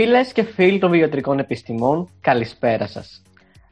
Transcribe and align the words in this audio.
Φίλες 0.00 0.32
και 0.32 0.42
φίλοι 0.42 0.78
των 0.78 0.90
βιοτρικών 0.90 1.38
επιστημών, 1.38 2.08
καλησπέρα 2.20 2.86
σας. 2.86 3.22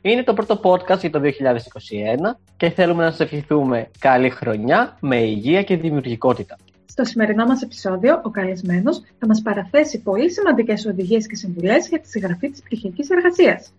Είναι 0.00 0.23
το 0.23 0.34
πρώτο 0.34 0.60
podcast 0.62 0.98
για 1.00 1.10
το 1.10 1.20
2021 1.20 2.38
και 2.56 2.70
θέλουμε 2.70 3.04
να 3.04 3.10
σας 3.10 3.20
ευχηθούμε 3.20 3.90
καλή 3.98 4.30
χρονιά 4.30 4.96
με 5.00 5.16
υγεία 5.16 5.62
και 5.62 5.76
δημιουργικότητα. 5.76 6.56
Στο 6.84 7.04
σημερινό 7.04 7.44
μας 7.44 7.62
επεισόδιο, 7.62 8.20
ο 8.24 8.30
καλεσμένος 8.30 9.02
θα 9.18 9.26
μας 9.26 9.42
παραθέσει 9.42 10.02
πολύ 10.02 10.30
σημαντικές 10.30 10.86
οδηγίες 10.86 11.26
και 11.26 11.36
συμβουλές 11.36 11.88
για 11.88 12.00
τη 12.00 12.08
συγγραφή 12.08 12.51
της 12.51 12.63
πτυχιακή 12.63 13.03
εργασίας. 13.11 13.72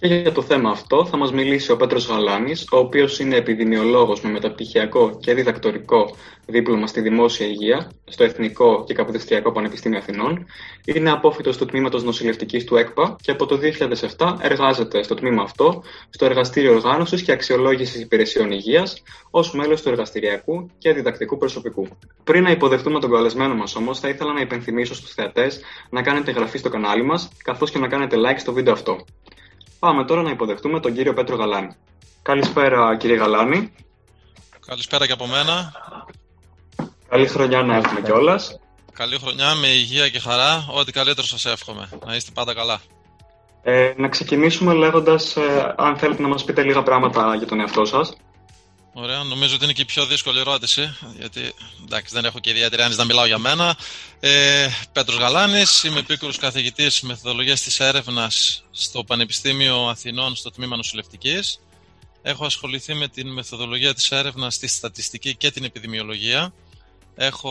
Και 0.00 0.06
για 0.06 0.32
το 0.32 0.42
θέμα 0.42 0.70
αυτό 0.70 1.06
θα 1.06 1.16
μας 1.16 1.32
μιλήσει 1.32 1.72
ο 1.72 1.76
Πέτρος 1.76 2.06
Γαλάνης, 2.06 2.66
ο 2.72 2.76
οποίος 2.76 3.18
είναι 3.18 3.36
επιδημιολόγος 3.36 4.20
με 4.20 4.30
μεταπτυχιακό 4.30 5.18
και 5.20 5.34
διδακτορικό 5.34 6.16
δίπλωμα 6.46 6.86
στη 6.86 7.00
Δημόσια 7.00 7.46
Υγεία, 7.46 7.90
στο 8.04 8.24
Εθνικό 8.24 8.84
και 8.86 8.94
Καποδιστριακό 8.94 9.52
Πανεπιστήμιο 9.52 9.98
Αθηνών. 9.98 10.46
Είναι 10.84 11.10
απόφυτος 11.10 11.56
του 11.56 11.64
τμήματος 11.66 12.04
νοσηλευτικής 12.04 12.64
του 12.64 12.76
ΕΚΠΑ 12.76 13.16
και 13.20 13.30
από 13.30 13.46
το 13.46 13.58
2007 14.16 14.36
εργάζεται 14.40 15.02
στο 15.02 15.14
τμήμα 15.14 15.42
αυτό, 15.42 15.82
στο 16.10 16.24
Εργαστήριο 16.24 16.74
Οργάνωσης 16.74 17.22
και 17.22 17.32
Αξιολόγησης 17.32 18.00
Υπηρεσιών 18.00 18.50
Υγείας, 18.50 19.02
ως 19.30 19.52
μέλος 19.54 19.82
του 19.82 19.88
εργαστηριακού 19.88 20.70
και 20.78 20.92
διδακτικού 20.92 21.38
προσωπικού. 21.38 21.88
Πριν 22.24 22.42
να 22.42 22.50
υποδεχτούμε 22.50 23.00
τον 23.00 23.10
καλεσμένο 23.10 23.54
μας 23.54 23.76
όμως, 23.76 24.00
θα 24.00 24.08
ήθελα 24.08 24.32
να 24.32 24.40
υπενθυμίσω 24.40 24.94
στους 24.94 25.14
θεατές 25.14 25.60
να 25.90 26.02
κάνετε 26.02 26.30
εγγραφή 26.30 26.58
στο 26.58 26.68
κανάλι 26.68 27.04
μας, 27.04 27.28
καθώς 27.44 27.70
και 27.70 27.78
να 27.78 27.88
κάνετε 27.88 28.16
like 28.16 28.38
στο 28.38 28.52
βίντεο 28.52 28.72
αυτό. 28.72 28.96
Πάμε 29.78 30.04
τώρα 30.04 30.22
να 30.22 30.30
υποδεχτούμε 30.30 30.80
τον 30.80 30.94
κύριο 30.94 31.14
Πέτρο 31.14 31.36
Γαλάνη. 31.36 31.76
Καλησπέρα 32.22 32.96
κύριε 32.96 33.16
Γαλάνη. 33.16 33.72
Καλησπέρα 34.66 35.06
και 35.06 35.12
από 35.12 35.26
μένα. 35.26 35.72
Καλή 37.08 37.26
χρονιά 37.26 37.62
να 37.62 37.76
έχουμε 37.76 38.00
κιόλας. 38.00 38.60
Καλή 38.92 39.18
χρονιά 39.18 39.54
με 39.54 39.66
υγεία 39.66 40.08
και 40.08 40.18
χαρά. 40.18 40.66
Ό,τι 40.70 40.92
καλύτερο 40.92 41.26
σας 41.26 41.44
εύχομαι. 41.44 41.88
Να 42.06 42.14
είστε 42.14 42.30
πάντα 42.34 42.54
καλά. 42.54 42.80
Ε, 43.62 43.92
να 43.96 44.08
ξεκινήσουμε 44.08 44.72
λέγοντας 44.74 45.36
ε, 45.36 45.74
αν 45.76 45.96
θέλετε 45.96 46.22
να 46.22 46.28
μας 46.28 46.44
πείτε 46.44 46.62
λίγα 46.62 46.82
πράγματα 46.82 47.34
για 47.34 47.46
τον 47.46 47.60
εαυτό 47.60 47.84
σας. 47.84 48.16
Ωραία, 48.92 49.22
νομίζω 49.22 49.54
ότι 49.54 49.64
είναι 49.64 49.72
και 49.72 49.82
η 49.82 49.84
πιο 49.84 50.06
δύσκολη 50.06 50.38
ερώτηση, 50.38 50.96
γιατί 51.18 51.52
εντάξει, 51.84 52.14
δεν 52.14 52.24
έχω 52.24 52.38
και 52.38 52.50
ιδιαίτερη 52.50 52.82
άνεση 52.82 52.98
να 52.98 53.04
μιλάω 53.04 53.26
για 53.26 53.38
μένα. 53.38 53.76
Ε, 54.20 54.68
Πέτρος 54.92 55.18
Γαλάνης, 55.18 55.82
είμαι 55.82 55.98
επίκουρος 55.98 56.38
καθηγητής 56.38 57.00
μεθοδολογίας 57.00 57.60
της 57.60 57.80
έρευνας 57.80 58.64
στο 58.70 59.04
Πανεπιστήμιο 59.04 59.88
Αθηνών 59.88 60.36
στο 60.36 60.50
τμήμα 60.50 60.76
νοσηλευτικής. 60.76 61.60
Έχω 62.22 62.44
ασχοληθεί 62.44 62.94
με 62.94 63.08
την 63.08 63.32
μεθοδολογία 63.32 63.94
της 63.94 64.10
έρευνας 64.10 64.54
στη 64.54 64.66
στατιστική 64.66 65.36
και 65.36 65.50
την 65.50 65.64
επιδημιολογία. 65.64 66.52
Έχω 67.14 67.50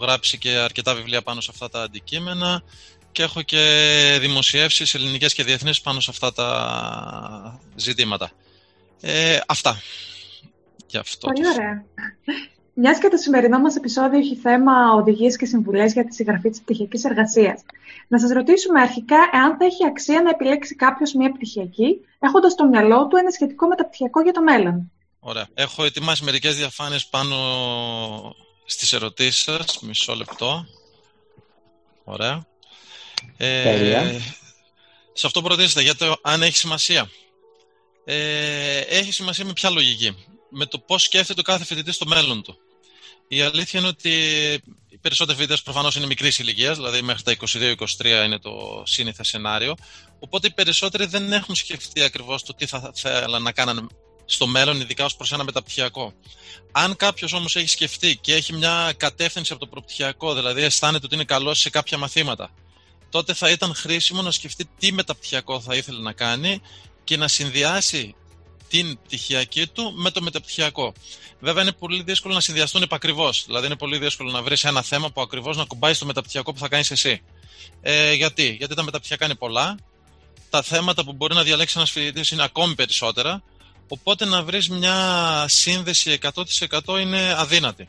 γράψει 0.00 0.38
και 0.38 0.50
αρκετά 0.50 0.94
βιβλία 0.94 1.22
πάνω 1.22 1.40
σε 1.40 1.50
αυτά 1.52 1.68
τα 1.68 1.82
αντικείμενα 1.82 2.62
και 3.12 3.22
έχω 3.22 3.42
και 3.42 4.18
δημοσιεύσεις 4.20 4.94
ελληνικές 4.94 5.34
και 5.34 5.44
διεθνείς 5.44 5.80
πάνω 5.80 6.00
σε 6.00 6.10
αυτά 6.10 6.32
τα 6.32 7.60
ζητήματα. 7.76 8.30
Ε, 9.00 9.38
αυτά 9.46 9.82
αυτό. 10.94 11.28
Πολύ 11.28 11.48
ωραία. 11.48 11.84
Μιας 12.78 12.98
και 12.98 13.08
το 13.08 13.16
σημερινό 13.16 13.58
μας 13.58 13.76
επεισόδιο 13.76 14.18
έχει 14.18 14.36
θέμα 14.36 14.92
οδηγίες 14.92 15.36
και 15.36 15.46
συμβουλές 15.46 15.92
για 15.92 16.04
τη 16.04 16.14
συγγραφή 16.14 16.50
της 16.50 16.60
πτυχιακής 16.60 17.04
εργασίας. 17.04 17.62
Να 18.08 18.18
σας 18.18 18.30
ρωτήσουμε 18.30 18.80
αρχικά 18.80 19.16
εάν 19.32 19.56
θα 19.56 19.64
έχει 19.64 19.86
αξία 19.86 20.22
να 20.22 20.30
επιλέξει 20.30 20.74
κάποιος 20.74 21.12
μια 21.12 21.32
πτυχιακή, 21.32 22.00
έχοντας 22.18 22.52
στο 22.52 22.66
μυαλό 22.66 23.06
του 23.06 23.16
ένα 23.16 23.30
σχετικό 23.30 23.66
μεταπτυχιακό 23.66 24.22
για 24.22 24.32
το 24.32 24.42
μέλλον. 24.42 24.92
Ωραία. 25.20 25.48
Έχω 25.54 25.84
ετοιμάσει 25.84 26.24
μερικές 26.24 26.56
διαφάνειες 26.56 27.06
πάνω 27.06 27.36
στις 28.64 28.92
ερωτήσεις 28.92 29.42
σας. 29.42 29.78
Μισό 29.80 30.14
λεπτό. 30.14 30.66
Ωραία. 32.04 32.46
Ε, 33.36 34.18
σε 35.12 35.26
αυτό 35.26 35.42
που 35.42 35.48
ρωτήσατε, 35.48 35.82
για 35.82 35.94
το 35.94 36.16
αν 36.22 36.42
έχει 36.42 36.56
σημασία. 36.56 37.10
Ε, 38.04 38.78
έχει 38.78 39.12
σημασία 39.12 39.44
με 39.44 39.52
ποια 39.52 39.70
λογική 39.70 40.16
με 40.58 40.66
το 40.66 40.78
πώς 40.78 41.02
σκέφτεται 41.02 41.40
ο 41.40 41.42
κάθε 41.42 41.64
φοιτητής 41.64 41.94
στο 41.94 42.06
μέλλον 42.06 42.42
του. 42.42 42.58
Η 43.28 43.40
αλήθεια 43.40 43.80
είναι 43.80 43.88
ότι 43.88 44.10
οι 44.88 44.98
περισσότεροι 45.00 45.38
φοιτητές 45.38 45.62
προφανώς 45.62 45.96
είναι 45.96 46.06
μικρής 46.06 46.38
ηλικίας, 46.38 46.76
δηλαδή 46.76 47.02
μέχρι 47.02 47.22
τα 47.22 47.36
22-23 48.00 48.24
είναι 48.24 48.38
το 48.38 48.82
σύνηθε 48.86 49.24
σενάριο. 49.24 49.74
Οπότε 50.18 50.46
οι 50.46 50.50
περισσότεροι 50.50 51.06
δεν 51.06 51.32
έχουν 51.32 51.54
σκεφτεί 51.54 52.02
ακριβώς 52.02 52.42
το 52.42 52.54
τι 52.54 52.66
θα 52.66 52.92
θέλαν 52.94 53.42
να 53.42 53.52
κάνουν 53.52 53.90
στο 54.24 54.46
μέλλον, 54.46 54.80
ειδικά 54.80 55.04
ως 55.04 55.16
προς 55.16 55.32
ένα 55.32 55.44
μεταπτυχιακό. 55.44 56.12
Αν 56.72 56.96
κάποιος 56.96 57.32
όμως 57.32 57.56
έχει 57.56 57.68
σκεφτεί 57.68 58.16
και 58.16 58.34
έχει 58.34 58.52
μια 58.52 58.94
κατεύθυνση 58.96 59.52
από 59.52 59.60
το 59.60 59.66
προπτυχιακό, 59.66 60.34
δηλαδή 60.34 60.62
αισθάνεται 60.62 61.06
ότι 61.06 61.14
είναι 61.14 61.24
καλός 61.24 61.58
σε 61.58 61.70
κάποια 61.70 61.98
μαθήματα, 61.98 62.50
τότε 63.10 63.34
θα 63.34 63.50
ήταν 63.50 63.74
χρήσιμο 63.74 64.22
να 64.22 64.30
σκεφτεί 64.30 64.68
τι 64.78 64.92
μεταπτυχιακό 64.92 65.60
θα 65.60 65.74
ήθελε 65.74 66.00
να 66.00 66.12
κάνει 66.12 66.60
και 67.04 67.16
να 67.16 67.28
συνδυάσει 67.28 68.14
την 68.68 68.98
πτυχιακή 69.04 69.66
του 69.66 69.92
με 69.94 70.10
το 70.10 70.22
μεταπτυχιακό. 70.22 70.92
Βέβαια, 71.40 71.62
είναι 71.62 71.72
πολύ 71.72 72.02
δύσκολο 72.02 72.34
να 72.34 72.40
συνδυαστούν 72.40 72.82
επακριβώς. 72.82 73.44
Δηλαδή, 73.46 73.66
είναι 73.66 73.76
πολύ 73.76 73.98
δύσκολο 73.98 74.30
να 74.30 74.42
βρεις 74.42 74.64
ένα 74.64 74.82
θέμα 74.82 75.10
που 75.10 75.20
ακριβώς 75.20 75.56
να 75.56 75.64
κουμπάει 75.64 75.94
στο 75.94 76.06
μεταπτυχιακό 76.06 76.52
που 76.52 76.58
θα 76.58 76.68
κάνεις 76.68 76.90
εσύ. 76.90 77.22
Ε, 77.80 78.12
γιατί; 78.12 78.56
Γιατί 78.58 78.74
τα 78.74 78.82
μεταπτυχιακά 78.82 79.24
είναι 79.24 79.34
πολλά. 79.34 79.78
Τα 80.50 80.62
θέματα 80.62 81.04
που 81.04 81.12
μπορεί 81.12 81.34
να 81.34 81.42
διαλέξει 81.42 81.74
ένας 81.76 81.90
φοιτητής 81.90 82.30
είναι 82.30 82.42
ακόμη 82.42 82.74
περισσότερα. 82.74 83.42
Οπότε 83.88 84.24
να 84.24 84.42
βρεις 84.42 84.68
μια 84.68 85.44
σύνδεση 85.48 86.10
100% 86.10 86.98
είναι 87.00 87.34
αδύνατη. 87.38 87.88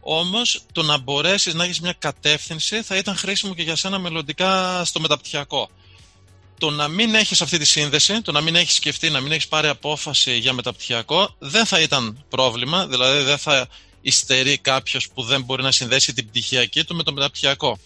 Όμως, 0.00 0.62
το 0.72 0.82
να 0.82 0.98
μπορέσεις 0.98 1.54
να 1.54 1.64
έχεις 1.64 1.80
μια 1.80 1.92
κατεύθυνση 1.92 2.82
θα 2.82 2.96
ήταν 2.96 3.16
χρήσιμο 3.16 3.54
και 3.54 3.62
για 3.62 3.76
σένα 3.76 3.98
μελλοντικά 3.98 4.84
στο 4.84 5.00
μεταπτυχιακό 5.00 5.70
το 6.58 6.70
να 6.70 6.88
μην 6.88 7.14
έχεις 7.14 7.42
αυτή 7.42 7.58
τη 7.58 7.64
σύνδεση, 7.64 8.22
το 8.22 8.32
να 8.32 8.40
μην 8.40 8.54
έχεις 8.54 8.74
σκεφτεί, 8.74 9.10
να 9.10 9.20
μην 9.20 9.32
έχεις 9.32 9.48
πάρει 9.48 9.68
απόφαση 9.68 10.36
για 10.36 10.52
μεταπτυχιακό, 10.52 11.34
δεν 11.38 11.66
θα 11.66 11.80
ήταν 11.80 12.24
πρόβλημα, 12.28 12.86
δηλαδή 12.86 13.22
δεν 13.22 13.38
θα 13.38 13.68
υστερεί 14.00 14.58
κάποιος 14.58 15.08
που 15.14 15.22
δεν 15.22 15.42
μπορεί 15.42 15.62
να 15.62 15.72
συνδέσει 15.72 16.12
την 16.12 16.26
πτυχιακή 16.26 16.84
του 16.84 16.94
με 16.94 17.02
το 17.02 17.12
μεταπτυχιακό. 17.12 17.78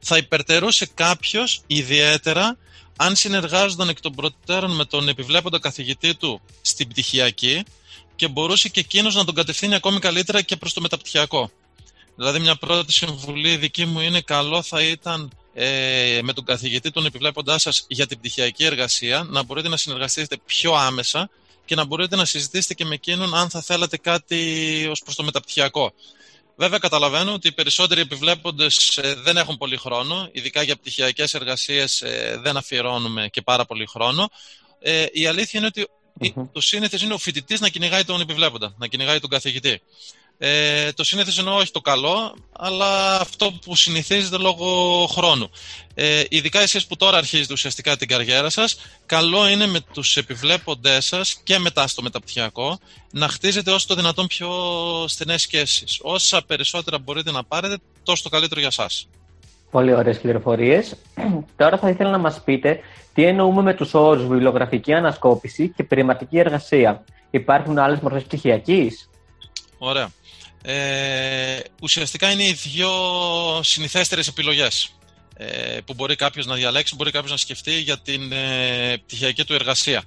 Θα 0.00 0.16
υπερτερούσε 0.16 0.86
κάποιος 0.94 1.60
ιδιαίτερα 1.66 2.56
αν 2.96 3.16
συνεργάζονταν 3.16 3.88
εκ 3.88 4.00
των 4.00 4.14
προτέρων 4.14 4.70
με 4.70 4.84
τον 4.84 5.08
επιβλέποντα 5.08 5.58
καθηγητή 5.58 6.14
του 6.14 6.40
στην 6.60 6.88
πτυχιακή 6.88 7.64
και 8.16 8.28
μπορούσε 8.28 8.68
και 8.68 8.80
εκείνος 8.80 9.14
να 9.14 9.24
τον 9.24 9.34
κατευθύνει 9.34 9.74
ακόμη 9.74 9.98
καλύτερα 9.98 10.42
και 10.42 10.56
προς 10.56 10.72
το 10.72 10.80
μεταπτυχιακό. 10.80 11.50
Δηλαδή, 12.16 12.38
μια 12.38 12.56
πρώτη 12.56 12.92
συμβουλή 12.92 13.56
δική 13.56 13.86
μου 13.86 14.00
είναι 14.00 14.20
καλό 14.20 14.62
θα 14.62 14.82
ήταν 14.82 15.30
ε, 15.54 16.20
με 16.22 16.32
τον 16.32 16.44
καθηγητή 16.44 16.90
τον 16.90 17.06
επιβλέποντάς 17.06 17.62
σας 17.62 17.84
για 17.88 18.06
την 18.06 18.18
πτυχιακή 18.18 18.64
εργασία 18.64 19.26
να 19.30 19.42
μπορείτε 19.42 19.68
να 19.68 19.76
συνεργαστείτε 19.76 20.36
πιο 20.46 20.74
άμεσα 20.74 21.30
και 21.64 21.74
να 21.74 21.84
μπορείτε 21.84 22.16
να 22.16 22.24
συζητήσετε 22.24 22.74
και 22.74 22.84
με 22.84 22.94
εκείνον 22.94 23.34
αν 23.34 23.50
θα 23.50 23.60
θέλατε 23.62 23.96
κάτι 23.96 24.86
ως 24.90 25.02
προς 25.02 25.14
το 25.14 25.22
μεταπτυχιακό. 25.22 25.92
Βέβαια 26.56 26.78
καταλαβαίνω 26.78 27.32
ότι 27.32 27.48
οι 27.48 27.52
περισσότεροι 27.52 28.00
επιβλέποντες 28.00 28.96
ε, 28.96 29.14
δεν 29.14 29.36
έχουν 29.36 29.56
πολύ 29.56 29.76
χρόνο, 29.76 30.28
ειδικά 30.32 30.62
για 30.62 30.76
πτυχιακές 30.76 31.34
εργασίες 31.34 32.02
ε, 32.02 32.38
δεν 32.42 32.56
αφιερώνουμε 32.56 33.28
και 33.28 33.42
πάρα 33.42 33.64
πολύ 33.64 33.86
χρόνο. 33.86 34.28
Ε, 34.80 35.06
η 35.12 35.26
αλήθεια 35.26 35.58
είναι 35.58 35.68
ότι 35.68 35.88
το 36.52 36.60
σύνηθες 36.60 37.02
είναι 37.02 37.14
ο 37.14 37.18
φοιτητής 37.18 37.60
να 37.60 37.68
κυνηγάει 37.68 38.04
τον 38.04 38.20
επιβλέποντα, 38.20 38.74
να 38.78 38.86
κυνηγάει 38.86 39.20
τον 39.20 39.30
καθηγητή. 39.30 39.80
Ε, 40.38 40.92
το 40.92 41.04
σύνηθες 41.04 41.38
εννοώ 41.38 41.56
όχι 41.56 41.70
το 41.70 41.80
καλό, 41.80 42.34
αλλά 42.52 43.20
αυτό 43.20 43.52
που 43.64 43.76
συνηθίζεται 43.76 44.36
λόγω 44.36 44.66
χρόνου. 45.06 45.50
Ε, 45.94 46.22
ειδικά 46.28 46.60
εσείς 46.60 46.86
που 46.86 46.96
τώρα 46.96 47.18
αρχίζετε 47.18 47.52
ουσιαστικά 47.52 47.96
την 47.96 48.08
καριέρα 48.08 48.50
σας, 48.50 48.76
καλό 49.06 49.48
είναι 49.48 49.66
με 49.66 49.80
τους 49.92 50.16
επιβλέποντές 50.16 51.06
σας 51.06 51.40
και 51.44 51.58
μετά 51.58 51.86
στο 51.86 52.02
μεταπτυχιακό 52.02 52.78
να 53.12 53.28
χτίζετε 53.28 53.70
όσο 53.70 53.86
το 53.86 53.94
δυνατόν 53.94 54.26
πιο 54.26 54.50
στενές 55.08 55.42
σχέσεις. 55.42 55.98
Όσα 56.02 56.44
περισσότερα 56.46 56.98
μπορείτε 56.98 57.30
να 57.30 57.44
πάρετε, 57.44 57.78
τόσο 58.02 58.22
το 58.22 58.28
καλύτερο 58.28 58.60
για 58.60 58.70
σας. 58.70 59.08
Πολύ 59.70 59.94
ωραίες 59.94 60.20
πληροφορίες. 60.20 60.96
Τώρα 61.56 61.78
θα 61.78 61.88
ήθελα 61.88 62.10
να 62.10 62.18
μας 62.18 62.40
πείτε 62.44 62.80
τι 63.14 63.24
εννοούμε 63.24 63.62
με 63.62 63.74
τους 63.74 63.94
όρους 63.94 64.26
βιβλιογραφική 64.26 64.92
ανασκόπηση 64.92 65.68
και 65.76 65.84
περιματική 65.84 66.38
εργασία. 66.38 67.04
Υπάρχουν 67.30 67.78
άλλες 67.78 68.00
μορφές 68.00 68.22
πτυχιακής; 68.22 69.08
Ωραία 69.78 70.10
ε, 70.66 71.58
ουσιαστικά 71.80 72.30
είναι 72.30 72.44
οι 72.44 72.52
δύο 72.52 72.90
συνηθέστερες 73.62 74.28
επιλογές 74.28 74.94
ε, 75.36 75.78
που 75.84 75.94
μπορεί 75.94 76.16
κάποιος 76.16 76.46
να 76.46 76.54
διαλέξει, 76.54 76.94
μπορεί 76.94 77.10
κάποιος 77.10 77.30
να 77.30 77.36
σκεφτεί 77.36 77.80
για 77.80 77.98
την 77.98 78.32
ε, 78.32 78.96
πτυχιακή 79.06 79.44
του 79.44 79.54
εργασία. 79.54 80.02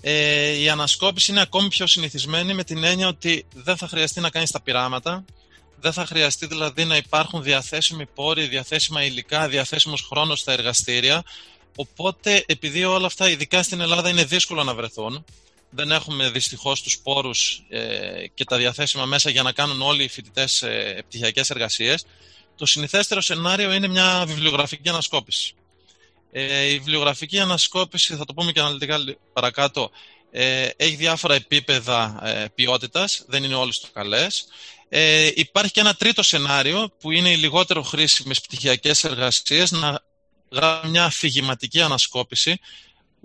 Ε, 0.00 0.50
η 0.50 0.68
ανασκόπηση 0.68 1.30
είναι 1.30 1.40
ακόμη 1.40 1.68
πιο 1.68 1.86
συνηθισμένη 1.86 2.54
με 2.54 2.64
την 2.64 2.84
έννοια 2.84 3.08
ότι 3.08 3.46
δεν 3.54 3.76
θα 3.76 3.88
χρειαστεί 3.88 4.20
να 4.20 4.30
κάνεις 4.30 4.50
τα 4.50 4.60
πειράματα, 4.60 5.24
δεν 5.80 5.92
θα 5.92 6.06
χρειαστεί 6.06 6.46
δηλαδή 6.46 6.84
να 6.84 6.96
υπάρχουν 6.96 7.42
διαθέσιμοι 7.42 8.06
πόροι, 8.06 8.46
διαθέσιμα 8.46 9.04
υλικά, 9.04 9.48
διαθέσιμος 9.48 10.02
χρόνος 10.02 10.40
στα 10.40 10.52
εργαστήρια, 10.52 11.22
οπότε 11.76 12.44
επειδή 12.46 12.84
όλα 12.84 13.06
αυτά 13.06 13.28
ειδικά 13.28 13.62
στην 13.62 13.80
Ελλάδα 13.80 14.08
είναι 14.08 14.24
δύσκολο 14.24 14.64
να 14.64 14.74
βρεθούν, 14.74 15.24
δεν 15.74 15.90
έχουμε 15.90 16.30
δυστυχώς 16.30 16.82
τους 16.82 16.98
πόρους 16.98 17.62
ε, 17.68 18.26
και 18.34 18.44
τα 18.44 18.56
διαθέσιμα 18.56 19.04
μέσα 19.04 19.30
για 19.30 19.42
να 19.42 19.52
κάνουν 19.52 19.82
όλοι 19.82 20.02
οι 20.02 20.08
φοιτητές 20.08 20.62
ε, 20.62 21.02
πτυχιακές 21.08 21.50
εργασίες, 21.50 22.04
το 22.56 22.66
συνηθέστερο 22.66 23.20
σενάριο 23.20 23.72
είναι 23.72 23.88
μια 23.88 24.24
βιβλιογραφική 24.26 24.88
ανασκόπηση. 24.88 25.54
Ε, 26.32 26.64
η 26.64 26.78
βιβλιογραφική 26.78 27.38
ανασκόπηση, 27.38 28.16
θα 28.16 28.24
το 28.24 28.34
πούμε 28.34 28.52
και 28.52 28.60
αναλυτικά 28.60 28.98
παρακάτω, 29.32 29.90
ε, 30.30 30.68
έχει 30.76 30.94
διάφορα 30.94 31.34
επίπεδα 31.34 32.20
ε, 32.24 32.44
ποιότητας, 32.54 33.24
δεν 33.26 33.44
είναι 33.44 33.54
όλες 33.54 33.80
το 33.80 33.88
καλές. 33.92 34.44
Ε, 34.88 35.30
υπάρχει 35.34 35.72
και 35.72 35.80
ένα 35.80 35.94
τρίτο 35.94 36.22
σενάριο 36.22 36.92
που 37.00 37.10
είναι 37.10 37.30
οι 37.30 37.36
λιγότερο 37.36 37.82
χρήσιμες 37.82 38.40
πτυχιακές 38.40 39.04
εργασίες 39.04 39.70
να 39.70 40.00
γράφει 40.52 40.88
μια 40.88 41.04
αφηγηματική 41.04 41.80
ανασκόπηση. 41.80 42.58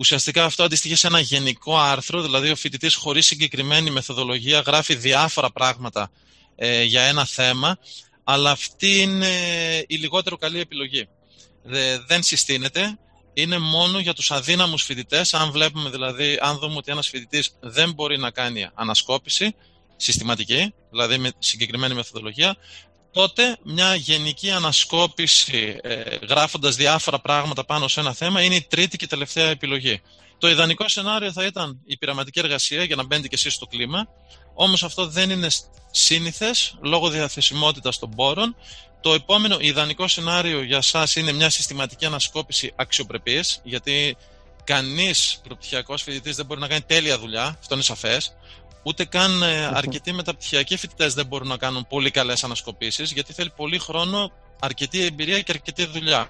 Ουσιαστικά 0.00 0.44
αυτό 0.44 0.62
αντιστοιχεί 0.62 0.94
σε 0.94 1.06
ένα 1.06 1.20
γενικό 1.20 1.78
άρθρο, 1.78 2.22
δηλαδή 2.22 2.50
ο 2.50 2.56
φοιτητής 2.56 2.94
χωρίς 2.94 3.26
συγκεκριμένη 3.26 3.90
μεθοδολογία 3.90 4.60
γράφει 4.60 4.94
διάφορα 4.94 5.50
πράγματα 5.50 6.10
ε, 6.56 6.82
για 6.82 7.02
ένα 7.02 7.24
θέμα, 7.24 7.78
αλλά 8.24 8.50
αυτή 8.50 9.00
είναι 9.00 9.28
η 9.86 9.96
λιγότερο 9.96 10.36
καλή 10.36 10.60
επιλογή. 10.60 11.08
δεν 12.06 12.22
συστήνεται, 12.22 12.98
είναι 13.32 13.58
μόνο 13.58 13.98
για 13.98 14.14
τους 14.14 14.30
αδύναμους 14.30 14.82
φοιτητές, 14.82 15.34
αν 15.34 15.50
βλέπουμε 15.50 15.90
δηλαδή, 15.90 16.38
αν 16.40 16.58
δούμε 16.58 16.76
ότι 16.76 16.90
ένας 16.92 17.08
φοιτητής 17.08 17.56
δεν 17.60 17.92
μπορεί 17.92 18.18
να 18.18 18.30
κάνει 18.30 18.68
ανασκόπηση 18.74 19.54
συστηματική, 19.96 20.74
δηλαδή 20.90 21.18
με 21.18 21.30
συγκεκριμένη 21.38 21.94
μεθοδολογία, 21.94 22.56
τότε 23.12 23.56
μια 23.62 23.94
γενική 23.94 24.50
ανασκόπηση 24.50 25.78
ε, 25.82 26.00
γράφοντας 26.28 26.76
διάφορα 26.76 27.20
πράγματα 27.20 27.64
πάνω 27.64 27.88
σε 27.88 28.00
ένα 28.00 28.12
θέμα 28.12 28.42
είναι 28.42 28.54
η 28.54 28.66
τρίτη 28.68 28.96
και 28.96 29.06
τελευταία 29.06 29.48
επιλογή. 29.48 30.00
Το 30.38 30.48
ιδανικό 30.48 30.88
σενάριο 30.88 31.32
θα 31.32 31.44
ήταν 31.44 31.80
η 31.84 31.96
πειραματική 31.96 32.38
εργασία 32.38 32.84
για 32.84 32.96
να 32.96 33.04
μπαίνετε 33.04 33.28
και 33.28 33.34
εσείς 33.34 33.54
στο 33.54 33.66
κλίμα, 33.66 34.08
όμως 34.54 34.82
αυτό 34.82 35.06
δεν 35.06 35.30
είναι 35.30 35.48
σύνηθες 35.90 36.74
λόγω 36.80 37.08
διαθεσιμότητας 37.08 37.98
των 37.98 38.10
πόρων. 38.10 38.56
Το 39.00 39.14
επόμενο 39.14 39.56
ιδανικό 39.60 40.08
σενάριο 40.08 40.62
για 40.62 40.80
σας 40.80 41.16
είναι 41.16 41.32
μια 41.32 41.50
συστηματική 41.50 42.06
ανασκόπηση 42.06 42.72
αξιοπρεπής, 42.76 43.60
γιατί 43.64 44.16
κανείς 44.64 45.40
προπτυχιακός 45.42 46.02
φοιτητής 46.02 46.36
δεν 46.36 46.46
μπορεί 46.46 46.60
να 46.60 46.68
κάνει 46.68 46.82
τέλεια 46.82 47.18
δουλειά, 47.18 47.56
αυτό 47.60 47.74
είναι 47.74 47.82
σαφές. 47.82 48.32
Ούτε 48.88 49.04
καν 49.04 49.42
ε, 49.42 49.66
αρκετοί 49.80 50.12
μεταπτυχιακοί 50.12 50.76
φοιτητές 50.76 51.14
δεν 51.14 51.26
μπορούν 51.26 51.48
να 51.48 51.56
κάνουν 51.56 51.86
πολύ 51.88 52.10
καλές 52.10 52.44
ανασκοπήσεις, 52.44 53.12
γιατί 53.12 53.32
θέλει 53.32 53.52
πολύ 53.56 53.78
χρόνο, 53.78 54.30
αρκετή 54.60 55.04
εμπειρία 55.04 55.40
και 55.40 55.52
αρκετή 55.52 55.86
δουλειά. 55.86 56.28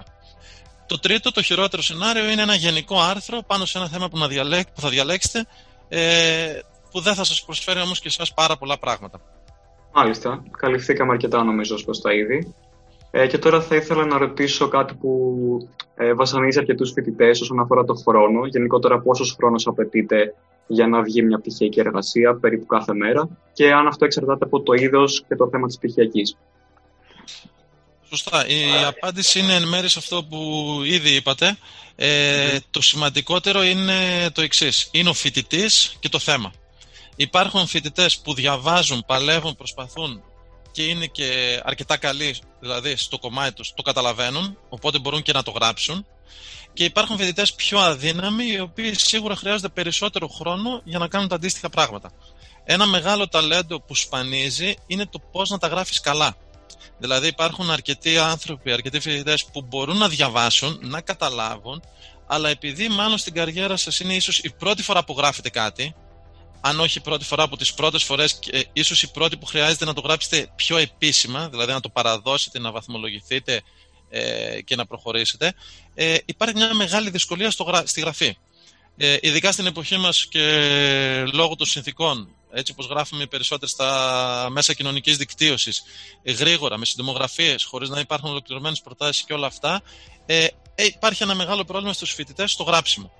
Το 0.87 0.99
τρίτο, 0.99 1.31
το 1.31 1.41
χειρότερο 1.41 1.81
σενάριο, 1.81 2.29
είναι 2.29 2.41
ένα 2.41 2.55
γενικό 2.55 3.01
άρθρο 3.01 3.43
πάνω 3.47 3.65
σε 3.65 3.77
ένα 3.77 3.87
θέμα 3.87 4.09
που, 4.09 4.17
να 4.17 4.27
διαλέξ, 4.27 4.71
που 4.75 4.81
θα 4.81 4.89
διαλέξετε, 4.89 5.45
ε, 5.89 6.59
που 6.91 6.99
δεν 6.99 7.13
θα 7.13 7.23
σας 7.23 7.43
προσφέρει 7.43 7.81
όμως 7.81 7.99
και 7.99 8.07
εσάς 8.07 8.33
πάρα 8.33 8.57
πολλά 8.57 8.77
πράγματα. 8.79 9.21
Μάλιστα. 9.93 10.43
Καλυφθήκαμε 10.57 11.11
αρκετά 11.11 11.43
νομίζω 11.43 11.75
ως 11.87 12.01
τα 12.01 12.13
είδη. 12.13 12.53
Ε, 13.11 13.27
και 13.27 13.37
τώρα 13.37 13.61
θα 13.61 13.75
ήθελα 13.75 14.05
να 14.05 14.17
ρωτήσω 14.17 14.67
κάτι 14.67 14.93
που 14.93 15.69
ε, 15.95 16.13
βασανίζει 16.13 16.59
αρκετούς 16.59 16.91
φοιτητές 16.91 17.41
όσον 17.41 17.59
αφορά 17.59 17.83
το 17.83 17.93
χρόνο. 17.93 18.45
Γενικότερα, 18.45 18.99
πόσος 18.99 19.35
χρόνος 19.37 19.67
απαιτείται 19.67 20.35
για 20.71 20.87
να 20.87 21.01
βγει 21.01 21.21
μια 21.21 21.39
πτυχιακή 21.39 21.79
εργασία 21.79 22.35
περίπου 22.35 22.65
κάθε 22.65 22.93
μέρα 22.93 23.29
και 23.53 23.71
αν 23.71 23.87
αυτό 23.87 24.05
εξαρτάται 24.05 24.45
από 24.45 24.61
το 24.61 24.73
είδος 24.73 25.23
και 25.27 25.35
το 25.35 25.49
θέμα 25.49 25.67
της 25.67 25.77
πτυχιακής. 25.77 26.37
Σωστά. 28.09 28.47
Η 28.47 28.83
απάντηση 28.87 29.39
είναι 29.39 29.53
εν 29.53 29.67
μέρει 29.67 29.89
σε 29.89 29.99
αυτό 29.99 30.23
που 30.23 30.39
ήδη 30.83 31.15
είπατε. 31.15 31.57
Ε, 31.95 32.57
Το 32.71 32.81
σημαντικότερο 32.81 33.63
είναι 33.63 34.29
το 34.33 34.41
εξής. 34.41 34.89
Είναι 34.91 35.09
ο 35.09 35.13
φοιτητής 35.13 35.97
και 35.99 36.09
το 36.09 36.19
θέμα. 36.19 36.51
Υπάρχουν 37.15 37.67
φοιτητές 37.67 38.19
που 38.19 38.33
διαβάζουν, 38.33 39.03
παλεύουν, 39.07 39.55
προσπαθούν 39.55 40.23
και 40.71 40.83
είναι 40.83 41.05
και 41.05 41.59
αρκετά 41.63 41.97
καλοί, 41.97 42.35
δηλαδή 42.59 42.95
στο 42.95 43.19
κομμάτι 43.19 43.53
τους, 43.53 43.73
το 43.73 43.81
καταλαβαίνουν, 43.81 44.57
οπότε 44.69 44.99
μπορούν 44.99 45.21
και 45.21 45.33
να 45.33 45.43
το 45.43 45.51
γράψουν. 45.51 46.05
Και 46.73 46.83
υπάρχουν 46.83 47.17
φοιτητές 47.17 47.53
πιο 47.53 47.79
αδύναμοι, 47.79 48.45
οι 48.45 48.59
οποίοι 48.59 48.93
σίγουρα 48.93 49.35
χρειάζονται 49.35 49.69
περισσότερο 49.69 50.27
χρόνο 50.27 50.81
για 50.83 50.99
να 50.99 51.07
κάνουν 51.07 51.27
τα 51.27 51.35
αντίστοιχα 51.35 51.69
πράγματα. 51.69 52.11
Ένα 52.63 52.85
μεγάλο 52.85 53.27
ταλέντο 53.27 53.81
που 53.81 53.95
σπανίζει 53.95 54.75
είναι 54.87 55.05
το 55.05 55.19
πώς 55.31 55.49
να 55.49 55.57
τα 55.57 55.67
γράφεις 55.67 55.99
καλά. 55.99 56.35
Δηλαδή, 56.97 57.27
υπάρχουν 57.27 57.71
αρκετοί 57.71 58.17
άνθρωποι, 58.17 58.71
αρκετοί 58.71 58.99
φοιτητές 58.99 59.45
που 59.45 59.61
μπορούν 59.61 59.97
να 59.97 60.07
διαβάσουν, 60.07 60.79
να 60.81 61.01
καταλάβουν, 61.01 61.83
αλλά 62.27 62.49
επειδή 62.49 62.89
μάλλον 62.89 63.17
στην 63.17 63.33
καριέρα 63.33 63.77
σας 63.77 63.99
είναι 63.99 64.13
ίσως 64.13 64.39
η 64.39 64.51
πρώτη 64.51 64.83
φορά 64.83 65.03
που 65.03 65.15
γράφετε 65.17 65.49
κάτι, 65.49 65.95
αν 66.61 66.79
όχι 66.79 66.97
η 66.97 67.01
πρώτη 67.01 67.25
φορά 67.25 67.43
από 67.43 67.57
τις 67.57 67.73
πρώτες 67.73 68.03
φορές, 68.03 68.39
ε, 68.51 68.61
ίσως 68.73 69.03
η 69.03 69.11
πρώτη 69.11 69.37
που 69.37 69.45
χρειάζεται 69.45 69.85
να 69.85 69.93
το 69.93 70.01
γράψετε 70.01 70.51
πιο 70.55 70.77
επίσημα, 70.77 71.49
δηλαδή 71.49 71.71
να 71.71 71.79
το 71.79 71.89
παραδώσετε, 71.89 72.59
να 72.59 72.71
βαθμολογηθείτε 72.71 73.61
ε, 74.09 74.61
και 74.61 74.75
να 74.75 74.85
προχωρήσετε, 74.85 75.53
ε, 75.95 76.15
υπάρχει 76.25 76.55
μια 76.55 76.73
μεγάλη 76.73 77.09
δυσκολία 77.09 77.51
στο, 77.51 77.81
στη 77.85 77.99
γραφή. 78.01 78.37
Ε, 79.01 79.17
ειδικά 79.21 79.51
στην 79.51 79.65
εποχή 79.65 79.97
μας 79.97 80.25
και 80.29 80.43
λόγω 81.33 81.55
των 81.55 81.67
συνθήκων, 81.67 82.29
έτσι 82.51 82.71
όπως 82.71 82.85
γράφουμε 82.85 83.25
περισσότερο 83.25 83.67
στα 83.67 84.47
μέσα 84.51 84.73
κοινωνικής 84.73 85.17
δικτύωσης, 85.17 85.83
ε, 86.23 86.31
γρήγορα, 86.31 86.77
με 86.77 86.85
συντομογραφίες, 86.85 87.63
χωρίς 87.63 87.89
να 87.89 87.99
υπάρχουν 87.99 88.29
ολοκληρωμένες 88.29 88.81
προτάσεις 88.81 89.23
και 89.23 89.33
όλα 89.33 89.47
αυτά, 89.47 89.81
ε, 90.25 90.47
ε, 90.75 90.85
υπάρχει 90.85 91.23
ένα 91.23 91.35
μεγάλο 91.35 91.65
πρόβλημα 91.65 91.93
στους 91.93 92.13
φοιτητές 92.13 92.51
στο 92.51 92.63
γράψιμο. 92.63 93.11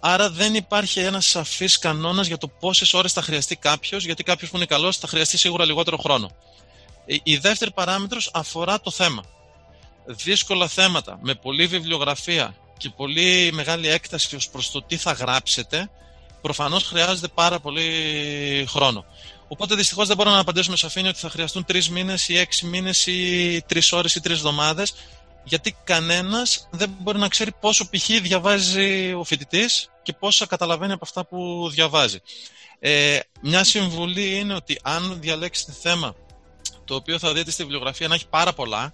Άρα 0.00 0.30
δεν 0.30 0.54
υπάρχει 0.54 1.00
ένας 1.00 1.26
σαφής 1.26 1.78
κανόνας 1.78 2.26
για 2.26 2.38
το 2.38 2.48
πόσες 2.48 2.94
ώρες 2.94 3.12
θα 3.12 3.22
χρειαστεί 3.22 3.56
κάποιος, 3.56 4.04
γιατί 4.04 4.22
κάποιος 4.22 4.50
που 4.50 4.56
είναι 4.56 4.66
καλός 4.66 4.96
θα 4.96 5.06
χρειαστεί 5.06 5.38
σίγουρα 5.38 5.64
λιγότερο 5.64 5.96
χρόνο. 5.96 6.30
Η 7.22 7.36
δεύτερη 7.36 7.72
παράμετρος 7.72 8.30
αφορά 8.32 8.80
το 8.80 8.90
θέμα. 8.90 9.24
Δύσκολα 10.06 10.68
θέματα 10.68 11.18
με 11.22 11.34
πολλή 11.34 11.66
βιβλιογραφία 11.66 12.54
και 12.76 12.90
πολύ 12.90 13.50
μεγάλη 13.52 13.88
έκταση 13.88 14.36
ως 14.36 14.48
προς 14.48 14.70
το 14.70 14.82
τι 14.82 14.96
θα 14.96 15.12
γράψετε, 15.12 15.90
προφανώς 16.40 16.84
χρειάζεται 16.84 17.28
πάρα 17.28 17.60
πολύ 17.60 18.64
χρόνο. 18.68 19.04
Οπότε 19.48 19.74
δυστυχώς 19.74 20.06
δεν 20.06 20.16
μπορώ 20.16 20.30
να 20.30 20.38
απαντήσουμε 20.38 20.76
σαφήνεια 20.76 21.10
ότι 21.10 21.18
θα 21.18 21.30
χρειαστούν 21.30 21.64
τρεις 21.64 21.90
μήνες 21.90 22.28
ή 22.28 22.38
έξι 22.38 22.66
μήνες 22.66 23.06
ή 23.06 23.62
τρεις 23.66 23.92
ώρες 23.92 24.14
ή 24.14 24.20
τρεις 24.20 24.36
εβδομάδες, 24.36 24.94
γιατί 25.44 25.76
κανένας 25.84 26.68
δεν 26.70 26.96
μπορεί 27.00 27.18
να 27.18 27.28
ξέρει 27.28 27.52
πόσο 27.60 27.88
π.χ. 27.90 28.06
διαβάζει 28.20 29.12
ο 29.12 29.24
φοιτητής 29.24 29.90
και 30.02 30.12
πόσα 30.12 30.46
καταλαβαίνει 30.46 30.92
από 30.92 31.04
αυτά 31.04 31.26
που 31.26 31.68
διαβάζει. 31.70 32.18
Ε, 32.78 33.18
μια 33.42 33.64
συμβουλή 33.64 34.38
είναι 34.38 34.54
ότι 34.54 34.78
αν 34.82 35.20
διαλέξετε 35.20 35.72
θέμα 35.72 36.14
το 36.84 36.94
οποίο 36.94 37.18
θα 37.18 37.32
δείτε 37.32 37.50
στη 37.50 37.62
βιβλιογραφία 37.62 38.08
να 38.08 38.14
έχει 38.14 38.28
πάρα 38.28 38.52
πολλά, 38.52 38.92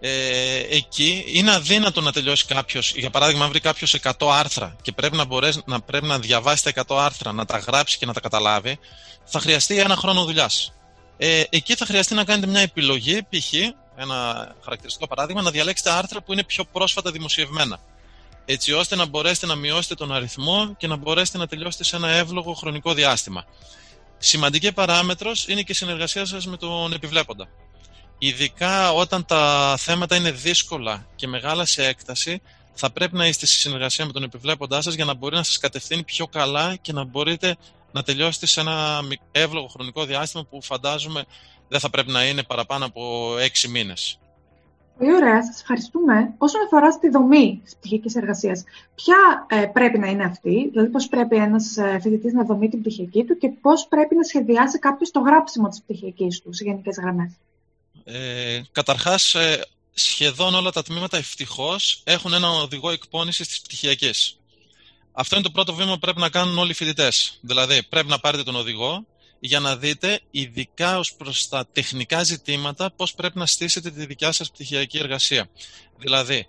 ε, 0.00 0.58
εκεί 0.70 1.24
είναι 1.26 1.52
αδύνατο 1.52 2.00
να 2.00 2.12
τελειώσει 2.12 2.44
κάποιος. 2.44 2.92
Για 2.96 3.10
παράδειγμα, 3.10 3.44
αν 3.44 3.50
βρει 3.50 3.60
κάποιος 3.60 3.96
100 4.02 4.12
άρθρα 4.30 4.76
και 4.82 4.92
πρέπει 4.92 5.16
να, 5.16 5.24
μπορέσει, 5.24 5.62
να, 5.64 5.80
πρέπει 5.80 6.06
να 6.06 6.18
διαβάσει 6.18 6.64
τα 6.64 6.84
100 6.86 6.96
άρθρα, 6.98 7.32
να 7.32 7.44
τα 7.44 7.58
γράψει 7.58 7.98
και 7.98 8.06
να 8.06 8.12
τα 8.12 8.20
καταλάβει, 8.20 8.78
θα 9.24 9.40
χρειαστεί 9.40 9.78
ένα 9.78 9.96
χρόνο 9.96 10.24
δουλειάς. 10.24 10.72
Ε, 11.16 11.42
εκεί 11.50 11.74
θα 11.74 11.86
χρειαστεί 11.86 12.14
να 12.14 12.24
κάνετε 12.24 12.46
μια 12.46 12.60
επιλογή, 12.60 13.22
π.χ. 13.22 13.52
ένα 13.96 14.48
χαρακτηριστικό 14.64 15.06
παράδειγμα, 15.06 15.42
να 15.42 15.50
διαλέξετε 15.50 15.90
άρθρα 15.90 16.22
που 16.22 16.32
είναι 16.32 16.44
πιο 16.44 16.64
πρόσφατα 16.64 17.10
δημοσιευμένα 17.10 17.80
έτσι 18.50 18.72
ώστε 18.72 18.96
να 18.96 19.06
μπορέσετε 19.06 19.46
να 19.46 19.54
μειώσετε 19.54 19.94
τον 19.94 20.12
αριθμό 20.12 20.74
και 20.76 20.86
να 20.86 20.96
μπορέσετε 20.96 21.38
να 21.38 21.46
τελειώσετε 21.46 21.84
σε 21.84 21.96
ένα 21.96 22.08
εύλογο 22.08 22.52
χρονικό 22.52 22.94
διάστημα. 22.94 23.44
Σημαντική 24.18 24.72
παράμετρος 24.72 25.48
είναι 25.48 25.62
και 25.62 25.72
η 25.72 25.74
συνεργασία 25.74 26.24
σας 26.24 26.46
με 26.46 26.56
τον 26.56 26.92
επιβλέποντα. 26.92 27.48
Ειδικά 28.18 28.92
όταν 28.92 29.24
τα 29.24 29.74
θέματα 29.78 30.16
είναι 30.16 30.30
δύσκολα 30.30 31.06
και 31.16 31.26
μεγάλα 31.26 31.64
σε 31.64 31.86
έκταση, 31.86 32.40
θα 32.74 32.90
πρέπει 32.90 33.16
να 33.16 33.26
είστε 33.26 33.46
στη 33.46 33.56
συνεργασία 33.56 34.06
με 34.06 34.12
τον 34.12 34.22
επιβλέποντά 34.22 34.80
σας 34.80 34.94
για 34.94 35.04
να 35.04 35.14
μπορεί 35.14 35.36
να 35.36 35.42
σας 35.42 35.58
κατευθύνει 35.58 36.02
πιο 36.02 36.26
καλά 36.26 36.76
και 36.76 36.92
να 36.92 37.04
μπορείτε 37.04 37.56
να 37.92 38.02
τελειώσετε 38.02 38.46
σε 38.46 38.60
ένα 38.60 39.00
εύλογο 39.32 39.66
χρονικό 39.66 40.04
διάστημα 40.04 40.44
που 40.44 40.62
φαντάζομαι 40.62 41.24
δεν 41.68 41.80
θα 41.80 41.90
πρέπει 41.90 42.10
να 42.10 42.28
είναι 42.28 42.42
παραπάνω 42.42 42.84
από 42.84 43.34
έξι 43.38 43.68
μήνες. 43.68 44.18
Πολύ 44.98 45.14
ωραία, 45.14 45.44
σας 45.44 45.60
ευχαριστούμε. 45.60 46.34
Όσον 46.38 46.60
αφορά 46.64 46.90
στη 46.90 47.08
δομή 47.08 47.60
της 47.64 47.76
πτυχιακής 47.76 48.14
εργασίας, 48.16 48.64
ποια 48.94 49.46
ε, 49.46 49.66
πρέπει 49.66 49.98
να 49.98 50.06
είναι 50.06 50.24
αυτή, 50.24 50.68
δηλαδή 50.72 50.88
πώς 50.88 51.08
πρέπει 51.08 51.36
ένας 51.36 51.76
ε, 51.76 51.98
φοιτητής 52.02 52.32
να 52.32 52.44
δομεί 52.44 52.68
την 52.68 52.80
πτυχιακή 52.80 53.24
του 53.24 53.36
και 53.36 53.48
πώς 53.48 53.86
πρέπει 53.88 54.14
να 54.14 54.22
σχεδιάσει 54.22 54.78
κάποιος 54.78 55.10
το 55.10 55.20
γράψιμο 55.20 55.68
της 55.68 55.82
πτυχιακής 55.82 56.40
του 56.40 56.52
σε 56.52 56.64
γενικές 56.64 56.96
γραμμές; 56.96 57.32
Ε, 58.10 58.62
Καταρχάς, 58.72 59.34
ε, 59.34 59.66
σχεδόν 59.94 60.54
όλα 60.54 60.70
τα 60.70 60.82
τμήματα 60.82 61.16
ευτυχώς 61.16 62.00
έχουν 62.04 62.32
ένα 62.32 62.50
οδηγό 62.50 62.90
εκπόνησης 62.90 63.48
της 63.48 63.60
πτυχιακής. 63.60 64.36
Αυτό 65.12 65.34
είναι 65.36 65.44
το 65.44 65.50
πρώτο 65.50 65.74
βήμα 65.74 65.92
που 65.92 65.98
πρέπει 65.98 66.20
να 66.20 66.28
κάνουν 66.28 66.58
όλοι 66.58 66.70
οι 66.70 66.74
φοιτητές. 66.74 67.38
Δηλαδή, 67.40 67.82
πρέπει 67.82 68.08
να 68.08 68.18
πάρετε 68.18 68.42
τον 68.42 68.56
οδηγό, 68.56 69.06
για 69.40 69.60
να 69.60 69.76
δείτε 69.76 70.20
ειδικά 70.30 70.98
ως 70.98 71.14
προς 71.14 71.48
τα 71.48 71.66
τεχνικά 71.72 72.22
ζητήματα 72.22 72.90
πώς 72.90 73.14
πρέπει 73.14 73.38
να 73.38 73.46
στήσετε 73.46 73.90
τη 73.90 74.06
δικιά 74.06 74.32
σας 74.32 74.50
πτυχιακή 74.50 74.98
εργασία. 74.98 75.48
Δηλαδή, 75.98 76.46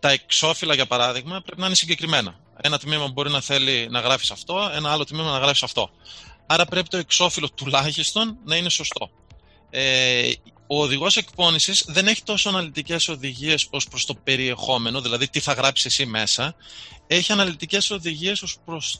τα 0.00 0.10
εξώφυλλα 0.10 0.74
για 0.74 0.86
παράδειγμα 0.86 1.40
πρέπει 1.40 1.60
να 1.60 1.66
είναι 1.66 1.74
συγκεκριμένα. 1.74 2.40
Ένα 2.60 2.78
τμήμα 2.78 3.08
μπορεί 3.08 3.30
να 3.30 3.40
θέλει 3.40 3.88
να 3.90 4.00
γράφεις 4.00 4.30
αυτό, 4.30 4.70
ένα 4.74 4.92
άλλο 4.92 5.04
τμήμα 5.04 5.30
να 5.30 5.38
γράφεις 5.38 5.62
αυτό. 5.62 5.90
Άρα 6.46 6.64
πρέπει 6.64 6.88
το 6.88 6.96
εξώφυλλο 6.96 7.50
τουλάχιστον 7.50 8.38
να 8.44 8.56
είναι 8.56 8.68
σωστό. 8.68 9.10
Ε, 9.70 10.32
ο 10.66 10.82
οδηγός 10.82 11.16
εκπόνησης 11.16 11.84
δεν 11.86 12.06
έχει 12.06 12.22
τόσο 12.22 12.48
αναλυτικές 12.48 13.08
οδηγίες 13.08 13.66
ως 13.70 13.88
προς 13.88 14.06
το 14.06 14.14
περιεχόμενο, 14.14 15.00
δηλαδή 15.00 15.28
τι 15.28 15.40
θα 15.40 15.52
γράψεις 15.52 15.86
εσύ 15.86 16.06
μέσα. 16.06 16.54
Έχει 17.06 17.32
αναλυτικές 17.32 17.90
οδηγίες 17.90 18.42
ως 18.42 18.58
προς 18.64 18.98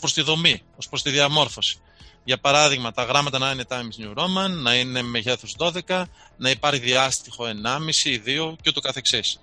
ως 0.00 0.12
τη 0.12 0.22
δομή, 0.22 0.62
ως 0.76 0.88
προς 0.88 1.02
τη 1.02 1.10
διαμόρφωση. 1.10 1.80
Για 2.24 2.38
παράδειγμα, 2.38 2.92
τα 2.92 3.02
γράμματα 3.02 3.38
να 3.38 3.50
είναι 3.50 3.64
Times 3.68 4.02
New 4.02 4.22
Roman, 4.22 4.50
να 4.50 4.74
είναι 4.74 5.02
μεγέθους 5.02 5.54
12, 5.58 6.08
να 6.36 6.50
υπάρχει 6.50 6.80
διάστοιχο 6.80 7.44
1,5 7.44 8.10
ή 8.10 8.18
2 8.18 8.56
και 8.62 8.68
ούτω 8.68 8.80
καθεξής. 8.80 9.40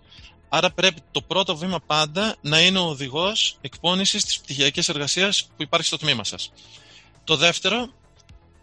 Άρα 0.49 0.71
πρέπει 0.71 1.01
το 1.11 1.21
πρώτο 1.21 1.57
βήμα 1.57 1.79
πάντα 1.79 2.35
να 2.41 2.59
είναι 2.61 2.79
ο 2.79 2.83
οδηγός 2.83 3.57
εκπόνησης 3.61 4.25
της 4.25 4.39
πτυχιακής 4.39 4.89
εργασίας 4.89 5.43
που 5.43 5.63
υπάρχει 5.63 5.87
στο 5.87 5.97
τμήμα 5.97 6.23
σας. 6.23 6.51
Το 7.23 7.35
δεύτερο 7.35 7.87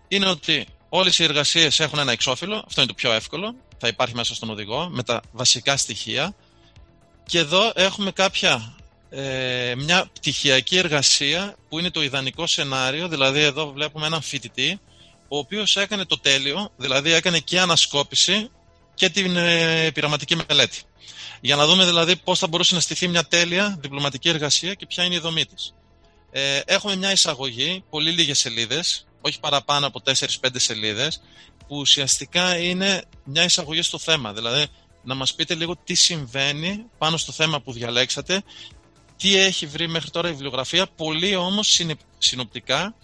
είναι 0.09 0.27
ότι 0.27 0.67
όλες 0.95 1.19
οι 1.19 1.25
εργασίες 1.25 1.81
έχουν 1.81 1.99
ένα 1.99 2.13
εξώφυλλο, 2.13 2.63
αυτό 2.67 2.81
είναι 2.81 2.91
το 2.91 2.95
πιο 2.97 3.13
εύκολο, 3.13 3.55
θα 3.79 3.89
υπάρχει 3.89 4.15
μέσα 4.15 4.35
στον 4.35 4.51
οδηγό 4.51 4.89
με 4.91 5.03
τα 5.03 5.21
βασικά 5.33 5.77
στοιχεία 5.77 6.35
και 7.27 7.39
εδώ 7.39 7.73
έχουμε 7.75 8.11
κάποια 8.11 8.75
ε, 9.11 9.75
μια 9.77 10.11
πτυχιακή 10.13 10.77
εργασία 10.77 11.57
που 11.69 11.79
είναι 11.79 11.91
το 11.91 12.03
ιδανικό 12.03 12.47
σενάριο, 12.47 13.09
δηλαδή 13.09 13.41
εδώ 13.41 13.73
βλέπουμε 13.73 14.07
έναν 14.07 14.23
φοιτητή 14.23 14.81
ο 15.29 15.39
οποίος 15.39 15.77
έκανε 15.77 16.05
το 16.05 16.19
τέλειο, 16.19 16.71
δηλαδή 16.77 17.13
έκανε 17.13 17.39
και 17.39 17.61
ανασκόπηση 17.61 18.51
και 18.95 19.09
την 19.09 19.37
ε, 19.37 19.91
πειραματική 19.91 20.37
μελέτη. 20.49 20.81
Για 21.41 21.57
να 21.57 21.67
δούμε 21.67 21.85
δηλαδή 21.85 22.17
πώς 22.17 22.39
θα 22.39 22.47
μπορούσε 22.47 22.75
να 22.75 22.81
στηθεί 22.81 23.09
μια 23.09 23.25
τέλεια 23.25 23.79
διπλωματική 23.81 24.29
εργασία 24.29 24.75
και 24.75 24.87
ποια 24.87 25.05
είναι 25.05 25.15
η 25.15 25.19
δομή 25.19 25.45
της. 25.45 25.75
Ε, 26.31 26.61
έχουμε 26.65 26.97
μια 26.97 27.13
εισαγωγή, 27.13 27.85
πολύ 27.91 28.11
λίγες 28.11 28.39
σελίδες, 28.39 29.07
όχι 29.23 29.41
παραπάνω 29.41 29.87
από 29.87 30.01
4-5 30.05 30.49
σελίδες, 30.55 31.23
που 31.67 31.77
ουσιαστικά 31.77 32.59
είναι 32.59 33.05
μια 33.25 33.45
εισαγωγή 33.45 33.83
στο 33.83 33.99
θέμα. 33.99 34.33
Δηλαδή, 34.33 34.67
να 35.03 35.15
μας 35.15 35.35
πείτε 35.35 35.55
λίγο 35.55 35.77
τι 35.85 35.95
συμβαίνει 35.95 36.85
πάνω 36.99 37.17
στο 37.17 37.33
θέμα 37.33 37.61
που 37.61 37.73
διαλέξατε 37.73 38.43
τι 39.17 39.37
έχει 39.37 39.67
βρει 39.67 39.89
μέχρι 39.89 40.11
τώρα 40.11 40.29
η 40.29 40.31
βιβλιογραφία, 40.31 40.87
πολύ 40.87 41.35
όμως 41.35 41.81
συνοπτικά 42.19 42.95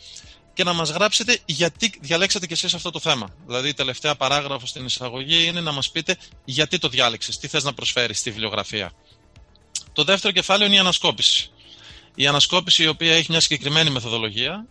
και 0.55 0.65
να 0.65 0.73
μας 0.73 0.91
γράψετε 0.91 1.39
γιατί 1.47 1.93
διαλέξατε 2.01 2.47
κι 2.47 2.53
εσείς 2.53 2.75
αυτό 2.75 2.91
το 2.91 2.99
θέμα. 2.99 3.29
Δηλαδή 3.47 3.69
η 3.69 3.75
τελευταία 3.75 4.15
παράγραφο 4.15 4.67
στην 4.67 4.85
εισαγωγή 4.85 5.47
είναι 5.47 5.61
να 5.61 5.73
μας 5.73 5.91
πείτε 5.91 6.17
γιατί 6.45 6.79
το 6.79 6.89
διάλεξες, 6.89 7.39
τι 7.39 7.49
θες 7.49 7.65
να 7.65 7.75
προσφέρεις 7.75 8.19
στη 8.19 8.31
βιβλιογραφία. 8.31 8.93
Το 9.93 10.05
δεύτερο 10.05 10.33
κεφάλαιο 10.33 10.67
είναι 10.67 10.77
η 10.77 10.79
ανασκόπηση. 10.79 11.51
Η 12.15 12.27
ανασκόπηση 12.27 12.83
η 12.83 12.87
οποία 12.87 13.15
έχει 13.15 13.31
μια 13.31 13.41
συγκεκριμένη 13.41 13.91
μεθοδολογία, 13.91 14.67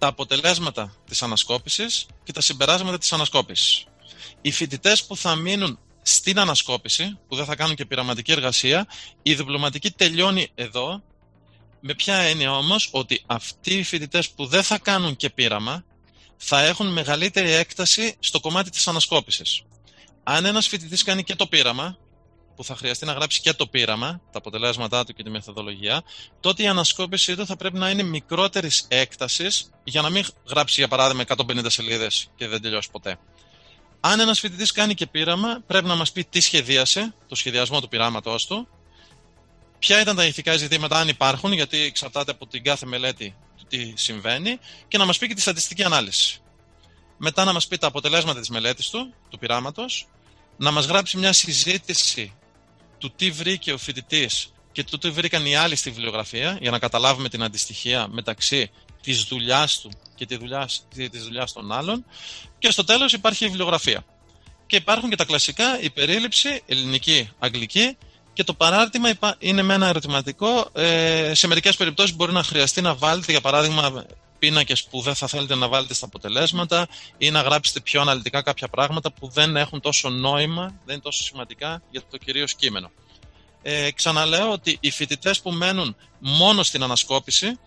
τα 0.00 0.06
αποτελέσματα 0.06 0.92
της 1.08 1.22
ανασκόπησης 1.22 2.06
και 2.24 2.32
τα 2.32 2.40
συμπεράσματα 2.40 2.98
της 2.98 3.12
ανασκόπησης. 3.12 3.84
Οι 4.40 4.50
φοιτητές 4.50 5.04
που 5.04 5.16
θα 5.16 5.34
μείνουν 5.34 5.78
στην 6.02 6.38
ανασκόπηση, 6.38 7.18
που 7.28 7.36
δεν 7.36 7.44
θα 7.44 7.56
κάνουν 7.56 7.74
και 7.74 7.86
πειραματική 7.86 8.32
εργασία, 8.32 8.86
η 9.22 9.34
διπλωματική 9.34 9.90
τελειώνει 9.90 10.50
εδώ, 10.54 11.02
με 11.80 11.94
ποια 11.94 12.14
έννοια 12.14 12.56
όμως; 12.56 12.88
Ότι 12.90 13.22
αυτοί 13.26 13.74
οι 13.74 13.82
φοιτητές 13.82 14.30
που 14.30 14.46
δεν 14.46 14.62
θα 14.62 14.78
κάνουν 14.78 15.16
και 15.16 15.30
πείραμα, 15.30 15.84
θα 16.36 16.62
έχουν 16.62 16.92
μεγαλύτερη 16.92 17.50
έκταση 17.50 18.16
στο 18.20 18.40
κομμάτι 18.40 18.70
της 18.70 18.88
ανασκόπησης. 18.88 19.62
Αν 20.22 20.44
ένας 20.44 20.66
φοιτητής 20.66 21.02
κάνει 21.02 21.22
και 21.22 21.34
το 21.34 21.46
πείραμα, 21.46 21.98
που 22.60 22.66
θα 22.66 22.76
χρειαστεί 22.76 23.04
να 23.04 23.12
γράψει 23.12 23.40
και 23.40 23.52
το 23.52 23.66
πείραμα, 23.66 24.20
τα 24.32 24.38
αποτελέσματά 24.38 25.04
του 25.04 25.12
και 25.12 25.22
τη 25.22 25.30
μεθοδολογία, 25.30 26.02
τότε 26.40 26.62
η 26.62 26.66
ανασκόπησή 26.66 27.36
του 27.36 27.46
θα 27.46 27.56
πρέπει 27.56 27.78
να 27.78 27.90
είναι 27.90 28.02
μικρότερης 28.02 28.84
έκτασης 28.88 29.70
για 29.84 30.02
να 30.02 30.10
μην 30.10 30.24
γράψει, 30.48 30.80
για 30.80 30.88
παράδειγμα, 30.88 31.22
150 31.22 31.64
σελίδες 31.66 32.30
και 32.36 32.48
δεν 32.48 32.62
τελειώσει 32.62 32.90
ποτέ. 32.90 33.18
Αν 34.00 34.20
ένας 34.20 34.40
φοιτητής 34.40 34.72
κάνει 34.72 34.94
και 34.94 35.06
πείραμα, 35.06 35.62
πρέπει 35.66 35.86
να 35.86 35.94
μας 35.94 36.12
πει 36.12 36.24
τι 36.24 36.40
σχεδίασε, 36.40 37.14
το 37.28 37.34
σχεδιασμό 37.34 37.80
του 37.80 37.88
πειράματό 37.88 38.36
του, 38.48 38.68
ποια 39.78 40.00
ήταν 40.00 40.16
τα 40.16 40.24
ηθικά 40.24 40.56
ζητήματα, 40.56 40.98
αν 40.98 41.08
υπάρχουν, 41.08 41.52
γιατί 41.52 41.78
εξαρτάται 41.78 42.30
από 42.30 42.46
την 42.46 42.64
κάθε 42.64 42.86
μελέτη 42.86 43.36
του 43.58 43.64
τι 43.68 43.92
συμβαίνει, 43.96 44.58
και 44.88 44.98
να 44.98 45.04
μας 45.04 45.18
πει 45.18 45.26
και 45.26 45.34
τη 45.34 45.40
στατιστική 45.40 45.82
ανάλυση. 45.84 46.40
Μετά 47.16 47.44
να 47.44 47.52
μας 47.52 47.66
πει 47.66 47.78
τα 47.78 47.86
αποτελέσματα 47.86 48.40
της 48.40 48.48
μελέτης 48.48 48.88
του, 48.88 49.14
του 49.28 49.38
πειράματος, 49.38 50.08
να 50.56 50.70
μας 50.70 50.86
γράψει 50.86 51.16
μια 51.16 51.32
συζήτηση 51.32 52.34
του 53.00 53.12
τι 53.16 53.30
βρήκε 53.30 53.72
ο 53.72 53.78
φοιτητής 53.78 54.52
και 54.72 54.84
του 54.84 54.98
τι 54.98 55.10
βρήκαν 55.10 55.46
οι 55.46 55.56
άλλοι 55.56 55.76
στη 55.76 55.90
βιβλιογραφία, 55.90 56.58
για 56.60 56.70
να 56.70 56.78
καταλάβουμε 56.78 57.28
την 57.28 57.42
αντιστοιχία 57.42 58.08
μεταξύ 58.10 58.70
της 59.02 59.22
δουλειάς 59.22 59.80
του 59.80 59.90
και 60.14 60.26
τη 60.26 60.36
δουλειάς, 60.36 60.86
της 61.10 61.22
δουλειάς 61.22 61.52
των 61.52 61.72
άλλων 61.72 62.04
και 62.58 62.70
στο 62.70 62.84
τέλος 62.84 63.12
υπάρχει 63.12 63.44
η 63.44 63.46
βιβλιογραφία. 63.46 64.04
Και 64.66 64.76
υπάρχουν 64.76 65.10
και 65.10 65.16
τα 65.16 65.24
κλασικά, 65.24 65.80
η 65.80 65.90
περίληψη, 65.90 66.62
ελληνική, 66.66 67.30
αγγλική 67.38 67.96
και 68.32 68.44
το 68.44 68.54
παράρτημα 68.54 69.10
είναι 69.38 69.62
με 69.62 69.74
ένα 69.74 69.86
ερωτηματικό. 69.86 70.68
Ε, 70.72 71.32
σε 71.34 71.46
μερικές 71.46 71.76
περιπτώσεις 71.76 72.16
μπορεί 72.16 72.32
να 72.32 72.42
χρειαστεί 72.42 72.80
να 72.80 72.94
βάλετε, 72.94 73.32
για 73.32 73.40
παράδειγμα, 73.40 74.04
πίνακες 74.40 74.84
που 74.84 75.00
δεν 75.00 75.14
θα 75.14 75.26
θέλετε 75.26 75.54
να 75.54 75.68
βάλετε 75.68 75.94
στα 75.94 76.06
αποτελέσματα 76.06 76.86
ή 77.18 77.30
να 77.30 77.40
γράψετε 77.40 77.80
πιο 77.80 78.00
αναλυτικά 78.00 78.42
κάποια 78.42 78.68
πράγματα 78.68 79.12
που 79.12 79.28
δεν 79.28 79.56
έχουν 79.56 79.80
τόσο 79.80 80.08
νόημα, 80.08 80.62
δεν 80.62 80.94
είναι 80.94 81.02
τόσο 81.02 81.22
σημαντικά 81.22 81.82
για 81.90 82.00
το 82.10 82.16
κυρίως 82.16 82.54
κείμενο. 82.54 82.90
Ε, 83.62 83.90
ξαναλέω 83.90 84.52
ότι 84.52 84.78
οι 84.80 84.90
φοιτητές 84.90 85.40
που 85.40 85.50
μένουν 85.50 85.96
μόνο 86.18 86.62
στην 86.62 86.82
ανασκόπηση 86.82 87.58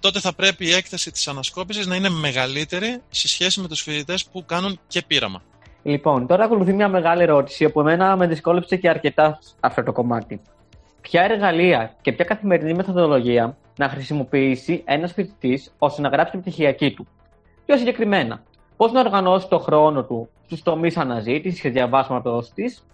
τότε 0.00 0.20
θα 0.20 0.34
πρέπει 0.34 0.66
η 0.66 0.72
έκταση 0.72 1.10
της 1.10 1.28
ανασκόπησης 1.28 1.86
να 1.86 1.96
είναι 1.96 2.08
μεγαλύτερη 2.08 3.02
σε 3.08 3.28
σχέση 3.28 3.60
με 3.60 3.68
τους 3.68 3.80
φοιτητές 3.80 4.24
που 4.24 4.44
κάνουν 4.46 4.80
και 4.86 5.02
πείραμα. 5.06 5.42
Λοιπόν, 5.82 6.26
τώρα 6.26 6.44
ακολουθεί 6.44 6.72
μια 6.72 6.88
μεγάλη 6.88 7.22
ερώτηση 7.22 7.68
που 7.68 7.80
εμένα 7.80 8.16
με 8.16 8.26
δυσκόλεψε 8.26 8.76
και 8.76 8.88
αρκετά 8.88 9.38
αυτό 9.60 9.82
το 9.82 9.92
κομμάτι. 9.92 10.40
Ποια 11.00 11.22
εργαλεία 11.22 11.96
και 12.00 12.12
ποια 12.12 12.24
καθημερινή 12.24 12.74
μεθοδολογία 12.74 13.56
να 13.78 13.88
χρησιμοποιήσει 13.88 14.82
ένα 14.84 15.08
φοιτητή 15.08 15.62
ώστε 15.78 16.00
να 16.00 16.08
γράψει 16.08 16.32
την 16.32 16.40
πτυχιακή 16.40 16.90
του. 16.90 17.06
Πιο 17.66 17.76
συγκεκριμένα, 17.76 18.42
πώς 18.76 18.92
να 18.92 19.00
οργανώσει 19.00 19.48
το 19.48 19.58
χρόνο 19.58 20.04
του 20.04 20.28
στους 20.44 20.62
τομείς 20.62 20.96
αναζήτησης 20.96 21.60
και 21.60 21.70
διαβάσματος 21.70 22.50
της, 22.54 22.84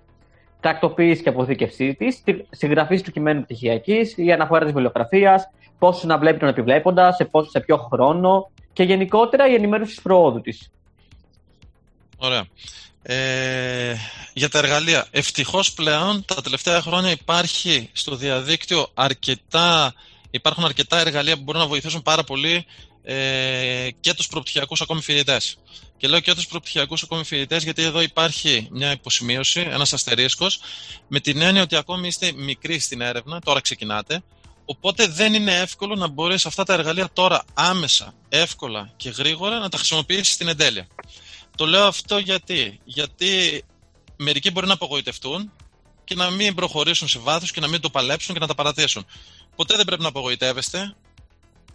τακτοποίηση 0.61 1.23
και 1.23 1.29
αποθήκευσή 1.29 1.95
της, 1.95 2.23
συγγραφής 2.51 3.03
του 3.03 3.11
κειμένου 3.11 3.43
πτυχιακής, 3.43 4.15
η 4.17 4.33
αναφορά 4.33 4.65
της 4.65 4.73
βιβλιογραφίας, 4.73 5.51
πόσο 5.79 6.07
να 6.07 6.19
βλέπει 6.19 6.39
τον 6.39 6.49
επιβλέποντας, 6.49 7.17
σε, 7.17 7.25
πόσο, 7.25 7.51
σε 7.51 7.61
ποιο 7.61 7.77
χρόνο 7.77 8.51
και 8.73 8.83
γενικότερα 8.83 9.49
η 9.49 9.55
ενημέρωση 9.55 9.95
της 9.95 10.03
προόδου 10.03 10.41
της. 10.41 10.71
Ωραία. 12.17 12.47
Ε, 13.03 13.95
για 14.33 14.49
τα 14.49 14.59
εργαλεία. 14.59 15.07
Ευτυχώς 15.11 15.73
πλέον 15.73 16.25
τα 16.25 16.43
τελευταία 16.43 16.81
χρόνια 16.81 17.11
υπάρχει 17.11 17.91
στο 17.93 18.17
διαδίκτυο 18.17 18.87
αρκετά, 18.95 19.95
υπάρχουν 20.35 20.65
αρκετά 20.65 20.99
εργαλεία 20.99 21.37
που 21.37 21.43
μπορούν 21.43 21.61
να 21.61 21.67
βοηθήσουν 21.67 22.03
πάρα 22.03 22.25
πολύ 22.25 22.67
ε, 23.03 23.89
και 24.01 24.15
τους 24.15 24.27
προπτυχιακούς 24.27 24.81
ακόμη 24.81 25.01
φοιτητές. 25.01 25.57
Και 25.97 26.09
λέω 26.09 26.21
και 26.21 26.35
τους 26.35 26.47
προπτυχιακούς 26.47 27.03
ακόμη 27.03 27.25
φοιτητές 27.25 27.63
γιατί 27.63 27.83
εδώ 27.83 28.01
υπάρχει 28.01 28.69
μια 28.71 28.93
υποσημείωση, 28.93 29.61
ένας 29.61 29.93
αστερίσκος, 29.93 30.61
με 31.09 31.21
την 31.21 31.41
έννοια 31.41 31.63
ότι 31.63 31.77
ακόμη 31.77 32.07
είστε 32.07 32.33
μικροί 32.33 32.79
στην 32.79 33.01
έρευνα, 33.01 33.41
τώρα 33.41 33.61
ξεκινάτε, 33.61 34.23
Οπότε 34.67 35.07
δεν 35.07 35.35
είναι 35.35 35.55
εύκολο 35.55 35.95
να 35.95 36.09
μπορείς 36.09 36.47
αυτά 36.47 36.65
τα 36.65 36.73
εργαλεία 36.73 37.09
τώρα 37.13 37.45
άμεσα, 37.55 38.15
εύκολα 38.29 38.93
και 38.97 39.11
γρήγορα 39.11 39.59
να 39.59 39.69
τα 39.69 39.77
χρησιμοποιήσεις 39.77 40.35
στην 40.35 40.49
εντέλεια. 40.49 40.87
Το 41.57 41.67
λέω 41.67 41.87
αυτό 41.87 42.19
γιατί, 42.19 42.81
γιατί 42.85 43.65
μερικοί 44.17 44.51
μπορεί 44.51 44.67
να 44.67 44.73
απογοητευτούν 44.73 45.53
και 46.05 46.15
να 46.15 46.31
μην 46.31 46.55
προχωρήσουν 46.55 47.09
σε 47.09 47.19
βάθος 47.19 47.51
και 47.51 47.61
να 47.61 47.69
μην 47.69 47.81
το 47.81 47.91
παλέψουν 47.91 48.35
και 48.35 48.41
να 48.41 48.47
τα 48.47 48.55
παρατήσουν. 48.55 49.07
Ποτέ 49.57 49.77
δεν 49.77 49.85
πρέπει 49.85 50.03
να 50.03 50.09
απογοητεύεστε. 50.09 50.95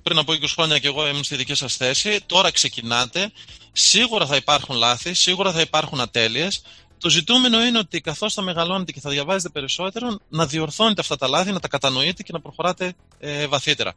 Πριν 0.04 0.18
από 0.18 0.34
20 0.34 0.44
χρόνια 0.48 0.80
και 0.80 0.88
εγώ 0.88 1.08
ήμουν 1.08 1.24
στη 1.24 1.36
δική 1.36 1.54
σας 1.54 1.76
θέση. 1.76 2.22
Τώρα 2.26 2.52
ξεκινάτε. 2.52 3.32
Σίγουρα 3.72 4.26
θα 4.26 4.36
υπάρχουν 4.36 4.76
λάθη, 4.76 5.14
σίγουρα 5.14 5.52
θα 5.52 5.62
υπάρχουν 5.62 6.00
ατέλειες. 6.00 6.62
Το 6.98 7.10
ζητούμενο 7.10 7.64
είναι 7.66 7.78
ότι 7.78 8.02
καθώς 8.02 8.34
θα 8.34 8.42
μεγαλώνετε 8.42 8.92
και 8.92 9.00
θα 9.00 9.10
διαβάζετε 9.10 9.50
περισσότερο, 9.50 10.20
να 10.30 10.46
διορθώνετε 10.46 11.02
αυτά 11.02 11.16
τα 11.16 11.28
λάθη, 11.28 11.52
να 11.52 11.60
τα 11.60 11.68
κατανοείτε 11.68 12.24
και 12.24 12.32
να 12.34 12.42
προχωράτε 12.42 12.94
ε, 13.20 13.48
βαθύτερα. 13.48 13.94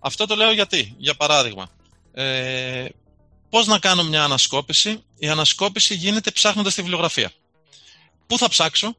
Αυτό 0.00 0.26
το 0.26 0.34
λέω 0.36 0.52
γιατί, 0.52 0.94
για 0.98 1.14
παράδειγμα. 1.14 1.70
Ε, 2.12 2.84
Πώς 3.50 3.66
να 3.66 3.78
κάνω 3.78 4.04
μια 4.04 4.24
ανασκόπηση. 4.24 5.04
Η 5.18 5.28
ανασκόπηση 5.28 5.94
γίνεται 5.94 6.30
ψάχνοντας 6.30 6.74
τη 6.74 6.80
βιβλιογραφία. 6.80 7.32
Πού 8.26 8.38
θα 8.38 8.48
ψάξω; 8.48 8.96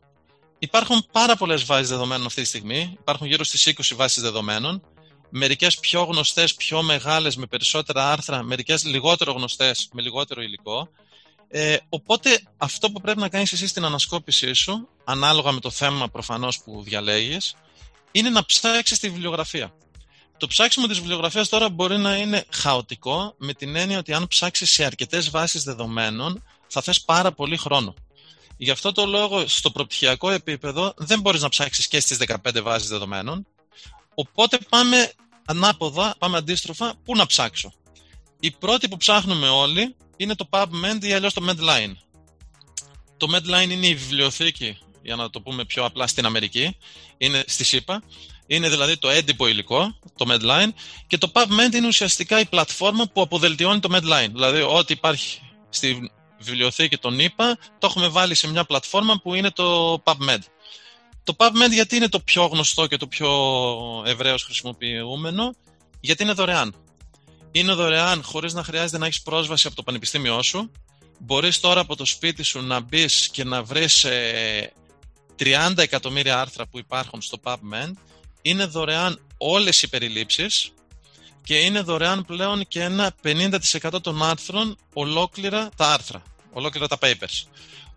Υπάρχουν 0.63 1.05
πάρα 1.11 1.35
πολλές 1.35 1.65
βάσεις 1.65 1.89
δεδομένων 1.89 2.25
αυτή 2.25 2.41
τη 2.41 2.47
στιγμή. 2.47 2.95
Υπάρχουν 2.99 3.27
γύρω 3.27 3.43
στις 3.43 3.67
20 3.67 3.95
βάσεις 3.95 4.21
δεδομένων. 4.21 4.83
Μερικές 5.29 5.77
πιο 5.79 6.03
γνωστές, 6.03 6.53
πιο 6.53 6.81
μεγάλες, 6.81 7.35
με 7.35 7.45
περισσότερα 7.45 8.11
άρθρα. 8.11 8.43
Μερικές 8.43 8.85
λιγότερο 8.85 9.31
γνωστές, 9.31 9.89
με 9.93 10.01
λιγότερο 10.01 10.41
υλικό. 10.41 10.89
Ε, 11.47 11.77
οπότε 11.89 12.41
αυτό 12.57 12.91
που 12.91 13.01
πρέπει 13.01 13.19
να 13.19 13.29
κάνεις 13.29 13.53
εσύ 13.53 13.67
στην 13.67 13.85
ανασκόπησή 13.85 14.53
σου, 14.53 14.87
ανάλογα 15.03 15.51
με 15.51 15.59
το 15.59 15.69
θέμα 15.69 16.07
προφανώς 16.07 16.61
που 16.63 16.83
διαλέγεις, 16.83 17.55
είναι 18.11 18.29
να 18.29 18.45
ψάξεις 18.45 18.99
τη 18.99 19.09
βιβλιογραφία. 19.09 19.73
Το 20.37 20.47
ψάξιμο 20.47 20.87
της 20.87 20.97
βιβλιογραφίας 20.99 21.49
τώρα 21.49 21.69
μπορεί 21.69 21.97
να 21.97 22.15
είναι 22.15 22.45
χαοτικό, 22.49 23.35
με 23.37 23.53
την 23.53 23.75
έννοια 23.75 23.97
ότι 23.97 24.13
αν 24.13 24.27
ψάξεις 24.27 24.71
σε 24.71 24.83
αρκετές 24.85 25.29
βάσεις 25.29 25.63
δεδομένων, 25.63 26.43
θα 26.67 26.81
θες 26.81 27.01
πάρα 27.01 27.31
πολύ 27.31 27.57
χρόνο. 27.57 27.93
Γι' 28.63 28.71
αυτό 28.71 28.91
το 28.91 29.05
λόγο 29.05 29.47
στο 29.47 29.71
προπτυχιακό 29.71 30.29
επίπεδο 30.29 30.93
δεν 30.97 31.19
μπορείς 31.19 31.41
να 31.41 31.49
ψάξεις 31.49 31.87
και 31.87 31.99
στις 31.99 32.17
15 32.27 32.61
βάσεις 32.61 32.89
δεδομένων. 32.89 33.47
Οπότε 34.13 34.57
πάμε 34.69 35.11
ανάποδα, 35.45 36.15
πάμε 36.17 36.37
αντίστροφα, 36.37 36.93
πού 37.05 37.15
να 37.15 37.25
ψάξω; 37.25 37.73
Η 38.39 38.51
πρώτη 38.51 38.87
που 38.87 38.97
ψάχνουμε 38.97 39.49
όλοι 39.49 39.95
είναι 40.17 40.35
το 40.35 40.47
PubMed 40.49 40.97
ή 41.01 41.13
αλλιώς 41.13 41.33
το 41.33 41.45
Medline. 41.49 41.93
Το 43.17 43.27
Medline 43.35 43.69
είναι 43.69 43.87
η 43.87 43.95
βιβλιοθήκη, 43.95 44.77
για 45.01 45.15
να 45.15 45.29
το 45.29 45.41
πούμε 45.41 45.65
πιο 45.65 45.85
απλά, 45.85 46.07
στην 46.07 46.25
Αμερική. 46.25 46.77
Είναι 47.17 47.43
στη 47.47 47.63
ΣΥΠΑ. 47.63 48.03
Είναι 48.47 48.69
δηλαδή 48.69 48.97
το 48.97 49.09
έντυπο 49.09 49.47
υλικό, 49.47 49.99
το 50.15 50.25
Medline. 50.27 50.69
Και 51.07 51.17
το 51.17 51.31
PubMed 51.33 51.73
είναι 51.73 51.87
ουσιαστικά 51.87 52.39
η 52.39 52.45
πλατφόρμα 52.45 53.05
που 53.07 53.21
αποδελτιώνει 53.21 53.79
το 53.79 53.89
Medline. 53.95 54.29
Δηλαδή, 54.31 54.61
ό,τι 54.61 54.93
υπάρχει 54.93 55.41
στη 55.69 56.11
βιβλιοθήκη 56.41 56.97
των 56.97 57.19
ΗΠΑ, 57.19 57.57
το 57.79 57.87
έχουμε 57.87 58.07
βάλει 58.07 58.35
σε 58.35 58.47
μια 58.47 58.63
πλατφόρμα 58.63 59.19
που 59.23 59.33
είναι 59.33 59.51
το 59.51 59.93
PubMed. 60.05 60.39
Το 61.23 61.35
PubMed 61.37 61.71
γιατί 61.71 61.95
είναι 61.95 62.09
το 62.09 62.19
πιο 62.19 62.45
γνωστό 62.45 62.87
και 62.87 62.97
το 62.97 63.07
πιο 63.07 63.29
ευρέως 64.05 64.43
χρησιμοποιούμενο, 64.43 65.55
γιατί 65.99 66.23
είναι 66.23 66.31
δωρεάν. 66.31 66.75
Είναι 67.51 67.73
δωρεάν 67.73 68.23
χωρίς 68.23 68.53
να 68.53 68.63
χρειάζεται 68.63 68.97
να 68.97 69.05
έχεις 69.05 69.21
πρόσβαση 69.21 69.67
από 69.67 69.75
το 69.75 69.83
πανεπιστήμιό 69.83 70.41
σου. 70.41 70.71
Μπορείς 71.19 71.59
τώρα 71.59 71.81
από 71.81 71.95
το 71.95 72.05
σπίτι 72.05 72.43
σου 72.43 72.61
να 72.61 72.79
μπεις 72.79 73.29
και 73.31 73.43
να 73.43 73.63
βρεις 73.63 74.05
30 74.05 74.09
ε, 75.77 75.81
εκατομμύρια 75.81 76.39
άρθρα 76.39 76.67
που 76.67 76.77
υπάρχουν 76.77 77.21
στο 77.21 77.37
PubMed. 77.43 77.91
Είναι 78.41 78.65
δωρεάν 78.65 79.19
όλες 79.37 79.81
οι 79.81 79.89
περιλήψεις 79.89 80.71
και 81.43 81.59
είναι 81.59 81.81
δωρεάν 81.81 82.25
πλέον 82.25 82.67
και 82.67 82.83
ένα 82.83 83.13
50% 83.23 84.01
των 84.01 84.23
άρθρων 84.23 84.77
ολόκληρα 84.93 85.69
τα 85.75 85.93
άρθρα, 85.93 86.23
ολόκληρα 86.53 86.87
τα 86.87 86.97
papers. 87.01 87.47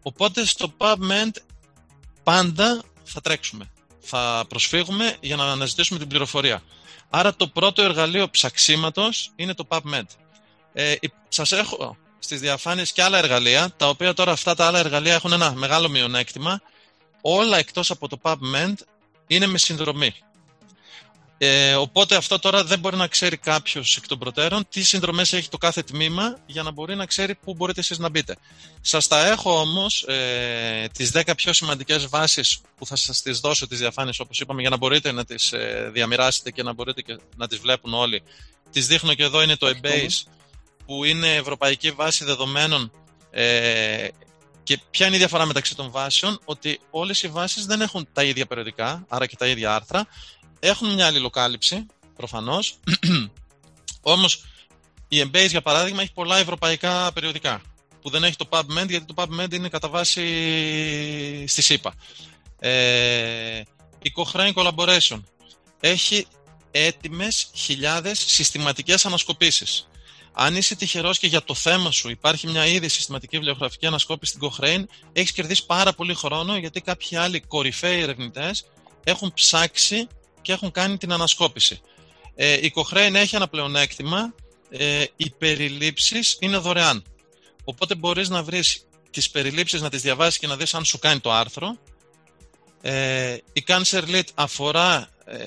Οπότε 0.03 0.47
στο 0.47 0.73
PubMed 0.79 1.31
πάντα 2.23 2.83
θα 3.05 3.21
τρέξουμε. 3.21 3.71
Θα 4.01 4.45
προσφύγουμε 4.49 5.17
για 5.21 5.37
να 5.37 5.53
αναζητήσουμε 5.53 5.99
την 5.99 6.09
πληροφορία. 6.09 6.63
Άρα 7.11 7.35
το 7.35 7.49
πρώτο 7.49 7.83
εργαλείο 7.83 8.31
ψαξίματος 8.31 9.31
είναι 9.37 9.55
το 9.55 9.67
PubMed. 9.69 10.07
Ε, 10.73 10.95
σας 11.29 11.53
έχω 11.53 11.97
στις 12.19 12.41
διαφάνειες 12.41 12.93
και 12.93 13.03
άλλα 13.03 13.19
εργαλεία, 13.19 13.73
τα 13.77 13.89
οποία 13.89 14.15
τώρα 14.15 14.33
αυτά 14.33 14.55
τα 14.55 14.67
άλλα 14.67 14.79
εργαλεία 14.79 15.15
έχουν 15.15 15.33
ένα 15.33 15.53
μεγάλο 15.53 15.89
μειονέκτημα. 15.89 16.61
Όλα 17.21 17.59
εκτός 17.59 17.91
από 17.91 18.09
το 18.09 18.19
PubMed 18.23 18.75
είναι 19.27 19.47
με 19.47 19.59
συνδρομή. 19.59 20.15
Ε, 21.39 21.75
οπότε 21.75 22.17
αυτό 22.17 22.39
τώρα 22.39 22.65
δεν 22.65 22.79
μπορεί 22.79 22.97
να 22.97 23.07
ξέρει 23.07 23.37
κάποιος 23.37 23.97
εκ 23.97 24.07
των 24.07 24.19
προτέρων 24.19 24.67
τι 24.69 24.83
συνδρομές 24.83 25.33
έχει 25.33 25.49
το 25.49 25.59
κάθε 25.59 25.83
τμήμα 25.83 26.39
για 26.47 26.63
να 26.63 26.71
μπορεί 26.71 26.95
να 26.95 27.07
ξέρει 27.07 27.35
πού 27.35 27.55
μπορείτε 27.55 27.81
εσείς 27.81 27.99
να 27.99 28.09
μπείτε. 28.09 28.37
Σας 28.81 29.07
τα 29.07 29.27
έχω 29.27 29.61
όμως 29.61 30.03
ε, 30.03 30.89
τις 30.93 31.11
10 31.15 31.33
πιο 31.37 31.53
σημαντικές 31.53 32.09
βάσεις 32.09 32.61
που 32.77 32.87
θα 32.87 32.97
σας 32.97 33.23
τις 33.23 33.41
δώσω 33.41 33.67
τις 33.67 33.79
διαφάνειες 33.79 34.21
όπως 34.21 34.41
είπαμε 34.41 34.61
για 34.61 34.71
να 34.71 34.77
μπορείτε 34.77 35.13
να 35.13 35.25
τις 35.25 35.53
ε, 35.53 35.91
διαμοιράσετε 35.93 36.51
και 36.51 36.63
να 36.63 36.73
μπορείτε 36.73 37.03
και 37.03 37.19
να 37.37 37.49
τις 37.49 37.59
βλέπουν 37.59 37.95
όλοι. 37.95 38.23
Τις 38.71 38.87
δείχνω 38.87 39.15
και 39.15 39.23
εδώ 39.23 39.43
είναι 39.43 39.57
το 39.57 39.67
eBase 39.67 40.31
που 40.87 41.05
είναι 41.05 41.35
ευρωπαϊκή 41.35 41.91
βάση 41.91 42.25
δεδομένων 42.25 42.93
ε, 43.31 44.09
και 44.63 44.81
ποια 44.91 45.07
είναι 45.07 45.15
η 45.15 45.19
διαφορά 45.19 45.45
μεταξύ 45.45 45.77
των 45.77 45.91
βάσεων, 45.91 46.41
ότι 46.45 46.81
όλες 46.91 47.23
οι 47.23 47.29
βάσεις 47.29 47.67
δεν 47.67 47.81
έχουν 47.81 48.09
τα 48.13 48.23
ίδια 48.23 48.47
περιοδικά, 48.47 49.05
άρα 49.09 49.27
και 49.27 49.37
τα 49.37 49.47
ίδια 49.47 49.75
άρθρα, 49.75 50.07
έχουν 50.69 50.95
μια 50.95 51.07
αλληλοκάλυψη, 51.07 51.87
προφανώς. 52.17 52.79
Όμως 54.03 54.45
η 55.09 55.23
Embase, 55.25 55.49
για 55.49 55.63
παράδειγμα, 55.63 56.03
έχει 56.03 56.13
πολλά 56.13 56.39
ευρωπαϊκά 56.39 57.13
περιοδικά 57.13 57.63
που 58.03 58.11
δεν 58.11 58.25
έχει 58.25 58.37
το 58.37 58.47
PubMed 58.51 58.89
γιατί 58.89 59.05
το 59.05 59.15
PubMed 59.17 59.53
είναι 59.55 59.69
κατά 59.69 59.89
βάση 59.89 60.25
στη 61.47 61.63
ΣΥΠΑ. 61.63 61.95
Ε, 62.59 63.63
η 64.03 64.13
Cochrane 64.17 64.53
Collaboration 64.55 65.23
έχει 65.81 66.27
έτοιμες 66.71 67.51
χιλιάδες 67.55 68.19
συστηματικές 68.19 69.07
ανασκοπήσεις. 69.07 69.89
Αν 70.33 70.57
είσαι 70.57 70.75
τυχερός 70.75 71.19
και 71.19 71.27
για 71.27 71.43
το 71.43 71.55
θέμα 71.55 71.91
σου 71.91 72.11
υπάρχει 72.11 72.47
μια 72.47 72.67
ήδη 72.67 72.89
συστηματική 72.89 73.37
βιβλιογραφική 73.37 73.87
ανασκόπηση 73.87 74.33
στην 74.37 74.51
Cochrane, 74.51 74.85
έχεις 75.13 75.33
κερδίσει 75.33 75.67
πάρα 75.67 75.93
πολύ 75.93 76.15
χρόνο 76.15 76.57
γιατί 76.57 76.81
κάποιοι 76.81 77.17
άλλοι 77.17 77.41
κορυφαίοι 77.41 78.01
ερευνητές 78.01 78.65
έχουν 79.05 79.33
ψάξει 79.35 80.07
και 80.45 80.53
έχουν 80.53 80.71
κάνει 80.71 80.97
την 80.97 81.13
ανασκόπηση. 81.13 81.81
Ε, 82.35 82.53
η 82.53 82.73
Cochrane 82.75 83.15
έχει 83.15 83.37
ένα 83.37 83.49
πλεονέκτημα, 83.49 84.35
ε, 84.71 85.05
οι 85.17 85.31
περιλήψεις 85.31 86.37
είναι 86.41 86.57
δωρεάν. 86.57 87.05
Οπότε 87.65 87.95
μπορείς 87.95 88.29
να 88.29 88.43
βρεις 88.43 88.87
τις 89.11 89.31
περιλήψεις, 89.31 89.81
να 89.81 89.91
τις 89.91 90.03
διαβάσεις 90.03 90.39
και 90.39 90.47
να 90.47 90.57
δεις 90.57 90.75
αν 90.75 90.85
σου 90.85 90.99
κάνει 90.99 91.21
το 91.21 91.33
άρθρο. 91.33 91.77
Ε, 92.81 93.37
η 93.53 93.65
Cancer 93.67 94.05
Lit 94.09 94.29
αφορά 94.35 95.09
ε, 95.25 95.45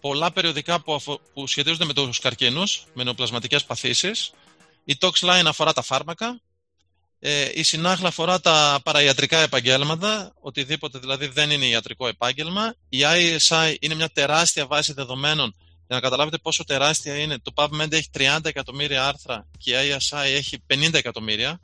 πολλά 0.00 0.32
περιοδικά 0.32 0.80
που, 0.80 1.20
που 1.34 1.46
σχετίζονται 1.46 1.84
με 1.84 1.92
τους 1.92 2.18
καρκίνους, 2.18 2.84
με 2.92 3.04
νεοπλασματικές 3.04 3.64
παθήσεις. 3.64 4.30
Η 4.84 4.96
Toxline 5.00 5.46
αφορά 5.46 5.72
τα 5.72 5.82
φάρμακα 5.82 6.40
ε, 7.20 7.48
η 7.54 7.62
συνάχλα 7.62 8.08
αφορά 8.08 8.40
τα 8.40 8.80
παραϊατρικά 8.84 9.38
επαγγέλματα, 9.38 10.32
οτιδήποτε 10.40 10.98
δηλαδή 10.98 11.26
δεν 11.26 11.50
είναι 11.50 11.66
ιατρικό 11.66 12.06
επάγγελμα. 12.06 12.74
Η 12.88 12.98
ISI 13.02 13.74
είναι 13.80 13.94
μια 13.94 14.08
τεράστια 14.08 14.66
βάση 14.66 14.92
δεδομένων. 14.92 15.54
Για 15.58 15.96
να 15.96 16.00
καταλάβετε 16.00 16.38
πόσο 16.38 16.64
τεράστια 16.64 17.16
είναι, 17.16 17.38
το 17.38 17.52
PubMed 17.54 17.92
έχει 17.92 18.08
30 18.18 18.38
εκατομμύρια 18.42 19.06
άρθρα 19.06 19.46
και 19.58 19.70
η 19.70 19.96
ISI 19.98 20.24
έχει 20.24 20.62
50 20.74 20.94
εκατομμύρια. 20.94 21.60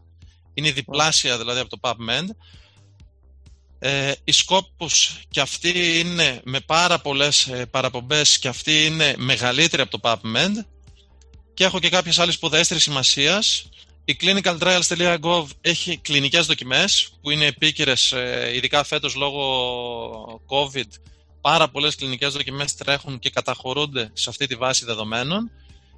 Είναι 0.54 0.70
διπλάσια 0.70 1.38
δηλαδή 1.38 1.60
από 1.60 1.68
το 1.68 1.78
PubMed. 1.80 2.24
Ε, 3.78 4.12
η 4.24 4.32
Scopus 4.46 5.18
και 5.30 5.40
αυτή 5.40 5.98
είναι 5.98 6.40
με 6.44 6.60
πάρα 6.60 6.98
πολλές 6.98 7.46
ε, 7.46 7.66
παραπομπές 7.66 8.38
και 8.38 8.48
αυτή 8.48 8.84
είναι 8.84 9.14
μεγαλύτερη 9.18 9.82
από 9.82 9.98
το 9.98 10.00
PubMed. 10.02 10.64
Και 11.54 11.64
έχω 11.64 11.78
και 11.78 11.88
κάποιες 11.88 12.18
άλλες 12.18 12.34
σπουδαίστερες 12.34 12.82
σημασίας 12.82 13.68
η 14.04 14.16
clinicaltrials.gov 14.20 15.46
έχει 15.60 15.98
κλινικές 15.98 16.46
δοκιμές 16.46 17.10
που 17.22 17.30
είναι 17.30 17.46
επίκαιρες, 17.46 18.12
ε, 18.12 18.50
ειδικά 18.54 18.84
φέτος 18.84 19.14
λόγω 19.14 20.40
COVID. 20.48 20.88
Πάρα 21.40 21.68
πολλές 21.68 21.94
κλινικές 21.94 22.32
δοκιμές 22.32 22.74
τρέχουν 22.74 23.18
και 23.18 23.30
καταχωρούνται 23.30 24.10
σε 24.12 24.30
αυτή 24.30 24.46
τη 24.46 24.54
βάση 24.54 24.84
δεδομένων. 24.84 25.50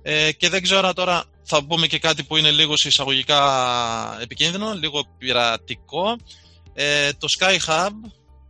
Ε, 0.02 0.32
και 0.32 0.48
δεν 0.48 0.62
ξέρω 0.62 0.92
τώρα, 0.92 1.24
θα 1.42 1.64
πούμε 1.64 1.86
και 1.86 1.98
κάτι 1.98 2.22
που 2.22 2.36
είναι 2.36 2.50
λίγο 2.50 2.72
εισαγωγικά 2.72 4.18
επικίνδυνο, 4.20 4.74
λίγο 4.74 5.04
πειρατικό. 5.18 6.16
Ε, 6.74 7.12
το 7.12 7.28
Sky 7.38 7.58
Hub 7.66 7.90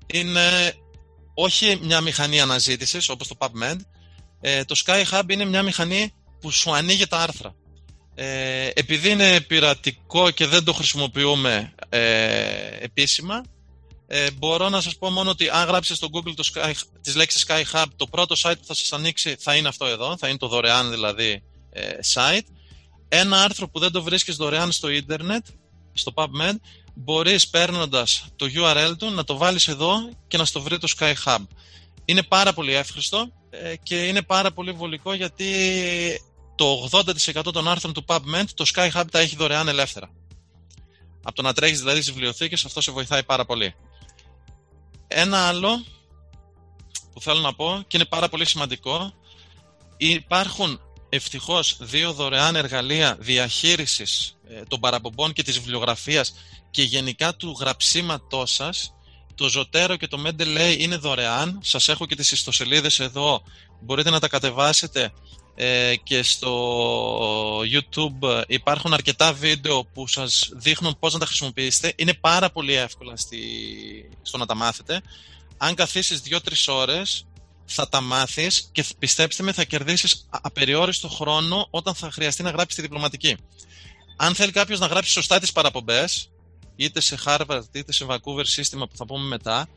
είναι 0.06 0.74
όχι 1.34 1.78
μια 1.82 2.00
μηχανή 2.00 2.40
αναζήτησης 2.40 3.08
όπως 3.08 3.28
το 3.28 3.36
PubMed. 3.38 3.76
Ε, 4.40 4.64
το 4.64 4.80
Sky 4.86 5.04
Hub 5.10 5.22
είναι 5.28 5.44
μια 5.44 5.62
μηχανή 5.62 6.12
που 6.40 6.50
σου 6.50 6.74
ανοίγει 6.74 7.06
τα 7.06 7.18
άρθρα. 7.18 7.54
Ε, 8.18 8.70
επειδή 8.74 9.10
είναι 9.10 9.40
πειρατικό 9.40 10.30
και 10.30 10.46
δεν 10.46 10.64
το 10.64 10.72
χρησιμοποιούμε 10.72 11.74
ε, 11.88 12.00
επίσημα, 12.80 13.42
ε, 14.06 14.30
μπορώ 14.30 14.68
να 14.68 14.80
σας 14.80 14.96
πω 14.96 15.10
μόνο 15.10 15.30
ότι 15.30 15.48
αν 15.48 15.66
γράψετε 15.66 15.94
στο 15.94 16.08
Google 16.12 16.32
το 16.36 16.50
Sky, 16.54 16.72
τις 17.00 17.14
λέξεις 17.14 17.46
Sky 17.48 17.62
Hub, 17.72 17.84
το 17.96 18.06
πρώτο 18.06 18.34
site 18.38 18.56
που 18.60 18.66
θα 18.66 18.74
σας 18.74 18.92
ανοίξει 18.92 19.36
θα 19.38 19.54
είναι 19.54 19.68
αυτό 19.68 19.86
εδώ, 19.86 20.16
θα 20.18 20.28
είναι 20.28 20.38
το 20.38 20.48
δωρεάν 20.48 20.90
δηλαδή 20.90 21.42
ε, 21.70 21.82
site. 22.14 22.46
Ένα 23.08 23.42
άρθρο 23.42 23.68
που 23.68 23.78
δεν 23.78 23.92
το 23.92 24.02
βρίσκεις 24.02 24.36
δωρεάν 24.36 24.72
στο 24.72 24.88
ίντερνετ, 24.88 25.46
στο 25.92 26.12
PubMed, 26.14 26.54
μπορείς 26.94 27.48
παίρνοντας 27.48 28.26
το 28.36 28.46
URL 28.54 28.92
του 28.98 29.10
να 29.10 29.24
το 29.24 29.36
βάλεις 29.36 29.68
εδώ 29.68 29.96
και 30.28 30.36
να 30.36 30.44
στο 30.44 30.60
βρει 30.60 30.78
το 30.78 30.88
Sky 30.98 31.14
Hub. 31.24 31.44
Είναι 32.04 32.22
πάρα 32.22 32.52
πολύ 32.52 32.74
εύχριστο 32.74 33.32
ε, 33.50 33.76
και 33.82 34.06
είναι 34.06 34.22
πάρα 34.22 34.52
πολύ 34.52 34.72
βολικό 34.72 35.14
γιατί 35.14 35.46
το 36.56 36.88
80% 36.90 37.52
των 37.52 37.68
άρθρων 37.68 37.92
του 37.92 38.04
PubMed 38.06 38.44
το 38.54 38.64
Sky 38.74 38.90
Hub 38.90 39.04
τα 39.10 39.18
έχει 39.18 39.36
δωρεάν 39.36 39.68
ελεύθερα. 39.68 40.10
Από 41.22 41.34
το 41.34 41.42
να 41.42 41.52
τρέχεις 41.52 41.78
δηλαδή 41.78 42.00
στις 42.00 42.12
βιβλιοθήκες 42.12 42.64
αυτό 42.64 42.80
σε 42.80 42.92
βοηθάει 42.92 43.22
πάρα 43.24 43.44
πολύ. 43.44 43.74
Ένα 45.08 45.48
άλλο 45.48 45.84
που 47.12 47.20
θέλω 47.20 47.40
να 47.40 47.54
πω 47.54 47.84
και 47.86 47.96
είναι 47.96 48.06
πάρα 48.06 48.28
πολύ 48.28 48.46
σημαντικό 48.46 49.12
υπάρχουν 49.96 50.80
ευτυχώς 51.08 51.76
δύο 51.80 52.12
δωρεάν 52.12 52.56
εργαλεία 52.56 53.16
διαχείρισης 53.20 54.36
ε, 54.48 54.62
των 54.68 54.80
παραπομπών 54.80 55.32
και 55.32 55.42
της 55.42 55.58
βιβλιογραφίας 55.58 56.34
και 56.70 56.82
γενικά 56.82 57.34
του 57.34 57.56
γραψίματός 57.60 58.52
σας 58.54 58.94
το 59.36 59.50
Zotero 59.54 59.96
και 59.98 60.06
το 60.06 60.22
Mendeley 60.26 60.76
είναι 60.78 60.96
δωρεάν. 60.96 61.58
Σας 61.62 61.88
έχω 61.88 62.06
και 62.06 62.14
τις 62.14 62.30
ιστοσελίδες 62.32 63.00
εδώ. 63.00 63.42
Μπορείτε 63.80 64.10
να 64.10 64.20
τα 64.20 64.28
κατεβάσετε 64.28 65.02
ε, 65.02 65.10
και 66.02 66.22
στο 66.22 67.60
YouTube 67.60 68.42
υπάρχουν 68.46 68.92
αρκετά 68.92 69.32
βίντεο 69.32 69.84
που 69.84 70.06
σας 70.06 70.48
δείχνουν 70.52 70.96
πώς 70.98 71.12
να 71.12 71.18
τα 71.18 71.26
χρησιμοποιήσετε. 71.26 71.92
Είναι 71.96 72.14
πάρα 72.14 72.50
πολύ 72.50 72.74
εύκολα 72.74 73.16
στη, 73.16 73.38
στο 74.22 74.38
να 74.38 74.46
τα 74.46 74.54
μάθετε. 74.54 75.00
Αν 75.56 75.74
καθίσεις 75.74 76.22
2-3 76.30 76.38
ώρες 76.66 77.26
θα 77.64 77.88
τα 77.88 78.00
μάθεις 78.00 78.68
και 78.72 78.84
πιστέψτε 78.98 79.42
με 79.42 79.52
θα 79.52 79.64
κερδίσεις 79.64 80.26
απεριόριστο 80.30 81.08
χρόνο 81.08 81.66
όταν 81.70 81.94
θα 81.94 82.10
χρειαστεί 82.10 82.42
να 82.42 82.50
γράψεις 82.50 82.74
τη 82.74 82.82
διπλωματική. 82.82 83.36
αν 84.16 84.34
θέλει 84.34 84.52
κάποιος 84.52 84.78
να 84.78 84.86
γράψει 84.86 85.10
σωστά 85.10 85.38
τις 85.38 85.52
παραπομπές, 85.52 86.30
είτε 86.76 87.00
σε 87.00 87.18
Harvard 87.24 87.62
είτε 87.72 87.92
σε 87.92 88.06
Vancouver 88.08 88.44
σύστημα 88.44 88.86
που 88.86 88.96
θα 88.96 89.06
πούμε 89.06 89.26
μετά, 89.26 89.68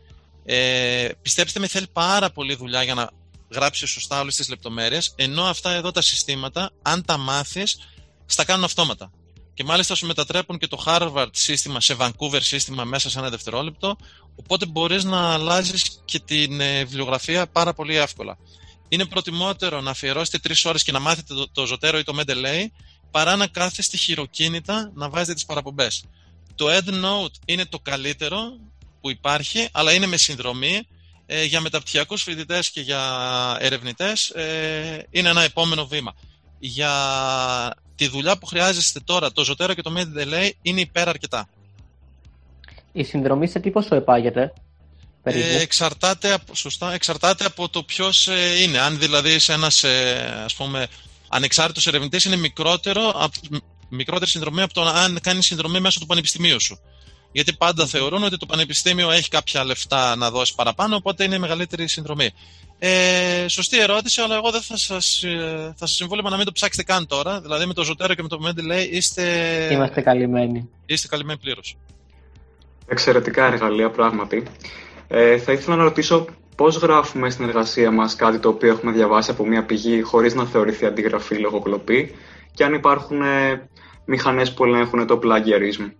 ε, 0.45 1.09
πιστέψτε 1.21 1.59
με, 1.59 1.67
θέλει 1.67 1.87
πάρα 1.93 2.31
πολύ 2.31 2.55
δουλειά 2.55 2.83
για 2.83 2.93
να 2.93 3.09
γράψει 3.51 3.87
σωστά 3.87 4.19
όλες 4.19 4.35
τις 4.35 4.49
λεπτομέρειες. 4.49 5.13
Ενώ 5.15 5.43
αυτά 5.43 5.71
εδώ 5.71 5.91
τα 5.91 6.01
συστήματα, 6.01 6.71
αν 6.81 7.05
τα 7.05 7.17
μάθεις, 7.17 7.77
στα 8.25 8.45
κάνουν 8.45 8.63
αυτόματα. 8.63 9.11
Και 9.53 9.63
μάλιστα 9.63 9.95
σου 9.95 10.05
μετατρέπουν 10.05 10.57
και 10.57 10.67
το 10.67 10.83
Harvard 10.85 11.29
σύστημα 11.31 11.81
σε 11.81 11.95
Vancouver 11.99 12.41
σύστημα 12.41 12.83
μέσα 12.83 13.09
σε 13.09 13.19
ένα 13.19 13.29
δευτερόλεπτο. 13.29 13.95
Οπότε 14.35 14.65
μπορείς 14.65 15.03
να 15.03 15.33
αλλάζεις 15.33 16.01
και 16.05 16.19
την 16.19 16.61
ε, 16.61 16.83
βιβλιογραφία 16.83 17.47
πάρα 17.47 17.73
πολύ 17.73 17.95
εύκολα. 17.95 18.37
Είναι 18.89 19.05
προτιμότερο 19.05 19.81
να 19.81 19.91
αφιερώσετε 19.91 20.37
τρεις 20.37 20.65
ώρες 20.65 20.83
και 20.83 20.91
να 20.91 20.99
μάθετε 20.99 21.33
το, 21.33 21.49
το 21.49 21.67
Zotero 21.71 21.97
ή 21.99 22.03
το 22.03 22.17
Mendeley 22.19 22.65
παρά 23.11 23.35
να 23.35 23.47
κάθεστε 23.47 23.97
χειροκίνητα 23.97 24.91
να 24.93 25.09
βάζετε 25.09 25.33
τις 25.33 25.45
παραπομπές. 25.45 26.03
Το 26.55 26.65
EndNote 26.69 27.35
είναι 27.45 27.65
το 27.65 27.79
καλύτερο 27.79 28.39
που 29.01 29.09
υπάρχει, 29.09 29.67
αλλά 29.71 29.93
είναι 29.93 30.05
με 30.05 30.17
συνδρομή. 30.17 30.87
Ε, 31.31 31.43
για 31.43 31.61
μεταπτυχιακούς 31.61 32.23
φοιτητές 32.23 32.69
και 32.69 32.81
για 32.81 33.01
ερευνητές 33.59 34.29
ε, 34.29 35.07
είναι 35.09 35.29
ένα 35.29 35.41
επόμενο 35.41 35.85
βήμα. 35.85 36.15
Για 36.59 36.91
τη 37.95 38.07
δουλειά 38.07 38.37
που 38.37 38.45
χρειάζεστε 38.45 38.99
τώρα, 38.99 39.31
το 39.31 39.45
Zotero 39.49 39.75
και 39.75 39.81
το 39.81 39.93
Mendeley 39.97 40.49
είναι 40.61 40.81
υπέρ 40.81 41.09
αρκετά. 41.09 41.49
Η 42.91 43.03
συνδρομή 43.03 43.47
σε 43.47 43.59
τι 43.59 43.71
πόσο 43.71 43.95
επάγεται, 43.95 44.53
ε, 45.23 45.61
εξαρτάται, 45.61 46.31
από, 46.31 46.55
σωστά, 46.55 46.93
εξαρτάται 46.93 47.45
από 47.45 47.69
το 47.69 47.83
ποιος 47.83 48.27
ε, 48.27 48.61
είναι. 48.61 48.79
Αν 48.79 48.99
δηλαδή 48.99 49.33
είσαι 49.33 49.53
ένας 49.53 49.83
ε, 49.83 50.41
ας 50.45 50.55
πούμε 50.55 50.87
ανεξάρτητος 51.29 51.87
ερευνητής 51.87 52.25
είναι 52.25 52.35
μικρότερο, 52.35 53.29
μικρότερη 53.89 54.29
συνδρομή 54.29 54.61
από 54.61 54.73
το 54.73 54.81
αν 54.81 55.19
κάνεις 55.21 55.45
συνδρομή 55.45 55.79
μέσω 55.79 55.99
του 55.99 56.05
πανεπιστημίου 56.05 56.61
σου. 56.61 56.79
Γιατί 57.31 57.53
πάντα 57.53 57.85
θεωρούν 57.85 58.23
ότι 58.23 58.37
το 58.37 58.45
πανεπιστήμιο 58.45 59.11
έχει 59.11 59.29
κάποια 59.29 59.63
λεφτά 59.63 60.15
να 60.15 60.31
δώσει 60.31 60.55
παραπάνω, 60.55 60.95
οπότε 60.95 61.23
είναι 61.23 61.37
μεγαλύτερη 61.37 61.87
συνδρομή. 61.87 62.29
Ε, 62.79 63.47
σωστή 63.47 63.79
ερώτηση, 63.79 64.21
αλλά 64.21 64.35
εγώ 64.35 64.51
δεν 64.51 64.61
θα 64.61 64.77
σας, 64.77 65.23
ε, 65.23 65.73
θα 65.77 65.85
σας 65.85 65.95
συμβούλευα 65.95 66.29
να 66.29 66.35
μην 66.35 66.45
το 66.45 66.51
ψάξετε 66.51 66.83
καν 66.83 67.07
τώρα. 67.07 67.41
Δηλαδή 67.41 67.65
με 67.65 67.73
το 67.73 67.83
Ζωτέρο 67.83 68.13
και 68.13 68.21
με 68.21 68.27
το 68.27 68.39
Mendeley 68.45 68.87
είστε... 68.91 69.23
Είμαστε 69.71 70.01
καλυμμένοι. 70.01 70.69
Είστε 70.85 71.07
καλυμμένοι 71.07 71.39
πλήρως. 71.39 71.77
Εξαιρετικά 72.87 73.45
εργαλεία, 73.45 73.89
πράγματι. 73.89 74.43
Ε, 75.07 75.37
θα 75.37 75.51
ήθελα 75.51 75.75
να 75.75 75.83
ρωτήσω 75.83 76.25
πώς 76.55 76.75
γράφουμε 76.75 77.29
στην 77.29 77.45
εργασία 77.45 77.91
μας 77.91 78.15
κάτι 78.15 78.39
το 78.39 78.49
οποίο 78.49 78.69
έχουμε 78.69 78.91
διαβάσει 78.91 79.31
από 79.31 79.45
μια 79.45 79.65
πηγή 79.65 80.01
χωρίς 80.01 80.33
να 80.33 80.45
θεωρηθεί 80.45 80.85
αντιγραφή 80.85 81.35
λογοκλοπή 81.35 82.15
και 82.53 82.63
αν 82.63 82.73
υπάρχουν 82.73 83.21
ε, 83.21 83.69
μηχανές 84.05 84.53
που 84.53 84.65
ελέγχουν 84.65 85.07
το 85.07 85.19
plagiarism. 85.23 85.91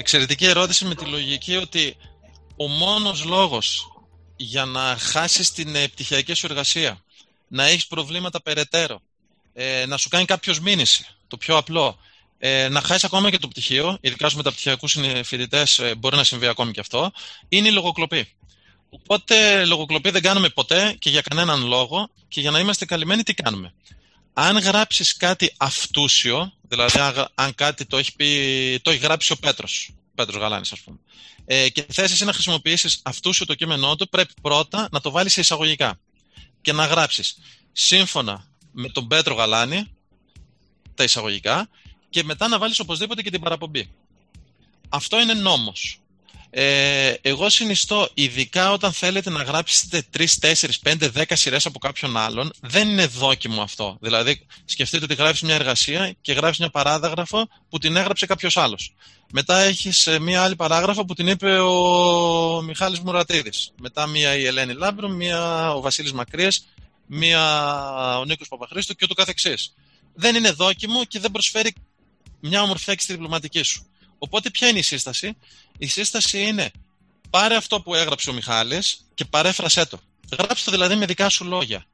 Εξαιρετική 0.00 0.44
ερώτηση 0.44 0.84
με 0.84 0.94
τη 0.94 1.04
λογική 1.04 1.56
ότι 1.56 1.96
ο 2.56 2.66
μόνος 2.68 3.24
λόγος 3.24 3.92
για 4.36 4.64
να 4.64 4.96
χάσεις 4.98 5.52
την 5.52 5.74
ε, 5.74 5.88
πτυχιακή 5.88 6.34
σου 6.34 6.46
εργασία, 6.46 7.04
να 7.48 7.64
έχεις 7.64 7.86
προβλήματα 7.86 8.42
περαιτέρω, 8.42 9.00
ε, 9.54 9.86
να 9.86 9.96
σου 9.96 10.08
κάνει 10.08 10.24
κάποιος 10.24 10.60
μήνυση, 10.60 11.06
το 11.26 11.36
πιο 11.36 11.56
απλό, 11.56 11.98
ε, 12.38 12.68
να 12.68 12.80
χάσεις 12.80 13.04
ακόμα 13.04 13.30
και 13.30 13.38
το 13.38 13.48
πτυχίο, 13.48 13.98
ειδικά 14.00 14.28
στου 14.28 14.36
μεταπτυχιακούς 14.36 14.96
φοιτητέ 15.24 15.66
ε, 15.78 15.94
μπορεί 15.94 16.16
να 16.16 16.24
συμβεί 16.24 16.46
ακόμη 16.46 16.72
και 16.72 16.80
αυτό, 16.80 17.12
είναι 17.48 17.68
η 17.68 17.72
λογοκλοπή. 17.72 18.28
Οπότε 18.90 19.64
λογοκλοπή 19.64 20.10
δεν 20.10 20.22
κάνουμε 20.22 20.48
ποτέ 20.48 20.96
και 20.98 21.10
για 21.10 21.20
κανέναν 21.20 21.66
λόγο 21.66 22.08
και 22.28 22.40
για 22.40 22.50
να 22.50 22.58
είμαστε 22.58 22.84
καλυμμένοι 22.84 23.22
τι 23.22 23.34
κάνουμε; 23.34 23.74
Αν 24.32 24.58
γράψεις 24.58 25.16
κάτι 25.16 25.54
αυτούσιο, 25.56 26.52
δηλαδή 26.62 26.98
αν 27.34 27.54
κάτι 27.54 27.86
το 27.86 27.96
έχει, 27.96 28.14
πει, 28.14 28.80
το 28.82 28.90
έχει 28.90 29.00
γράψει 29.00 29.32
ο 29.32 29.36
Πέτρος, 29.36 29.90
Πέτρος 30.14 30.40
Γαλάνης 30.40 30.72
ας 30.72 30.80
πούμε, 30.80 30.98
ε, 31.44 31.68
και 31.68 31.86
θες 31.92 32.12
εσύ 32.12 32.24
να 32.24 32.32
χρησιμοποιήσεις 32.32 33.00
αυτούσιο 33.04 33.46
το 33.46 33.54
κείμενό 33.54 33.96
του, 33.96 34.08
πρέπει 34.08 34.32
πρώτα 34.42 34.88
να 34.90 35.00
το 35.00 35.10
βάλεις 35.10 35.32
σε 35.32 35.40
εισαγωγικά 35.40 35.98
και 36.60 36.72
να 36.72 36.86
γράψεις 36.86 37.38
σύμφωνα 37.72 38.46
με 38.72 38.88
τον 38.88 39.08
Πέτρο 39.08 39.34
Γαλάνη, 39.34 39.94
τα 40.94 41.04
εισαγωγικά, 41.04 41.68
και 42.10 42.24
μετά 42.24 42.48
να 42.48 42.58
βάλεις 42.58 42.78
οπωσδήποτε 42.78 43.22
και 43.22 43.30
την 43.30 43.40
παραπομπή. 43.40 43.90
Αυτό 44.88 45.20
είναι 45.20 45.34
νόμος. 45.34 45.99
Ε, 46.52 47.14
εγώ 47.20 47.48
συνιστώ, 47.48 48.08
ειδικά 48.14 48.72
όταν 48.72 48.92
θέλετε 48.92 49.30
να 49.30 49.42
γράψετε 49.42 50.02
3, 50.16 50.26
4, 50.40 50.52
5, 50.82 51.10
10 51.14 51.22
σειρές 51.28 51.66
από 51.66 51.78
κάποιον 51.78 52.16
άλλον, 52.16 52.50
δεν 52.60 52.88
είναι 52.88 53.06
δόκιμο 53.06 53.62
αυτό. 53.62 53.98
Δηλαδή, 54.00 54.46
σκεφτείτε 54.64 55.04
ότι 55.04 55.14
γράφεις 55.14 55.42
μια 55.42 55.54
εργασία 55.54 56.14
και 56.20 56.32
γράφεις 56.32 56.58
μια 56.58 56.70
παράγραφο 56.70 57.48
που 57.68 57.78
την 57.78 57.96
έγραψε 57.96 58.26
κάποιος 58.26 58.56
άλλος. 58.56 58.94
Μετά 59.32 59.58
έχεις 59.58 60.06
ε, 60.06 60.18
μια 60.18 60.42
άλλη 60.42 60.56
παράγραφο 60.56 61.04
που 61.04 61.14
την 61.14 61.26
είπε 61.26 61.58
ο 61.58 62.62
Μιχάλης 62.62 63.00
Μουρατίδης. 63.00 63.72
Μετά 63.80 64.06
μια 64.06 64.36
η 64.36 64.44
Ελένη 64.44 64.72
Λάμπρο, 64.72 65.08
μια 65.08 65.72
ο 65.74 65.80
Βασίλης 65.80 66.12
Μακρύες, 66.12 66.66
μια 67.06 68.18
ο 68.18 68.24
Νίκος 68.24 68.48
Παπαχρήστο 68.48 68.92
και 68.92 69.04
ούτω 69.04 69.14
καθεξής. 69.14 69.74
Δεν 70.14 70.34
είναι 70.34 70.50
δόκιμο 70.50 71.04
και 71.04 71.18
δεν 71.20 71.30
προσφέρει 71.30 71.74
μια 72.40 72.62
ομορφιά 72.62 72.94
και 72.94 73.02
στη 73.02 73.12
διπλωματική 73.12 73.62
σου. 73.62 73.89
Οπότε 74.22 74.50
ποια 74.50 74.68
είναι 74.68 74.78
η 74.78 74.82
σύσταση; 74.82 75.36
Η 75.78 75.86
σύσταση 75.86 76.42
είναι 76.42 76.70
πάρε 77.30 77.56
αυτό 77.56 77.80
που 77.80 77.94
έγραψε 77.94 78.30
ο 78.30 78.32
Μιχάλης 78.32 79.06
και 79.14 79.24
παρέφρασέ 79.24 79.86
το. 79.86 80.00
Γράψτε 80.32 80.70
το 80.70 80.76
δηλαδή 80.76 80.94
με 80.94 81.06
δικά 81.06 81.28
σου 81.28 81.44
λόγια. 81.44 81.84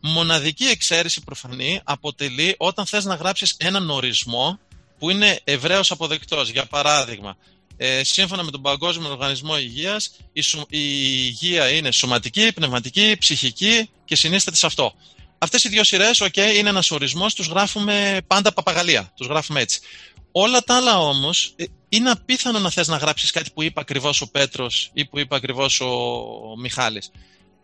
Μοναδική 0.00 0.64
εξαίρεση 0.64 1.20
προφανή 1.20 1.80
αποτελεί 1.84 2.54
όταν 2.58 2.86
θες 2.86 3.04
να 3.04 3.14
γράψεις 3.14 3.54
έναν 3.58 3.90
ορισμό 3.90 4.58
που 4.98 5.10
είναι 5.10 5.40
ευρέως 5.44 5.90
αποδεκτός. 5.90 6.48
Για 6.48 6.64
παράδειγμα, 6.64 7.36
ε, 7.76 8.04
σύμφωνα 8.04 8.42
με 8.42 8.50
τον 8.50 8.62
Παγκόσμιο 8.62 9.10
Οργανισμό 9.10 9.58
Υγείας, 9.58 10.10
η, 10.32 10.40
η 10.68 10.78
υγεία 11.26 11.70
είναι 11.70 11.90
σωματική, 11.90 12.52
πνευματική, 12.52 13.16
ψυχική 13.18 13.90
και 14.04 14.16
συνίσταται 14.16 14.56
σε 14.56 14.66
αυτό. 14.66 14.94
Αυτές 15.42 15.64
οι 15.64 15.68
δύο 15.68 15.84
σειρές, 15.84 16.22
OK, 16.22 16.36
είναι 16.36 16.68
ένας 16.68 16.90
ορισμός, 16.90 17.34
τους 17.34 17.46
γράφουμε 17.46 18.20
πάντα 18.26 18.52
παπαγαλία. 18.52 19.12
Τους 19.16 19.26
γράφουμε 19.26 19.60
έτσι. 19.60 19.80
Όλα 20.32 20.60
τα 20.60 20.76
άλλα 20.76 20.98
όμως, 20.98 21.52
ε, 21.56 21.64
είναι 21.88 22.10
απίθανο 22.10 22.58
να 22.58 22.70
θες 22.70 22.88
να 22.88 22.96
γράψεις 22.96 23.30
κάτι 23.30 23.50
που 23.50 23.62
είπε 23.62 23.80
ακριβώς 23.80 24.20
ο 24.20 24.30
Πέτρος 24.30 24.90
ή 24.92 25.04
που 25.04 25.18
είπε 25.18 25.34
ακριβώς 25.34 25.80
ο 25.80 26.56
Μιχάλης. 26.58 27.10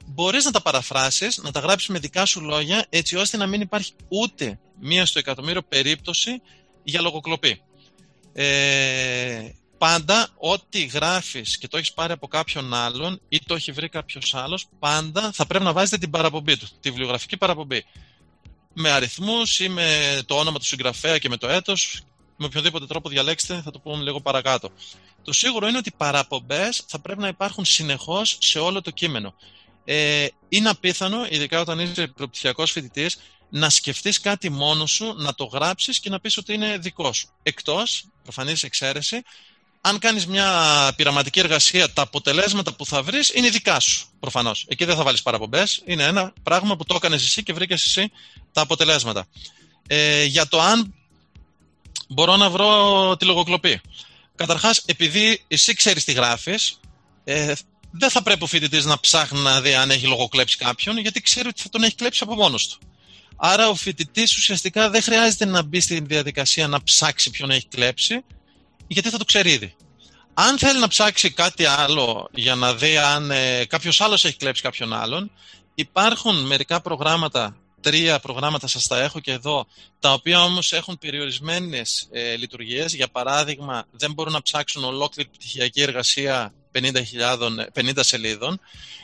Μπορείς 0.06 0.44
να 0.44 0.50
τα 0.50 0.62
παραφράσεις, 0.62 1.38
να 1.38 1.50
τα 1.50 1.60
γράψεις 1.60 1.88
με 1.88 1.98
δικά 1.98 2.24
σου 2.24 2.40
λόγια, 2.40 2.86
έτσι 2.88 3.16
ώστε 3.16 3.36
να 3.36 3.46
μην 3.46 3.60
υπάρχει 3.60 3.92
ούτε 4.08 4.58
μία 4.80 5.06
στο 5.06 5.18
εκατομμύριο 5.18 5.62
περίπτωση 5.62 6.40
για 6.84 7.00
λογοκλοπή. 7.00 7.60
Ε, 8.32 9.50
πάντα 9.78 10.28
ό,τι 10.38 10.84
γράφεις 10.84 11.58
και 11.58 11.68
το 11.68 11.76
έχεις 11.76 11.92
πάρει 11.92 12.12
από 12.12 12.26
κάποιον 12.26 12.74
άλλον 12.74 13.20
ή 13.28 13.40
το 13.46 13.54
έχει 13.54 13.72
βρει 13.72 13.88
κάποιος 13.88 14.34
άλλος, 14.34 14.66
πάντα 14.78 15.32
θα 15.32 15.46
πρέπει 15.46 15.64
να 15.64 15.72
βάζετε 15.72 15.98
την 15.98 16.10
παραπομπή 16.10 16.56
του, 16.56 16.66
τη 16.80 16.90
βιβλιογραφική 16.90 17.36
παραπομπή. 17.36 17.84
Με 18.72 18.90
αριθμούς 18.90 19.60
ή 19.60 19.68
με 19.68 20.20
το 20.26 20.34
όνομα 20.38 20.58
του 20.58 20.64
συγγραφέα 20.64 21.18
και 21.18 21.28
με 21.28 21.36
το 21.36 21.48
έτος, 21.48 22.00
με 22.36 22.46
οποιοδήποτε 22.46 22.86
τρόπο 22.86 23.08
διαλέξετε, 23.08 23.60
θα 23.64 23.70
το 23.70 23.78
πούμε 23.78 24.02
λίγο 24.02 24.20
παρακάτω. 24.20 24.70
Το 25.22 25.32
σίγουρο 25.32 25.68
είναι 25.68 25.78
ότι 25.78 25.88
οι 25.88 25.94
παραπομπές 25.96 26.82
θα 26.86 26.98
πρέπει 26.98 27.20
να 27.20 27.28
υπάρχουν 27.28 27.64
συνεχώς 27.64 28.38
σε 28.40 28.58
όλο 28.58 28.80
το 28.80 28.90
κείμενο. 28.90 29.34
Ε, 29.84 30.26
είναι 30.48 30.68
απίθανο, 30.68 31.26
ειδικά 31.30 31.60
όταν 31.60 31.78
είσαι 31.78 32.06
προπτυχιακός 32.06 32.70
φοιτητής, 32.70 33.18
να 33.50 33.70
σκεφτείς 33.70 34.20
κάτι 34.20 34.50
μόνος 34.50 34.90
σου, 34.90 35.14
να 35.16 35.34
το 35.34 35.44
γράψεις 35.44 36.00
και 36.00 36.10
να 36.10 36.20
πεις 36.20 36.36
ότι 36.36 36.52
είναι 36.52 36.78
δικό 36.78 37.12
σου. 37.12 37.28
Εκτός, 37.42 38.04
προφανής 38.22 38.62
εξαίρεση, 38.62 39.22
αν 39.80 39.98
κάνεις 39.98 40.26
μια 40.26 40.92
πειραματική 40.96 41.38
εργασία, 41.38 41.92
τα 41.92 42.02
αποτελέσματα 42.02 42.74
που 42.74 42.86
θα 42.86 43.02
βρεις 43.02 43.30
είναι 43.34 43.48
δικά 43.48 43.80
σου. 43.80 44.06
Προφανώς. 44.20 44.64
Εκεί 44.68 44.84
δεν 44.84 44.96
θα 44.96 45.02
βάλεις 45.02 45.22
παραπομπές. 45.22 45.82
Είναι 45.84 46.02
ένα 46.02 46.32
πράγμα 46.42 46.76
που 46.76 46.84
το 46.84 46.94
έκανες 46.94 47.24
εσύ 47.24 47.42
και 47.42 47.52
βρήκες 47.52 47.86
εσύ 47.86 48.10
τα 48.52 48.60
αποτελέσματα. 48.60 49.26
Ε, 49.86 50.24
για 50.24 50.48
το 50.48 50.60
αν 50.60 50.94
μπορώ 52.08 52.36
να 52.36 52.50
βρω 52.50 53.16
τη 53.18 53.24
λογοκλοπή. 53.24 53.80
Καταρχάς, 54.34 54.82
επειδή 54.86 55.44
εσύ 55.48 55.74
ξέρεις 55.74 56.04
τι 56.04 56.12
γράφεις, 56.12 56.80
ε, 57.24 57.52
δεν 57.90 58.10
θα 58.10 58.22
πρέπει 58.22 58.44
ο 58.44 58.46
φοιτητής 58.46 58.84
να 58.84 59.00
ψάχνει 59.00 59.40
να 59.40 59.60
δει 59.60 59.74
αν 59.74 59.90
έχει 59.90 60.06
λογοκλέψει 60.06 60.56
κάποιον, 60.56 60.98
γιατί 60.98 61.20
ξέρει 61.20 61.48
ότι 61.48 61.62
θα 61.62 61.68
τον 61.68 61.82
έχει 61.82 61.94
κλέψει 61.94 62.20
από 62.22 62.34
μόνος 62.34 62.68
του. 62.68 62.78
Άρα, 63.36 63.68
ο 63.68 63.74
φοιτητής 63.74 64.36
ουσιαστικά 64.36 64.90
δεν 64.90 65.02
χρειάζεται 65.02 65.44
να 65.44 65.62
μπει 65.62 65.80
στην 65.80 66.06
διαδικασία 66.06 66.68
να 66.68 66.82
ψάξει 66.82 67.30
ποιον 67.30 67.50
έχει 67.50 67.66
κλέψει, 67.68 68.24
γιατί 68.86 69.10
θα 69.10 69.18
το 69.18 69.24
ξέρει 69.24 69.50
ήδη. 69.50 69.74
Αν 70.34 70.58
θέλει 70.58 70.80
να 70.80 70.88
ψάξει 70.88 71.30
κάτι 71.30 71.64
άλλο 71.64 72.28
για 72.34 72.54
να 72.54 72.74
δει 72.74 72.96
αν 72.96 73.30
ε, 73.30 73.64
κάποιος 73.64 74.00
άλλος 74.00 74.24
έχει 74.24 74.36
κλέψει 74.36 74.62
κάποιον 74.62 74.92
άλλον, 74.92 75.30
υπάρχουν 75.74 76.46
μερικά 76.46 76.80
προγράμματα, 76.80 77.56
τρία 77.86 78.18
προγράμματα 78.18 78.66
σας 78.66 78.86
τα 78.86 79.00
έχω 79.00 79.20
και 79.20 79.32
εδώ, 79.32 79.66
τα 80.00 80.12
οποία 80.12 80.42
όμως 80.42 80.72
έχουν 80.72 80.98
περιορισμένες 80.98 82.08
ε, 82.12 82.36
λειτουργίες. 82.36 82.94
Για 82.94 83.08
παράδειγμα, 83.08 83.84
δεν 83.90 84.12
μπορούν 84.12 84.32
να 84.32 84.42
ψάξουν 84.42 84.84
ολόκληρη 84.84 85.28
πτυχιακή 85.28 85.82
εργασία 85.82 86.54
50, 86.72 86.90
50 87.74 87.90
σελίδων. 88.00 88.60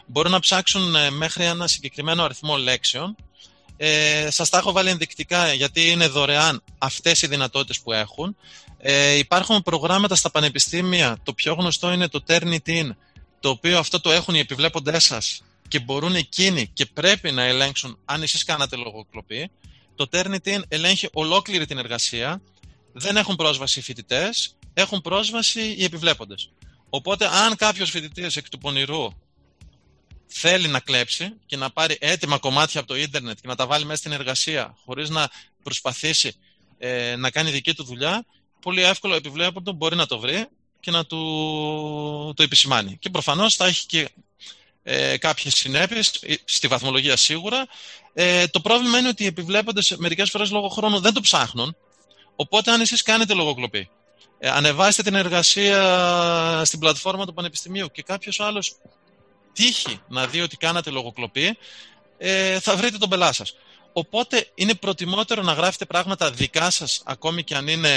Μπορούν 0.06 0.32
να 0.32 0.40
ψάξουν 0.40 0.94
ε, 0.94 1.10
μέχρι 1.10 1.44
ένα 1.44 1.66
συγκεκριμένο 1.66 2.24
αριθμό 2.24 2.56
λέξεων 2.56 3.16
Ε, 3.76 4.30
σας 4.30 4.48
τα 4.48 4.58
έχω 4.58 4.72
βάλει 4.72 4.88
ενδεικτικά 4.88 5.52
γιατί 5.52 5.90
είναι 5.90 6.06
δωρεάν 6.06 6.62
αυτές 6.78 7.22
οι 7.22 7.26
δυνατότητες 7.26 7.80
που 7.80 7.92
έχουν. 7.92 8.36
Ε, 8.78 9.14
υπάρχουν 9.14 9.62
προγράμματα 9.62 10.14
στα 10.14 10.30
πανεπιστήμια, 10.30 11.16
το 11.22 11.32
πιο 11.32 11.54
γνωστό 11.54 11.92
είναι 11.92 12.08
το 12.08 12.22
Turnitin, 12.28 12.90
το 13.40 13.48
οποίο 13.48 13.78
αυτό 13.78 14.00
το 14.00 14.10
έχουν 14.10 14.34
οι 14.34 14.38
επιβλέποντές 14.38 15.04
σας 15.04 15.42
και 15.72 15.80
μπορούν 15.80 16.14
εκείνοι 16.14 16.66
και 16.66 16.86
πρέπει 16.86 17.30
να 17.30 17.42
ελέγξουν 17.42 17.98
αν 18.04 18.22
εσείς 18.22 18.44
κάνατε 18.44 18.76
λογοκλοπή. 18.76 19.50
Το 19.94 20.08
Turnitin 20.12 20.60
ελέγχει 20.68 21.08
ολόκληρη 21.12 21.66
την 21.66 21.78
εργασία, 21.78 22.42
δεν 22.92 23.16
έχουν 23.16 23.36
πρόσβαση 23.36 23.78
οι 23.78 23.82
φοιτητές, 23.82 24.56
έχουν 24.74 25.00
πρόσβαση 25.00 25.74
οι 25.78 25.84
επιβλέποντες. 25.84 26.50
Οπότε 26.88 27.26
αν 27.26 27.56
κάποιος 27.56 27.90
φοιτητής 27.90 28.36
εκ 28.36 28.48
του 28.48 28.58
πονηρού 28.58 29.08
θέλει 30.26 30.68
να 30.68 30.80
κλέψει 30.80 31.32
και 31.46 31.56
να 31.56 31.70
πάρει 31.70 31.96
έτοιμα 32.00 32.38
κομμάτια 32.38 32.80
από 32.80 32.88
το 32.88 32.96
ίντερνετ 32.96 33.38
και 33.40 33.48
να 33.48 33.56
τα 33.56 33.66
βάλει 33.66 33.84
μέσα 33.84 33.96
στην 33.96 34.12
εργασία 34.12 34.76
χωρίς 34.84 35.10
να 35.10 35.30
προσπαθήσει 35.62 36.34
ε, 36.78 37.16
να 37.16 37.30
κάνει 37.30 37.50
δική 37.50 37.74
του 37.74 37.84
δουλειά, 37.84 38.24
πολύ 38.60 38.82
εύκολο 38.82 39.14
επιβλέποντο 39.14 39.72
μπορεί 39.72 39.96
να 39.96 40.06
το 40.06 40.18
βρει 40.18 40.46
και 40.80 40.90
να 40.90 41.06
του 41.06 42.32
το 42.36 42.42
επισημάνει. 42.42 42.96
Και 42.96 43.10
προφανώς 43.10 43.54
θα 43.54 43.66
έχει 43.66 43.86
και 43.86 44.08
ε, 44.82 45.16
κάποιες 45.16 45.54
συνέπειες, 45.54 46.08
ε, 46.22 46.34
στη 46.44 46.68
βαθμολογία 46.68 47.16
σίγουρα. 47.16 47.66
Ε, 48.14 48.46
το 48.46 48.60
πρόβλημα 48.60 48.98
είναι 48.98 49.08
ότι 49.08 49.22
οι 49.22 49.26
επιβλέποντες 49.26 49.94
μερικές 49.98 50.30
φορές 50.30 50.50
λόγω 50.50 50.68
χρόνου 50.68 51.00
δεν 51.00 51.12
το 51.12 51.20
ψάχνουν, 51.20 51.76
οπότε 52.36 52.70
αν 52.70 52.80
εσείς 52.80 53.02
κάνετε 53.02 53.34
λογοκλοπή, 53.34 53.90
ε, 54.38 54.50
ανεβάσετε 54.50 55.10
την 55.10 55.18
εργασία 55.18 56.62
στην 56.64 56.78
πλατφόρμα 56.78 57.26
του 57.26 57.34
Πανεπιστημίου 57.34 57.90
και 57.90 58.02
κάποιος 58.02 58.40
άλλος 58.40 58.76
τύχει 59.52 60.00
να 60.08 60.26
δει 60.26 60.40
ότι 60.40 60.56
κάνατε 60.56 60.90
λογοκλοπή, 60.90 61.58
ε, 62.18 62.60
θα 62.60 62.76
βρείτε 62.76 62.98
τον 62.98 63.08
πελά 63.08 63.32
σας. 63.32 63.54
Οπότε 63.92 64.48
είναι 64.54 64.74
προτιμότερο 64.74 65.42
να 65.42 65.52
γράφετε 65.52 65.84
πράγματα 65.84 66.30
δικά 66.30 66.70
σας, 66.70 67.02
ακόμη 67.04 67.44
και 67.44 67.54
αν 67.54 67.68
είναι 67.68 67.90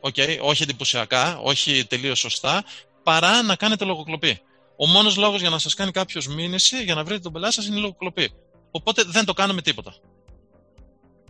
okay, 0.00 0.38
όχι 0.40 0.62
εντυπωσιακά, 0.62 1.38
όχι 1.38 1.84
τελείως 1.84 2.18
σωστά, 2.18 2.64
παρά 3.02 3.42
να 3.42 3.56
κάνετε 3.56 3.84
λογοκλοπή. 3.84 4.40
Ο 4.82 4.86
μόνος 4.86 5.16
λόγος 5.16 5.40
για 5.40 5.50
να 5.50 5.58
σας 5.58 5.74
κάνει 5.74 5.90
κάποιος 5.90 6.26
μήνυση, 6.26 6.82
για 6.82 6.94
να 6.94 7.04
βρείτε 7.04 7.20
τον 7.20 7.32
πελά 7.32 7.50
σας, 7.50 7.66
είναι 7.66 7.76
η 7.76 7.80
λογοκλοπή. 7.80 8.30
Οπότε 8.70 9.02
δεν 9.06 9.24
το 9.24 9.32
κάνουμε 9.32 9.62
τίποτα. 9.62 9.94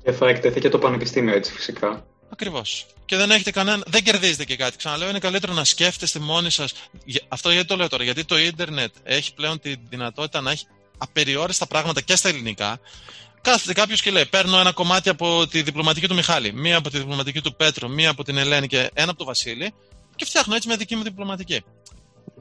Και 0.03 0.13
θα 0.13 0.29
εκτεθεί 0.29 0.61
και 0.61 0.69
το 0.69 0.79
πανεπιστήμιο 0.79 1.35
έτσι 1.35 1.53
φυσικά. 1.53 2.07
Ακριβώς. 2.33 2.87
Και 3.05 3.17
δεν 3.17 3.31
έχετε 3.31 3.51
κανένα. 3.51 3.83
Δεν 3.87 4.03
κερδίζετε 4.03 4.45
και 4.45 4.57
κάτι. 4.57 4.77
Ξαναλέω, 4.77 5.09
είναι 5.09 5.19
καλύτερο 5.19 5.53
να 5.53 5.65
σκέφτεστε 5.65 6.19
μόνοι 6.19 6.51
σας. 6.51 6.73
Αυτό 7.29 7.51
γιατί 7.51 7.67
το 7.67 7.77
λέω 7.77 7.89
τώρα. 7.89 8.05
Γιατί 8.05 8.25
το 8.25 8.39
ίντερνετ 8.39 8.95
έχει 9.03 9.35
πλέον 9.35 9.61
τη 9.61 9.75
δυνατότητα 9.89 10.41
να 10.41 10.51
έχει 10.51 10.67
απεριόριστα 10.99 11.67
πράγματα 11.67 12.01
και 12.01 12.17
στα 12.17 12.29
ελληνικά. 12.29 12.81
Κάθεται 13.41 13.73
κάποιος 13.73 14.03
και 14.03 14.11
λέει: 14.11 14.27
Παίρνω 14.27 14.59
ένα 14.59 14.73
κομμάτι 14.73 15.09
από 15.09 15.47
τη 15.47 15.63
διπλωματική 15.63 16.09
του 16.09 16.15
Μιχάλη, 16.15 16.53
μία 16.53 16.77
από 16.77 16.91
τη 16.91 16.99
διπλωματική 16.99 17.41
του 17.41 17.55
Πέτρου, 17.57 17.91
μία 17.91 18.11
από 18.11 18.25
την 18.25 18.37
Ελένη 18.37 18.67
και 18.67 18.91
ένα 18.93 19.11
από 19.11 19.19
τον 19.19 19.27
Βασίλη 19.27 19.75
και 20.21 20.27
φτιάχνω 20.27 20.55
έτσι 20.55 20.69
μια 20.69 20.77
δική 20.77 20.97
μου 20.97 21.03
διπλωματική. 21.03 21.65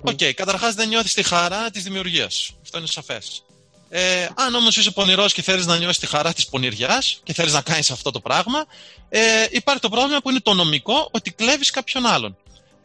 Ok, 0.01 0.17
okay, 0.19 0.33
καταρχάς 0.33 0.73
δεν 0.73 0.88
νιώθεις 0.88 1.13
τη 1.13 1.23
χαρά 1.23 1.69
της 1.69 1.83
δημιουργίας. 1.83 2.51
Αυτό 2.62 2.77
είναι 2.77 2.88
σαφές. 2.88 3.43
Ε, 3.89 4.27
αν 4.35 4.55
όμως 4.55 4.77
είσαι 4.77 4.91
πονηρός 4.91 5.33
και 5.33 5.41
θέλεις 5.41 5.65
να 5.65 5.77
νιώσεις 5.77 5.99
τη 5.99 6.07
χαρά 6.07 6.33
της 6.33 6.47
πονηριάς 6.47 7.19
και 7.23 7.33
θέλεις 7.33 7.53
να 7.53 7.62
κάνεις 7.62 7.91
αυτό 7.91 8.12
το 8.12 8.19
πράγμα, 8.19 8.65
ε, 9.09 9.45
υπάρχει 9.49 9.81
το 9.81 9.89
πρόβλημα 9.89 10.19
που 10.19 10.29
είναι 10.29 10.39
το 10.39 10.53
νομικό 10.53 11.09
ότι 11.12 11.31
κλέβεις 11.31 11.69
κάποιον 11.69 12.05
άλλον. 12.05 12.38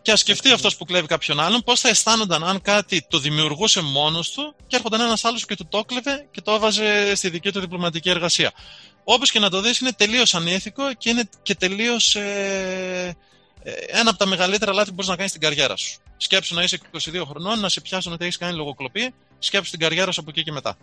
Και 0.02 0.12
ας 0.12 0.20
σκεφτεί 0.20 0.50
αυτός 0.50 0.76
που 0.76 0.84
κλέβει 0.84 1.06
κάποιον 1.06 1.40
άλλον 1.40 1.62
πώς 1.62 1.80
θα 1.80 1.88
αισθάνονταν 1.88 2.44
αν 2.44 2.60
κάτι 2.62 3.06
το 3.08 3.18
δημιουργούσε 3.18 3.80
μόνος 3.80 4.30
του 4.30 4.54
και 4.66 4.76
έρχονταν 4.76 5.00
ένας 5.00 5.24
άλλος 5.24 5.46
και 5.46 5.56
του 5.56 5.66
το 5.68 5.84
κλέβε 5.84 6.26
και 6.30 6.40
το 6.40 6.52
έβαζε 6.52 7.14
στη 7.14 7.28
δική 7.28 7.52
του 7.52 7.60
διπλωματική 7.60 8.10
εργασία. 8.10 8.52
Όπως 9.04 9.30
και 9.30 9.38
να 9.38 9.50
το 9.50 9.60
δεις, 9.60 9.78
είναι 9.78 9.92
τελείως 9.92 10.34
ανήθικο 10.34 10.94
και 10.94 11.10
είναι 11.10 11.28
και 11.42 11.54
τελείως 11.54 12.16
ε, 12.16 13.16
ε, 13.62 13.70
ένα 13.70 14.10
από 14.10 14.18
τα 14.18 14.26
μεγαλύτερα 14.26 14.72
λάθη 14.72 14.88
που 14.88 14.94
μπορείς 14.94 15.10
να 15.10 15.16
κάνεις 15.16 15.30
στην 15.30 15.42
καριέρα 15.42 15.76
σου. 15.76 15.98
Σκέψου 16.16 16.54
να 16.54 16.62
είσαι 16.62 16.80
22 16.92 17.22
χρονών, 17.28 17.60
να 17.60 17.68
σε 17.68 17.80
πιάσουν 17.80 18.12
ότι 18.12 18.24
έχεις 18.24 18.36
κάνει 18.36 18.56
λογοκλοπή, 18.56 19.14
σκέψου 19.38 19.70
την 19.70 19.80
καριέρα 19.80 20.12
σου 20.12 20.20
από 20.20 20.30
εκεί 20.30 20.42
και 20.42 20.52
μετά. 20.52 20.76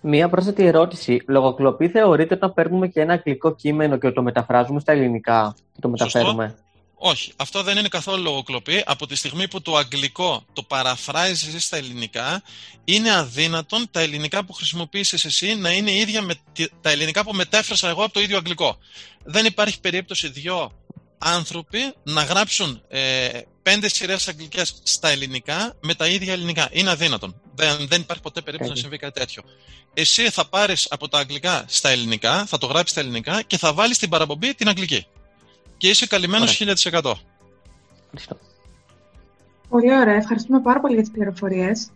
Μία 0.00 0.28
πρόσθετη 0.28 0.64
ερώτηση. 0.64 1.22
Λογοκλοπή 1.26 1.88
θεωρείται 1.88 2.34
όταν 2.34 2.54
παίρνουμε 2.54 2.88
και 2.88 3.00
ένα 3.00 3.12
αγγλικό 3.12 3.54
κείμενο 3.54 3.98
και 3.98 4.10
το 4.10 4.22
μεταφράζουμε 4.22 4.80
στα 4.80 4.92
ελληνικά 4.92 5.54
και 5.72 5.80
το 5.80 5.88
μεταφέρουμε; 5.88 6.54
Όχι, 6.94 7.32
αυτό 7.36 7.62
δεν 7.62 7.76
είναι 7.76 7.88
καθόλου 7.88 8.22
λογοκλοπή. 8.22 8.82
Από 8.86 9.06
τη 9.06 9.14
στιγμή 9.14 9.48
που 9.48 9.62
το 9.62 9.76
αγγλικό 9.76 10.44
το 10.52 10.62
παραφράζεις 10.62 11.64
στα 11.64 11.76
ελληνικά, 11.76 12.42
είναι 12.84 13.14
αδύνατον 13.14 13.86
τα 13.90 14.00
ελληνικά 14.00 14.44
που 14.44 14.52
χρησιμοποίησες 14.52 15.24
εσύ 15.24 15.54
να 15.54 15.72
είναι 15.72 15.90
ίδια 15.90 16.22
με 16.22 16.34
τα 16.80 16.90
ελληνικά 16.90 17.24
που 17.24 17.32
μετέφρασα 17.32 17.88
εγώ 17.88 18.04
από 18.04 18.12
το 18.12 18.20
ίδιο 18.20 18.36
αγγλικό. 18.36 18.76
Δεν 19.24 19.44
υπάρχει 19.44 19.80
περίπτωση 19.80 20.28
δυο 20.28 20.70
άνθρωποι 21.18 21.94
να 22.02 22.22
γράψουν 22.22 22.82
ε, 22.88 23.28
πέντε 23.62 23.88
σειρές 23.88 24.28
αγγλικές 24.28 24.80
στα 24.82 25.08
ελληνικά 25.08 25.74
με 25.80 25.94
τα 25.94 26.06
ίδια 26.06 26.32
ελληνικά. 26.32 26.68
Είναι 26.72 26.90
αδύνατον. 26.90 27.40
Δεν, 27.54 27.86
δεν 27.88 28.00
υπάρχει 28.00 28.22
ποτέ 28.22 28.40
περίπτωση 28.40 28.70
να 28.70 28.76
συμβεί 28.76 28.98
κάτι 28.98 29.20
τέτοιο. 29.20 29.42
Εσύ 29.94 30.30
θα 30.30 30.48
πάρεις 30.48 30.86
από 30.90 31.08
τα 31.08 31.18
αγγλικά 31.18 31.64
στα 31.66 31.88
ελληνικά, 31.88 32.44
θα 32.46 32.58
το 32.58 32.66
γράψεις 32.66 32.90
στα 32.90 33.00
ελληνικά 33.00 33.42
και 33.42 33.58
θα 33.58 33.72
βάλεις 33.72 33.98
την 33.98 34.08
παραπομπή 34.08 34.54
την 34.54 34.68
αγγλική. 34.68 35.06
Και 35.76 35.88
είσαι 35.88 36.06
καλυμμένος 36.06 36.62
1000%. 36.90 37.12
Πολύ 39.68 39.96
ωραία. 39.96 40.14
Ευχαριστούμε 40.14 40.60
πάρα 40.60 40.80
πολύ 40.80 40.94
για 40.94 41.02
τις 41.02 41.12
πληροφορίες. 41.12 41.90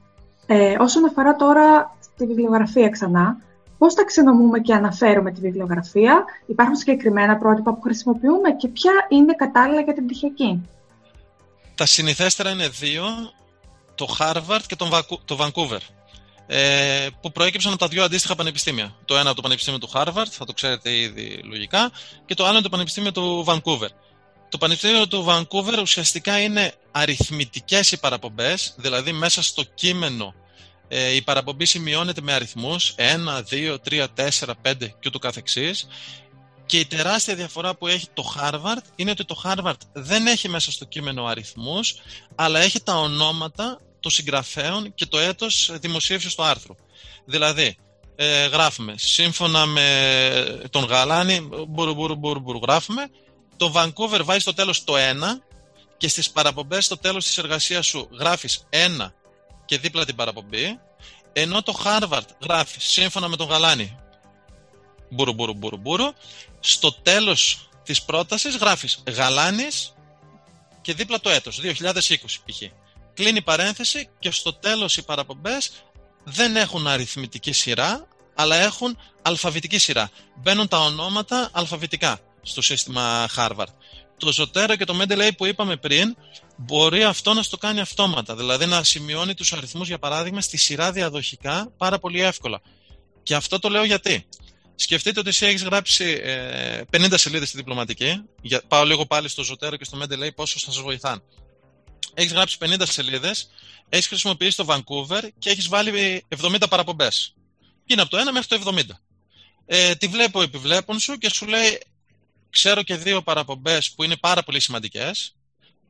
Ε, 0.47 0.77
όσον 0.79 1.05
αφορά 1.05 1.37
τώρα 1.37 1.97
στη 2.01 2.27
βιβλιογραφία 2.27 2.89
ξανά, 2.89 3.37
Πώς 3.81 3.95
ταξινομούμε 3.95 4.59
και 4.61 4.75
αναφέρουμε 4.75 5.33
τη 5.33 5.41
βιβλιογραφία, 5.41 6.25
υπάρχουν 6.47 6.77
συγκεκριμένα 6.77 7.37
πρότυπα 7.37 7.75
που 7.75 7.81
χρησιμοποιούμε 7.81 8.51
και 8.51 8.69
ποια 8.69 8.93
είναι 9.09 9.35
κατάλληλα 9.35 9.81
για 9.81 9.95
την 9.95 10.07
πτυχιακή. 10.07 10.69
Τα 11.75 11.87
συνηθέστερα 11.87 12.51
είναι 12.51 12.69
δύο, 12.69 13.05
το 13.95 14.17
Harvard 14.19 14.61
και 14.67 14.77
το 15.25 15.37
Vancouver, 15.39 15.79
ε, 16.47 17.07
που 17.21 17.33
προέκυψαν 17.33 17.73
από 17.73 17.81
τα 17.81 17.89
δύο 17.89 18.05
αντίστοιχα 18.05 18.35
πανεπιστήμια. 18.35 18.95
Το 19.05 19.17
ένα 19.17 19.27
από 19.27 19.37
το 19.37 19.43
Πανεπιστήμιο 19.43 19.79
του 19.79 19.91
Harvard, 19.95 20.31
θα 20.31 20.45
το 20.45 20.53
ξέρετε 20.53 20.97
ήδη 20.97 21.41
λογικά, 21.45 21.91
και 22.27 22.35
το 22.35 22.45
άλλο 22.45 22.53
είναι 22.53 22.63
το 22.63 22.69
Πανεπιστήμιο 22.69 23.13
του 23.13 23.45
Vancouver. 23.47 23.89
Το 24.49 24.59
Πανεπιστήμιο 24.59 25.09
του 25.09 25.27
Vancouver 25.29 25.79
ουσιαστικά 25.81 26.41
είναι 26.41 26.73
αριθμητικές 26.91 27.93
οι 27.93 28.01
παραπομπές, 28.01 28.75
δηλαδή 28.77 29.13
μέσα 29.13 29.43
στο 29.43 29.63
κείμενο 29.75 30.35
ε, 30.93 31.15
η 31.15 31.23
παραπομπή 31.23 31.65
σημειώνεται 31.65 32.21
με 32.21 32.33
αριθμούς 32.33 32.95
1, 32.97 33.43
2, 33.51 33.77
3, 33.91 34.07
4, 34.15 34.55
5 34.63 34.75
και 34.79 35.07
ούτω 35.07 35.19
καθεξής 35.19 35.87
και 36.67 36.79
η 36.79 36.87
τεράστια 36.87 37.35
διαφορά 37.35 37.75
που 37.75 37.87
έχει 37.87 38.07
το 38.13 38.35
Harvard 38.39 38.83
είναι 38.97 39.11
ότι 39.11 39.25
το 39.25 39.43
Harvard 39.45 39.81
δεν 39.93 40.27
έχει 40.27 40.49
μέσα 40.49 40.71
στο 40.71 40.85
κείμενο 40.85 41.25
αριθμούς 41.25 41.95
αλλά 42.35 42.61
έχει 42.61 42.81
τα 42.81 42.99
ονόματα 42.99 43.81
των 44.01 44.11
συγγραφέων 44.11 44.95
και 44.95 45.07
το 45.07 45.19
έτος 45.19 45.71
δημοσίευσης 45.81 46.35
του 46.35 46.43
άρθρου. 46.43 46.75
Δηλαδή, 47.25 47.77
ε, 48.17 48.47
γράφουμε 48.47 48.95
σύμφωνα 48.97 49.67
με 49.67 50.69
τον 50.71 50.85
Γαλάνη, 50.85 51.49
μπουρου, 51.69 51.95
μπουρου, 51.95 52.17
μπουρου, 52.17 52.41
μπουρου, 52.41 52.59
γράφουμε, 52.63 53.11
το 53.57 53.73
Vancouver 53.75 54.21
βάζει 54.25 54.41
στο 54.41 54.55
τέλος 54.55 54.85
το 54.85 54.97
1 54.97 55.43
και 55.97 56.09
στις 56.09 56.31
παραπομπές 56.31 56.85
στο 56.85 56.97
τέλος 56.97 57.25
της 57.25 57.39
εργασίας 57.39 57.87
σου 57.87 58.09
γράφεις 58.19 58.67
1 58.71 59.15
και 59.71 59.79
δίπλα 59.79 60.05
την 60.05 60.17
παραπομπή, 60.17 60.81
ενώ 61.33 61.63
το 61.63 61.81
Harvard 61.85 62.27
γράφει 62.43 62.81
σύμφωνα 62.81 63.29
με 63.29 63.37
τον 63.37 63.47
Γαλάνη 63.47 63.99
μπουρου 65.11 65.33
μπουρου 65.33 65.55
μπουρου 65.55 65.77
μπουρου, 65.77 66.13
στο 66.61 66.93
τέλος 66.93 67.69
της 67.83 68.03
πρότασης 68.03 68.57
γράφεις 68.57 69.03
Γαλάνης 69.09 69.95
και 70.81 70.95
δίπλα 70.95 71.21
το 71.21 71.31
έτος, 71.31 71.61
2020 71.63 72.41
π.χ. 72.45 72.63
Κλείνει 73.15 73.43
παρένθεση 73.43 74.09
και 74.19 74.31
στο 74.31 74.53
τέλος 74.53 74.97
οι 74.97 75.03
παραπομπές 75.03 75.73
δεν 76.25 76.57
έχουν 76.57 76.87
αριθμητική 76.87 77.53
σειρά, 77.53 78.09
αλλά 78.35 78.57
έχουν 78.57 78.99
αλφαβητική 79.23 79.79
σειρά. 79.79 80.11
Μπαίνουν 80.37 80.69
τα 80.69 80.79
ονόματα 80.79 81.49
αλφαβητικά 81.53 82.19
στο 82.43 82.63
σύστημα 82.63 83.29
Harvard. 83.37 83.73
Το 84.21 84.33
Zotero 84.37 84.75
και 84.79 84.85
το 84.85 84.99
Mendeley 85.01 85.31
που 85.37 85.47
είπαμε 85.47 85.77
πριν 85.77 86.17
μπορεί 86.57 87.05
αυτό 87.05 87.35
να 87.35 87.43
στο 87.43 87.57
κάνει 87.57 87.81
αυτόματα. 87.81 88.37
Δηλαδή 88.37 88.67
να 88.67 88.83
σημειώνει 88.85 89.35
τους 89.35 89.53
αριθμούς, 89.53 89.89
για 89.89 89.99
παράδειγμα, 89.99 90.41
στη 90.41 90.57
σειρά 90.57 90.93
διαδοχικά 90.93 91.73
πάρα 91.77 91.99
πολύ 91.99 92.21
εύκολα. 92.21 92.61
Και 93.23 93.35
αυτό 93.35 93.59
το 93.59 93.69
λέω 93.69 93.85
γιατί. 93.85 94.27
Σκεφτείτε 94.75 95.21
ότι 95.21 95.29
εσύ 95.29 95.47
έχεις 95.47 95.63
γράψει 95.63 96.21
ε, 96.23 96.83
50 96.93 97.13
σελίδες 97.15 97.49
στη 97.49 97.57
διπλωματική. 97.57 98.23
Για, 98.43 98.63
πάω 98.69 98.85
λίγο 98.85 99.07
πάλι 99.07 99.29
στο 99.29 99.43
Ζωτέρο 99.43 99.77
και 99.77 99.85
στο 99.85 99.99
Mendeley 100.03 100.35
πόσο 100.35 100.59
θα 100.59 100.73
σας 100.73 100.83
βοηθάνε. 100.83 101.23
Έχεις 102.15 102.33
γράψει 102.33 102.57
50 102.61 102.83
σελίδες, 102.85 103.51
έχεις 103.89 104.07
χρησιμοποιήσει 104.07 104.57
το 104.57 104.67
Vancouver 104.69 105.29
και 105.39 105.51
έχεις 105.51 105.69
βάλει 105.69 106.25
70 106.43 106.57
παραπομπές. 106.69 107.35
Είναι 107.87 108.03
από 108.03 108.11
το 108.11 108.19
1 108.19 108.33
μέχρι 108.33 108.49
το 108.49 108.73
70. 108.77 108.83
Ε, 109.67 109.95
τη 109.95 110.07
βλέπω 110.07 110.43
επιβλέπων 110.43 110.99
σου 110.99 111.19
και 111.19 111.31
σου 111.33 111.47
λέει 111.47 111.81
ξέρω 112.51 112.83
και 112.83 112.97
δύο 112.97 113.23
παραπομπές 113.23 113.91
που 113.91 114.03
είναι 114.03 114.17
πάρα 114.17 114.43
πολύ 114.43 114.61
σημαντικές 114.61 115.35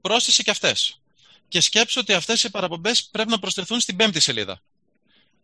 πρόσθεσε 0.01 0.43
και 0.43 0.51
αυτές. 0.51 1.01
Και 1.49 1.61
σκέψω 1.61 2.01
ότι 2.01 2.13
αυτές 2.13 2.43
οι 2.43 2.51
παραπομπές 2.51 3.05
πρέπει 3.05 3.31
να 3.31 3.39
προσθεθούν 3.39 3.81
στην 3.81 3.97
πέμπτη 3.97 4.21
σελίδα. 4.21 4.61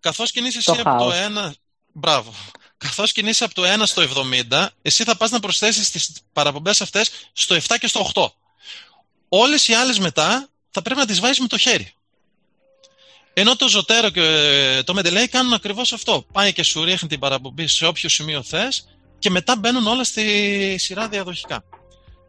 Καθώς 0.01 0.31
κινείσαι 0.31 0.59
εσύ 0.59 0.81
από 0.85 1.05
το 1.05 1.13
ένα... 1.13 1.55
Μπράβο. 1.99 2.35
καθώς 2.77 3.13
κινείσαι 3.13 3.45
από 3.45 3.55
το 3.55 3.63
1 3.65 3.83
στο 3.85 4.03
70, 4.51 4.67
εσύ 4.83 5.05
θα 5.05 5.17
πας 5.17 5.31
να 5.31 5.41
προσθέσεις 5.41 5.91
τις 5.91 6.11
παραπομπές 6.33 6.81
αυτές 6.81 7.11
στο 7.33 7.57
7 7.57 7.77
και 7.81 7.87
στο 7.87 8.11
8. 8.15 8.27
Όλες 9.29 9.69
οι 9.69 9.73
άλλες 9.75 9.99
μετά 9.99 10.49
θα 10.71 10.83
πρέπει 10.83 11.01
να 11.01 11.07
τις 11.07 11.21
βάζεις 11.21 11.39
με 11.41 11.47
το 11.47 11.59
χέρι. 11.59 11.93
Ενώ 13.33 13.57
το 13.57 13.69
Ζωτέρο 13.69 14.11
και 14.11 14.83
το 14.85 14.95
Mendeley 14.99 15.27
κάνουν 15.31 15.53
ακριβώς 15.53 15.93
αυτό. 15.93 16.27
Πάει 16.33 16.53
και 16.53 16.63
σου 16.63 16.85
ρίχνει 16.85 17.09
την 17.09 17.19
παραπομπή 17.19 17.67
σε 17.67 17.87
όποιο 17.87 18.09
σημείο 18.09 18.43
θες 18.43 18.96
και 19.19 19.31
μετά 19.31 19.57
μπαίνουν 19.57 19.87
όλα 19.87 20.05
στη 20.05 20.25
σειρά 20.79 21.09
διαδοχικά. 21.09 21.65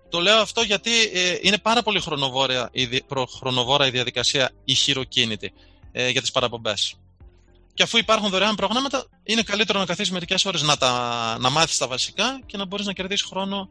Το 0.10 0.19
λέω 0.19 0.38
αυτό 0.38 0.62
γιατί 0.62 0.91
ε, 1.13 1.38
είναι 1.41 1.58
πάρα 1.58 1.82
πολύ 1.82 2.00
χρονοβόρα 2.00 2.69
η, 2.71 3.04
χρονοβόρα 3.39 3.88
η 3.88 3.89
διαδικασία 3.89 4.52
η 4.63 4.73
χειροκίνητη 4.73 5.54
ε, 5.91 6.10
για 6.10 6.21
τις 6.21 6.32
παραπομπές. 6.32 6.95
Και 7.73 7.84
αφού 7.84 7.97
υπάρχουν 7.97 8.30
δωρεάν 8.30 8.56
προγράμματα, 8.56 9.06
είναι 9.23 9.41
καλύτερο 9.41 9.80
να 9.80 9.86
καθίσεις 9.86 10.12
μερικές 10.12 10.45
ώρες 10.45 10.62
να, 10.62 10.78
τα, 10.78 11.38
να 11.39 11.50
μάθεις 11.50 11.78
τα 11.78 11.88
βασικά 11.88 12.39
και 12.45 12.58
να 12.58 12.65
μπορείς 12.65 12.86
να 12.86 12.93
κερδίσεις 12.93 13.26
χρόνο 13.26 13.69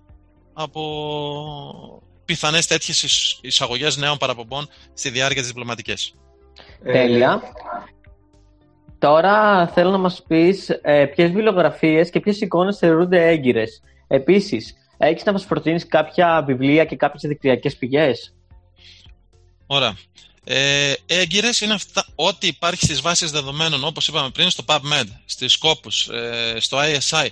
από 0.52 2.02
πιθανές 2.24 2.66
τέτοιες 2.66 3.02
εισαγωγές 3.40 3.96
νέων 3.96 4.18
παραπομπών 4.18 4.68
στη 4.94 5.10
διάρκεια 5.10 5.40
της 5.40 5.50
διπλωματικής. 5.50 6.14
Ε, 6.82 6.92
Τέλεια. 6.92 7.42
Τώρα 8.98 9.66
θέλω 9.68 9.90
να 9.90 9.98
μας 9.98 10.22
πεις 10.28 10.68
ε, 10.82 11.04
ποιες 11.14 11.30
βιβλιογραφίες 11.30 12.10
και 12.10 12.20
ποιες 12.20 12.40
εικόνες 12.40 12.78
θεωρούνται 12.78 13.28
έγκυρες. 13.28 13.82
Επίσης, 14.06 14.74
έχεις 14.96 15.24
να 15.24 15.32
μας 15.32 15.46
προτείνεις 15.46 15.86
κάποια 15.86 16.42
βιβλία 16.46 16.84
και 16.84 16.96
κάποιες 16.96 17.22
δικτυακές 17.22 17.76
πηγές; 17.76 18.34
Ωραία. 19.66 19.96
Ε, 20.44 20.92
έγκυρες 21.06 21.60
είναι 21.60 21.72
αυτά, 21.74 22.06
ό,τι 22.14 22.46
υπάρχει 22.46 22.84
στις 22.84 23.00
βάσεις 23.00 23.30
δεδομένων, 23.30 23.84
όπως 23.84 24.08
είπαμε 24.08 24.30
πριν, 24.30 24.50
στο 24.50 24.64
PubMed, 24.66 25.06
στις 25.24 25.58
Scopus, 25.60 26.14
ε, 26.14 26.60
στο 26.60 26.78
ISI. 26.80 27.26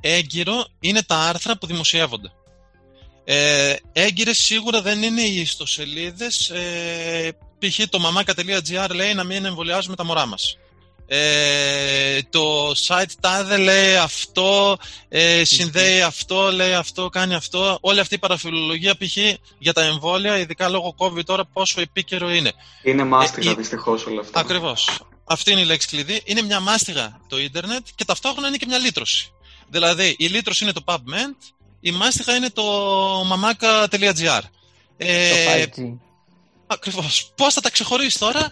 Έγκυρο 0.00 0.66
είναι 0.80 1.02
τα 1.02 1.16
άρθρα 1.16 1.58
που 1.58 1.66
δημοσιεύονται. 1.66 2.32
Ε, 3.24 3.74
έγκυρες 3.92 4.38
σίγουρα 4.38 4.82
δεν 4.82 5.02
είναι 5.02 5.22
οι 5.22 5.40
ιστοσελίδες. 5.40 6.50
Ε, 6.50 7.32
π.χ. 7.58 7.88
το 7.88 7.98
mamaka.gr 8.04 8.90
λέει 8.94 9.14
να 9.14 9.24
μην 9.24 9.44
εμβολιάζουμε 9.44 9.96
τα 9.96 10.04
μωρά 10.04 10.26
μας. 10.26 10.58
Ε, 11.12 12.22
το 12.30 12.72
site 12.86 13.10
τάδε 13.20 13.56
λέει 13.56 13.96
αυτό, 13.96 14.76
ε, 15.08 15.44
συνδέει 15.44 16.02
αυτό, 16.02 16.52
λέει 16.52 16.74
αυτό, 16.74 17.08
κάνει 17.08 17.34
αυτό. 17.34 17.78
Όλη 17.80 18.00
αυτή 18.00 18.14
η 18.14 18.18
παραφιλολογία 18.18 18.96
π.χ. 18.96 19.16
για 19.58 19.72
τα 19.72 19.82
εμβόλια, 19.82 20.38
ειδικά 20.38 20.68
λόγω 20.68 20.94
COVID 20.98 21.24
τώρα, 21.24 21.44
πόσο 21.44 21.80
επίκαιρο 21.80 22.30
είναι. 22.30 22.52
Είναι 22.82 23.04
μάστιγα 23.04 23.50
ε, 23.50 23.54
δυστυχώς 23.54 24.06
όλα 24.06 24.20
αυτά. 24.20 24.40
Ακριβώς. 24.40 25.00
Αυτή 25.24 25.50
είναι 25.50 25.60
η 25.60 25.64
λέξη 25.64 25.88
κλειδί. 25.88 26.22
Είναι 26.24 26.42
μια 26.42 26.60
μάστιγα 26.60 27.20
το 27.28 27.38
ίντερνετ 27.38 27.86
και 27.94 28.04
ταυτόχρονα 28.04 28.48
είναι 28.48 28.56
και 28.56 28.66
μια 28.66 28.78
λύτρωση. 28.78 29.32
Δηλαδή, 29.68 30.14
η 30.18 30.26
λύτρωση 30.26 30.64
είναι 30.64 30.72
το 30.72 30.82
PubMed, 30.84 31.52
η 31.80 31.90
μάστιγα 31.90 32.36
είναι 32.36 32.50
το 32.50 32.64
mamaka.gr. 33.20 34.40
Ε, 34.96 35.66
το 35.66 35.82
5G. 35.82 35.98
Ακριβώς. 36.72 37.32
Πώς 37.36 37.54
θα 37.54 37.60
τα 37.60 37.70
ξεχωρίσει 37.70 38.18
τώρα, 38.18 38.50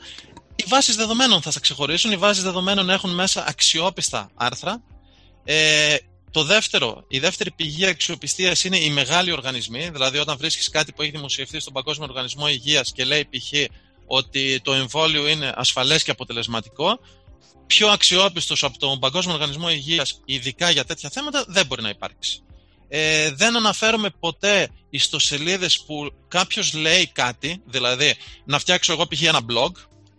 οι 0.59 0.65
βάσεις 0.67 0.97
δεδομένων 0.97 1.43
θα 1.43 1.53
τα 1.53 1.61
ξεχωρίσουν. 1.61 2.13
Οι 2.13 2.17
βάσεις 2.17 2.43
δεδομένων 2.43 2.91
έχουν 2.91 3.15
μέσα 3.15 3.45
αξιόπιστα 3.49 4.31
άρθρα. 4.35 4.83
Ε, 5.45 5.97
το 6.31 6.45
δεύτερο, 6.45 7.05
η 7.09 7.19
δεύτερη 7.19 7.51
πηγή 7.51 7.87
αξιοπιστίας 7.87 8.65
είναι 8.65 8.79
οι 8.79 8.91
μεγάλοι 8.91 9.33
οργανισμοί. 9.33 9.91
Δηλαδή, 9.91 10.19
όταν 10.19 10.37
βρίσκεις 10.37 10.71
κάτι 10.71 10.93
που 10.93 11.03
έχει 11.03 11.11
δημοσιευτεί 11.11 11.61
στον 11.61 11.73
Παγκόσμιο 11.73 12.07
Οργανισμό 12.09 12.49
Υγείας 12.49 12.93
και 12.93 13.05
λέει 13.05 13.25
π.χ. 13.25 13.53
ότι 14.07 14.61
το 14.61 14.73
εμβόλιο 14.73 15.29
είναι 15.29 15.53
ασφαλές 15.57 16.03
και 16.03 16.11
αποτελεσματικό, 16.11 17.01
πιο 17.67 17.89
αξιόπιστος 17.89 18.65
από 18.65 18.79
τον 18.79 18.99
Παγκόσμιο 18.99 19.35
Οργανισμό 19.35 19.71
Υγείας, 19.71 20.21
ειδικά 20.25 20.71
για 20.71 20.85
τέτοια 20.85 21.11
θέματα, 21.11 21.45
δεν 21.49 21.67
μπορεί 21.67 21.83
να 21.83 21.89
υπάρξει. 21.89 22.43
Ε, 22.89 23.31
δεν 23.31 23.57
αναφέρομαι 23.57 24.11
ποτέ 24.21 24.69
ιστοσελίδες 24.91 25.81
που 25.87 26.13
κάποιος 26.29 26.75
λέει 26.75 27.07
κάτι, 27.07 27.63
δηλαδή 27.67 28.15
να 28.45 28.59
φτιάξω 28.59 28.93
εγώ 28.93 29.07
π.χ. 29.07 29.23
ένα 29.23 29.41
blog, 29.51 29.71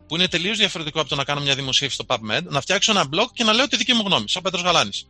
που 0.10 0.16
είναι 0.16 0.28
τελείως 0.28 0.58
διαφορετικό 0.58 1.00
από 1.00 1.10
το 1.10 1.16
να 1.16 1.24
κάνω 1.24 1.42
μια 1.42 1.56
δημοσίευση 1.56 1.98
στο 2.02 2.06
PubMed, 2.08 2.44
να 2.44 2.62
φτιάξω 2.62 2.92
ένα 2.92 3.06
blog 3.14 3.28
και 3.34 3.44
να 3.44 3.54
λέω 3.54 3.68
τη 3.68 3.78
δική 3.78 3.94
μου 3.94 4.04
γνώμη, 4.06 4.30
σαν 4.30 4.42
Πέτρος 4.42 4.62
Γαλάνης. 4.62 5.08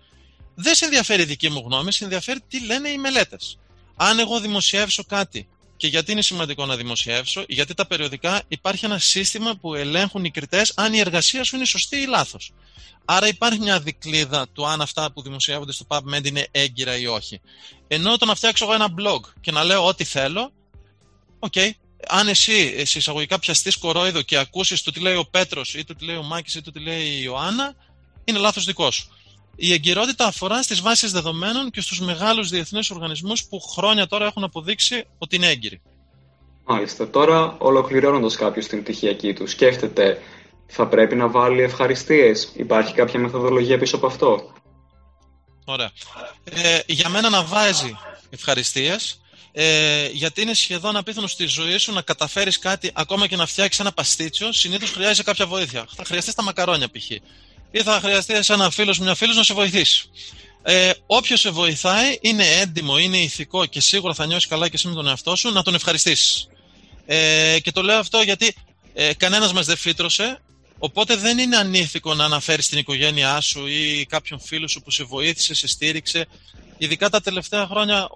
Δεν 0.55 0.75
σε 0.75 0.85
ενδιαφέρει 0.85 1.21
η 1.21 1.25
δική 1.25 1.49
μου 1.49 1.63
γνώμη, 1.65 1.91
σε 1.91 2.03
ενδιαφέρει 2.03 2.39
τι 2.47 2.65
λένε 2.65 2.89
οι 2.89 2.97
μελέτες. 2.97 3.57
Αν 3.95 4.19
εγώ 4.19 4.39
δημοσιεύσω 4.39 5.03
κάτι, 5.03 5.47
και 5.77 5.87
γιατί 5.87 6.11
είναι 6.11 6.21
σημαντικό 6.21 6.65
να 6.65 6.75
δημοσιεύσω, 6.75 7.43
γιατί 7.47 7.73
τα 7.73 7.87
περιοδικά 7.87 8.41
υπάρχει 8.47 8.85
ένα 8.85 8.97
σύστημα 8.97 9.55
που 9.55 9.75
ελέγχουν 9.75 10.23
οι 10.23 10.31
κριτές 10.31 10.73
αν 10.75 10.93
η 10.93 10.99
εργασία 10.99 11.43
σου 11.43 11.55
είναι 11.55 11.65
σωστή 11.65 11.97
ή 11.97 12.05
λάθος. 12.05 12.53
Άρα 13.05 13.27
υπάρχει 13.27 13.59
μια 13.59 13.79
δικλίδα 13.79 14.47
του 14.53 14.67
αν 14.67 14.81
αυτά 14.81 15.11
που 15.11 15.21
δημοσιεύονται 15.21 15.71
στο 15.71 15.85
PubMed 15.87 16.25
είναι 16.25 16.47
έγκυρα 16.51 16.97
ή 16.97 17.07
όχι. 17.07 17.41
Ενώ 17.87 18.17
το 18.17 18.25
να 18.25 18.35
φτιάξω 18.35 18.65
εγώ 18.65 18.73
ένα 18.73 18.87
blog 18.97 19.19
και 19.41 19.51
να 19.51 19.63
λέω 19.63 19.85
ό,τι 19.85 20.03
θέλω, 20.03 20.51
ok, 21.39 21.53
okay, 21.55 21.71
αν 22.07 22.27
εσύ 22.27 22.85
σε 22.85 22.97
εισαγωγικά 22.97 23.39
πιαστείς 23.39 23.77
κορόιδο 23.77 24.21
και 24.21 24.37
ακούσεις 24.37 24.81
το 24.81 24.91
τι 24.91 24.99
λέει 24.99 25.15
ο 25.15 25.25
Πέτρος 25.31 25.73
ή 25.73 25.83
το 25.83 25.95
τι 25.95 26.05
λέει 26.05 26.15
ο 26.15 26.23
Μάκης 26.23 26.55
ή 26.55 26.61
το 26.61 26.71
τι 26.71 26.79
λέει 26.79 27.03
η 27.03 27.19
Ιωάννα, 27.23 27.75
είναι 28.23 28.39
λάθος 28.39 28.65
δικός 28.65 28.95
σου. 28.95 29.09
Η 29.55 29.73
εγκυρότητα 29.73 30.25
αφορά 30.25 30.63
στις 30.63 30.81
βάσεις 30.81 31.11
δεδομένων 31.11 31.71
και 31.71 31.81
στους 31.81 31.99
μεγάλους 31.99 32.49
διεθνείς 32.49 32.89
οργανισμούς 32.89 33.45
που 33.45 33.59
χρόνια 33.59 34.07
τώρα 34.07 34.25
έχουν 34.25 34.43
αποδείξει 34.43 35.05
ότι 35.17 35.35
είναι 35.35 35.47
έγκυροι. 35.47 35.81
Μάλιστα. 36.65 37.09
Τώρα, 37.09 37.55
ολοκληρώνοντας 37.57 38.35
κάποιος 38.35 38.67
την 38.67 38.83
πτυχιακή 38.83 39.33
του, 39.33 39.47
σκέφτεται 39.47 40.21
θα 40.67 40.87
πρέπει 40.87 41.15
να 41.15 41.27
βάλει 41.27 41.61
ευχαριστίες. 41.61 42.51
Υπάρχει 42.55 42.93
κάποια 42.93 43.19
μεθοδολογία 43.19 43.77
πίσω 43.77 43.95
από 43.95 44.05
αυτό; 44.05 44.53
Ωραία. 45.69 45.91
Ε, 46.43 46.79
για 46.85 47.09
μένα 47.09 47.29
να 47.29 47.43
βάζει 47.43 47.97
ευχαριστίες 48.29 49.21
ε, 49.61 50.09
γιατί 50.13 50.41
είναι 50.41 50.53
σχεδόν 50.53 50.95
απίθανο 50.95 51.27
στη 51.27 51.45
ζωή 51.45 51.77
σου 51.77 51.93
να 51.93 52.01
καταφέρεις 52.01 52.59
κάτι, 52.59 52.91
ακόμα 52.93 53.27
και 53.27 53.35
να 53.35 53.45
φτιάξεις 53.45 53.79
ένα 53.79 53.91
παστίτσιο, 53.91 54.51
συνήθως 54.51 54.91
χρειάζεται 54.91 55.23
κάποια 55.23 55.45
βοήθεια. 55.45 55.87
Θα 55.95 56.03
χρειαστείς 56.03 56.33
τα 56.33 56.43
μακαρόνια 56.43 56.89
π.χ. 56.91 57.09
ή 57.71 57.81
θα 57.83 57.99
χρειαστεί 58.03 58.33
ένα 58.47 58.69
φίλο 58.69 58.95
μια 59.01 59.15
φίλος 59.15 59.35
να 59.35 59.43
σε 59.43 59.53
βοηθήσει. 59.53 60.09
Ε, 60.63 60.91
Όποιος 61.05 61.39
σε 61.39 61.49
βοηθάει 61.49 62.17
είναι 62.21 62.45
έντιμο, 62.45 62.97
είναι 62.97 63.17
ηθικό 63.17 63.65
και 63.65 63.79
σίγουρα 63.79 64.13
θα 64.13 64.25
νιώσεις 64.25 64.47
καλά 64.49 64.67
και 64.67 64.75
εσύ 64.75 64.87
με 64.87 64.93
τον 64.93 65.07
εαυτό 65.07 65.35
σου 65.35 65.51
να 65.51 65.63
τον 65.63 65.75
ευχαριστήσεις. 65.75 66.47
Ε, 67.05 67.57
και 67.63 67.71
το 67.71 67.81
λέω 67.81 67.99
αυτό 67.99 68.21
γιατί 68.21 68.55
ε, 68.93 69.13
κανένας 69.13 69.53
μας 69.53 69.65
δεν 69.65 69.77
φύτρωσε, 69.77 70.41
οπότε 70.77 71.15
δεν 71.15 71.37
είναι 71.37 71.57
ανήθικο 71.57 72.13
να 72.13 72.25
αναφέρεις 72.25 72.67
την 72.67 72.77
οικογένειά 72.77 73.41
σου 73.41 73.67
ή 73.67 74.05
κάποιον 74.09 74.39
φίλο 74.39 74.67
σου 74.67 74.81
που 74.81 74.91
σε 74.91 75.03
βοήθησε, 75.03 75.53
σε 75.53 75.67
στήριξε. 75.67 76.27
Ειδικά 76.77 77.09
τα 77.09 77.21
τελευταία 77.21 77.67
χρόνια 77.67 78.09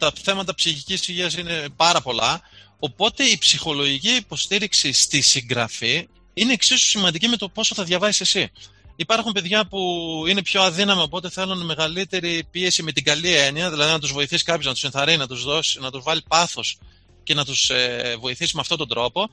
τα 0.00 0.12
θέματα 0.22 0.54
ψυχικής 0.54 1.08
υγείας 1.08 1.34
είναι 1.34 1.66
πάρα 1.76 2.00
πολλά, 2.00 2.40
οπότε 2.78 3.24
η 3.24 3.38
ψυχολογική 3.38 4.10
υποστήριξη 4.10 4.92
στη 4.92 5.20
συγγραφή 5.20 6.08
είναι 6.34 6.52
εξίσου 6.52 6.86
σημαντική 6.86 7.28
με 7.28 7.36
το 7.36 7.48
πόσο 7.48 7.74
θα 7.74 7.84
διαβάσεις 7.84 8.20
εσύ. 8.20 8.50
Υπάρχουν 8.96 9.32
παιδιά 9.32 9.66
που 9.66 9.78
είναι 10.28 10.42
πιο 10.42 10.62
αδύναμα, 10.62 11.02
οπότε 11.02 11.30
θέλουν 11.30 11.64
μεγαλύτερη 11.64 12.44
πίεση 12.50 12.82
με 12.82 12.92
την 12.92 13.04
καλή 13.04 13.34
έννοια, 13.34 13.70
δηλαδή 13.70 13.90
να 13.90 13.98
τους 13.98 14.12
βοηθήσει 14.12 14.44
κάποιος, 14.44 14.66
να 14.66 14.72
τους 14.72 14.84
ενθαρρύνει, 14.84 15.18
να 15.18 15.26
τους 15.26 15.44
δώσει, 15.44 15.80
να 15.80 15.90
τους 15.90 16.02
βάλει 16.02 16.22
πάθος 16.28 16.78
και 17.22 17.34
να 17.34 17.44
τους 17.44 17.70
ε, 17.70 18.16
βοηθήσει 18.20 18.54
με 18.54 18.60
αυτόν 18.60 18.78
τον 18.78 18.88
τρόπο. 18.88 19.28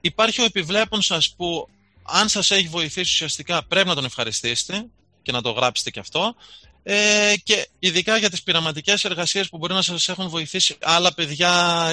Υπάρχει 0.00 0.40
ο 0.40 0.44
επιβλέπων 0.44 1.02
σας 1.02 1.34
που, 1.36 1.68
αν 2.02 2.28
σας 2.28 2.50
έχει 2.50 2.68
βοηθήσει 2.68 3.12
ουσιαστικά, 3.12 3.64
πρέπει 3.64 3.88
να 3.88 3.94
τον 3.94 4.04
ευχαριστήσετε 4.04 4.86
και 5.22 5.32
να 5.32 5.42
το 5.42 5.50
γράψετε 5.50 5.90
και 5.90 6.00
αυτό 6.00 6.34
ε, 6.82 7.34
και 7.42 7.68
ειδικά 7.78 8.16
για 8.16 8.30
τις 8.30 8.42
πειραματικές 8.42 9.04
εργασίες 9.04 9.48
που 9.48 9.58
μπορεί 9.58 9.72
να 9.72 9.82
σας 9.82 10.08
έχουν 10.08 10.28
βοηθήσει 10.28 10.76
άλλα 10.80 11.14
παιδιά 11.14 11.48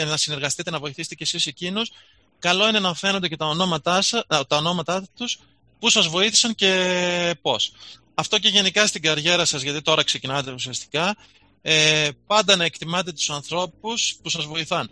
να 0.08 0.18
συνεργαστείτε, 0.18 0.72
να 0.72 0.80
βοηθήσετε 0.80 1.16
και 1.16 1.24
εσείς 1.24 1.46
εκείνους, 1.46 1.92
καλό 2.40 2.68
είναι 2.68 2.80
να 2.80 2.94
φαίνονται 2.94 3.28
και 3.28 3.38
τα 3.38 3.46
ονόματά, 3.46 4.04
τα 4.28 4.58
ονόματά 4.58 5.08
τους, 5.18 5.40
που 5.80 5.90
σας 5.90 6.08
βοήθησαν 6.08 6.56
και 6.56 7.36
πώς. 7.42 7.72
Αυτό 8.14 8.40
και 8.40 8.48
γενικά 8.48 8.88
στην 8.88 9.02
καριέρα 9.02 9.46
σας, 9.46 9.62
γιατί 9.62 9.82
τώρα 9.82 10.04
ξεκινάτε 10.04 10.52
ουσιαστικά, 10.52 11.16
ε, 11.62 12.10
πάντα 12.28 12.56
να 12.56 12.64
εκτιμάτε 12.64 13.12
τους 13.12 13.30
ανθρώπους 13.30 14.16
που 14.22 14.30
σας 14.30 14.46
βοηθάν. 14.46 14.92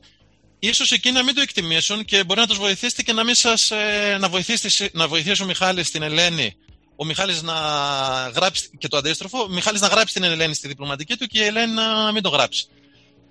Ίσως 0.60 0.92
εκείνοι 0.92 1.16
να 1.16 1.24
μην 1.24 1.36
το 1.36 1.42
εκτιμήσουν 1.42 2.06
και 2.06 2.24
μπορεί 2.24 2.40
να 2.40 2.48
τους 2.48 2.58
βοηθήσετε 2.58 3.02
και 3.02 3.14
να, 3.14 3.24
μην 3.24 3.36
σας, 3.36 3.72
ε, 3.72 4.18
να, 4.20 4.30
βοηθήσει, 4.30 4.90
να 4.94 5.08
βοηθήσει 5.08 5.44
ο 5.44 5.46
Μιχάλης 5.46 5.92
την 5.92 6.02
Ελένη 6.02 6.56
ο 6.96 7.06
Μιχάλης 7.06 7.42
να 7.42 7.54
γράψει 8.36 8.70
και 8.78 8.88
το 8.88 8.98
αντίστροφο, 8.98 9.42
ο 9.42 9.48
Μιχάλης 9.48 9.82
να 9.82 9.88
γράψει 9.88 10.14
την 10.14 10.24
Ελένη 10.24 10.54
στη 10.54 10.68
διπλωματική 10.68 11.16
του 11.18 11.26
και 11.26 11.40
η 11.40 11.44
Ελένη 11.46 11.74
να 11.74 12.12
μην 12.12 12.24
το 12.24 12.30
γράψει. 12.30 12.68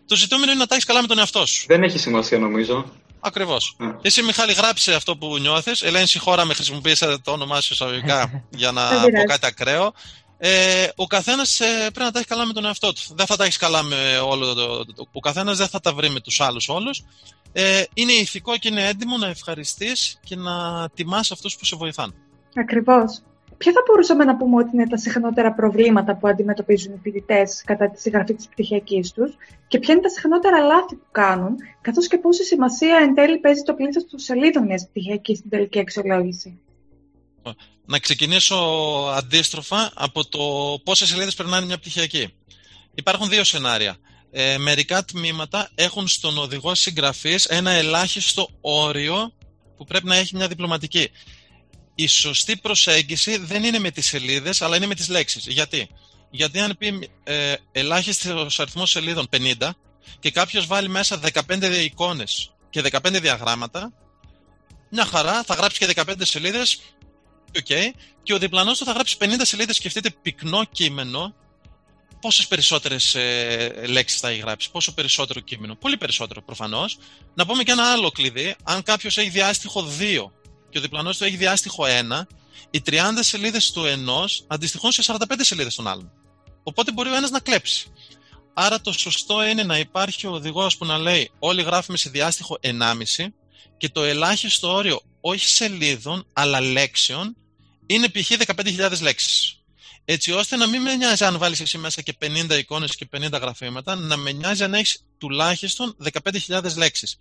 Το 0.07 0.17
ζητούμενο 0.17 0.51
είναι 0.51 0.61
να 0.61 0.67
τα 0.67 0.75
έχεις 0.75 0.87
καλά 0.87 1.01
με 1.01 1.07
τον 1.07 1.19
εαυτό 1.19 1.47
σου. 1.47 1.65
Δεν 1.69 1.83
έχει 1.83 1.99
σημασία 1.99 2.39
νομίζω. 2.39 2.85
Ακριβώς. 3.21 3.77
Yeah. 3.79 3.85
Ναι. 3.87 3.95
Εσύ, 4.03 4.23
Μιχάλη, 4.23 4.53
γράψε 4.53 4.95
αυτό 4.95 5.17
που 5.17 5.39
νιώθεις. 5.39 5.83
Ελένη, 5.83 6.07
συγχώρα 6.07 6.45
με 6.45 6.55
χρησιμοποίησα 6.55 7.21
το 7.21 7.33
όνομά 7.33 7.61
σου 7.61 7.73
εισαγωγικά 7.73 8.31
για 8.61 8.73
να 8.73 8.89
πω 8.91 9.25
κάτι 9.27 9.47
ακραίο. 9.47 9.93
Ε, 10.39 10.89
ο 10.97 11.07
καθένας 11.07 11.61
ε, 11.61 11.65
πρέπει 11.79 12.01
να 12.01 12.11
τα 12.11 12.19
έχει 12.19 12.29
καλά 12.29 12.47
με 12.47 12.53
τον 12.53 12.65
εαυτό 12.65 12.93
του. 12.93 13.01
Δεν 13.15 13.27
θα 13.27 13.37
τα 13.37 13.45
έχεις 13.45 13.57
καλά 13.57 13.83
με 13.83 14.19
όλο 14.19 14.55
το. 14.55 14.85
το 14.85 15.07
ο 15.13 15.21
καθένας 15.21 15.59
δεν 15.59 15.69
θα 15.69 15.81
τα 15.81 15.93
βρει 15.93 16.11
με 16.11 16.21
τους 16.21 16.41
άλλους 16.41 16.69
όλους. 16.69 17.05
Ε, 17.53 17.83
είναι 17.95 18.13
ηθικό 18.13 18.57
και 18.57 18.69
είναι 18.69 18.89
έντιμο 18.89 19.17
να 19.19 19.27
ευχαριστείς 19.27 20.19
και 20.25 20.37
να 20.37 20.89
τιμάς 20.95 21.31
αυτούς 21.31 21.57
που 21.57 21.65
σε 21.65 21.77
βοηθάνε. 21.77 22.13
Ακριβώς. 22.55 23.23
Ποια 23.65 23.73
θα 23.73 23.83
μπορούσαμε 23.87 24.25
να 24.25 24.37
πούμε 24.37 24.57
ότι 24.57 24.71
είναι 24.73 24.87
τα 24.87 24.97
συχνότερα 24.97 25.55
προβλήματα 25.55 26.17
που 26.17 26.29
αντιμετωπίζουν 26.29 26.93
οι 26.93 26.99
φοιτητές 27.03 27.63
κατά 27.65 27.91
τη 27.91 28.01
συγγραφή 28.01 28.35
της 28.35 28.49
πτυχιακής 28.49 29.13
τους 29.13 29.37
και 29.69 29.79
ποια 29.79 29.93
είναι 29.95 30.03
τα 30.03 30.09
συχνότερα 30.09 30.59
λάθη 30.61 30.95
που 30.95 31.07
κάνουν, 31.11 31.57
καθώς 31.81 32.07
και 32.07 32.19
πόση 32.19 32.45
σημασία 32.45 32.97
εν 32.97 33.15
τέλει 33.15 33.39
παίζει 33.39 33.63
το 33.63 33.75
πλήθος 33.75 34.07
των 34.11 34.19
σελίδων 34.19 34.65
μιας 34.65 34.89
πτυχιακής 34.89 35.39
στην 35.39 35.51
τελική 35.51 35.79
αξιολόγηση. 35.79 36.61
Να 37.87 37.99
ξεκινήσω 37.99 38.57
αντίστροφα 39.17 39.93
από 39.95 40.29
το 40.29 40.39
πόσες 40.85 41.09
σελίδες 41.09 41.35
περνάνε 41.35 41.67
μια 41.67 41.79
πτυχιακή. 41.79 42.35
Υπάρχουν 42.95 43.29
δύο 43.29 43.45
σενάρια. 43.45 43.97
Ε, 44.31 44.59
μερικά 44.59 45.05
τμήματα 45.05 45.71
έχουν 45.75 46.09
στον 46.09 46.39
οδηγό 46.39 46.75
συγγραφής 46.75 47.45
ένα 47.45 47.71
ελάχιστο 47.71 48.49
όριο 48.61 49.33
που 49.77 49.85
πρέπει 49.85 50.07
να 50.07 50.17
έχει 50.17 50.37
μια 50.37 50.49
διπλωματική 50.49 51.11
η 51.95 52.07
σωστή 52.07 52.57
προσέγγιση 52.57 53.37
δεν 53.37 53.65
είναι 53.65 53.79
με 53.79 53.91
τις 53.91 54.07
σελίδες, 54.07 54.63
αλλά 54.63 54.77
είναι 54.77 54.87
με 54.87 54.95
τις 54.95 55.09
λέξεις. 55.09 55.47
Γιατί; 55.47 55.89
Γιατί 56.31 56.61
αν 56.61 56.77
πει 56.79 57.11
ε, 57.25 57.55
ελάχιστος 57.73 58.61
αριθμός 58.61 58.91
σελίδων 58.91 59.29
50 59.37 59.71
και 60.19 60.31
κάποιος 60.31 60.67
βάλει 60.67 60.89
μέσα 60.89 61.21
15 61.49 61.81
εικόνες 61.85 62.55
και 62.71 62.83
15 62.91 63.21
διαγράμματα, 63.21 63.93
μια 64.91 65.05
χαρά, 65.05 65.43
θα 65.43 65.55
γράψει 65.55 65.79
και 65.79 65.93
15 65.97 66.15
σελίδες, 66.19 66.81
okay, 67.53 67.91
και 68.23 68.35
ο 68.35 68.39
διπλανός 68.39 68.79
του 68.79 68.85
θα 68.85 68.93
γράψει 68.93 69.17
50 69.21 69.27
σελίδες, 69.43 69.77
σκεφτείτε 69.77 70.11
πυκνό 70.23 70.65
κείμενο, 70.65 71.35
πόσες 72.21 72.47
περισσότερες 72.47 73.15
ε, 73.15 73.85
λέξεις 73.87 74.21
θα 74.21 74.29
έχει 74.29 74.41
γράψει, 74.41 74.71
πόσο 74.71 74.95
περισσότερο 74.95 75.41
κείμενο. 75.41 75.75
Πολύ 75.75 75.97
περισσότερο 75.97 76.43
προφανώς. 76.43 76.99
Να 77.35 77.47
πούμε 77.47 77.63
και 77.63 77.73
ένα 77.73 77.93
άλλο 77.93 78.11
κλειδί. 78.11 78.57
Αν 78.63 78.83
κάποιος 78.83 79.19
έχει 79.19 79.29
διάστοιχο 79.29 79.87
2 79.99 80.31
και 80.75 80.81
ο 80.81 80.83
διπλανός 80.83 81.17
του 81.17 81.25
έχει 81.25 81.37
διάστοιχο 81.37 81.85
1, 81.85 82.23
οι 82.71 82.83
30 82.87 83.01
σελίδες 83.21 83.71
του 83.71 83.85
ενός 83.85 84.45
αντιστοιχούν 84.47 84.93
σε 84.93 85.03
45 85.07 85.17
σελίδες 85.41 85.75
των 85.75 85.89
άλλων. 85.89 86.13
Οπότε 86.63 86.93
μπορεί 86.93 87.11
ο 87.11 87.15
ένας 87.15 87.31
να 87.31 87.41
κλέψει. 87.41 87.93
Άρα 88.55 88.81
το 88.81 88.93
σωστό 88.93 89.47
είναι 89.47 89.63
να 89.63 89.79
υπάρχει 89.79 90.27
ο 90.27 90.33
οδηγός 90.33 90.77
που 90.77 90.85
να 90.85 90.99
λέει 90.99 91.31
όλοι 91.39 91.63
γράφουμε 91.63 91.97
σε 91.97 92.11
διάστοιχο 92.11 92.59
1,5 92.63 93.27
και 93.77 93.89
το 93.89 94.03
ελάχιστο 94.03 94.73
όριο 94.73 95.01
όχι 95.21 95.49
σελίδων 95.49 96.27
αλλά 96.33 96.61
λέξεων 96.61 97.37
είναι 97.87 98.09
π.χ. 98.09 98.31
15.000 98.47 99.01
λέξεις. 99.01 99.59
Έτσι 100.05 100.33
ώστε 100.33 100.57
να 100.57 100.67
μην 100.67 100.83
με 100.83 100.95
νοιάζει 100.95 101.25
αν 101.25 101.39
βάλεις 101.39 101.61
εσύ 101.61 101.79
μέσα 101.79 102.03
και 102.03 102.17
50 102.21 102.59
εικόνες 102.59 102.97
και 102.97 103.09
50 103.17 103.33
γραφήματα, 103.33 103.95
να 103.95 104.17
με 104.17 104.33
νοιάζει 104.33 104.65
αν 104.65 104.75
έχεις 104.75 105.05
τουλάχιστον 105.19 105.97
15.000 106.49 106.77
λέξεις. 106.77 107.17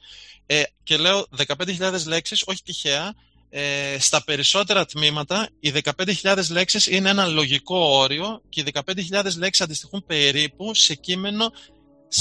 Ε, 0.45 0.63
και 0.83 0.97
λέω 0.97 1.27
15.000 1.57 2.05
λέξεις, 2.05 2.43
όχι 2.45 2.63
τυχαία, 2.63 3.13
ε, 3.55 3.97
στα 3.99 4.23
περισσότερα 4.23 4.85
τμήματα 4.85 5.49
οι 5.59 5.73
15.000 6.21 6.37
λέξεις 6.49 6.87
είναι 6.87 7.09
ένα 7.09 7.25
λογικό 7.25 7.77
όριο 7.77 8.41
και 8.49 8.61
οι 8.61 8.73
15.000 8.73 9.23
λέξεις 9.37 9.61
αντιστοιχούν 9.61 10.03
περίπου 10.07 10.73
σε 10.73 10.95
κείμενο 10.95 11.51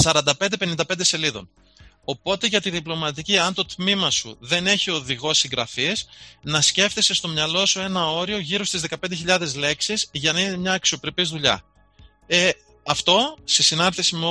45-55 0.03 0.23
σελίδων. 0.99 1.49
Οπότε 2.03 2.47
για 2.47 2.61
τη 2.61 2.69
διπλωματική, 2.69 3.37
αν 3.37 3.53
το 3.53 3.65
τμήμα 3.65 4.09
σου 4.09 4.37
δεν 4.39 4.67
έχει 4.67 4.89
οδηγό 4.89 5.33
συγγραφή, 5.33 5.91
να 6.41 6.61
σκέφτεσαι 6.61 7.13
στο 7.13 7.27
μυαλό 7.27 7.65
σου 7.65 7.79
ένα 7.79 8.09
όριο 8.09 8.37
γύρω 8.37 8.63
στις 8.63 8.85
15.000 9.25 9.53
λέξεις 9.55 10.09
για 10.11 10.33
να 10.33 10.39
είναι 10.39 10.57
μια 10.57 10.73
αξιοπρεπής 10.73 11.29
δουλειά. 11.29 11.63
Ε, 12.27 12.49
αυτό, 12.85 13.37
σε 13.43 13.63
συνάρτηση 13.63 14.15
με 14.15 14.25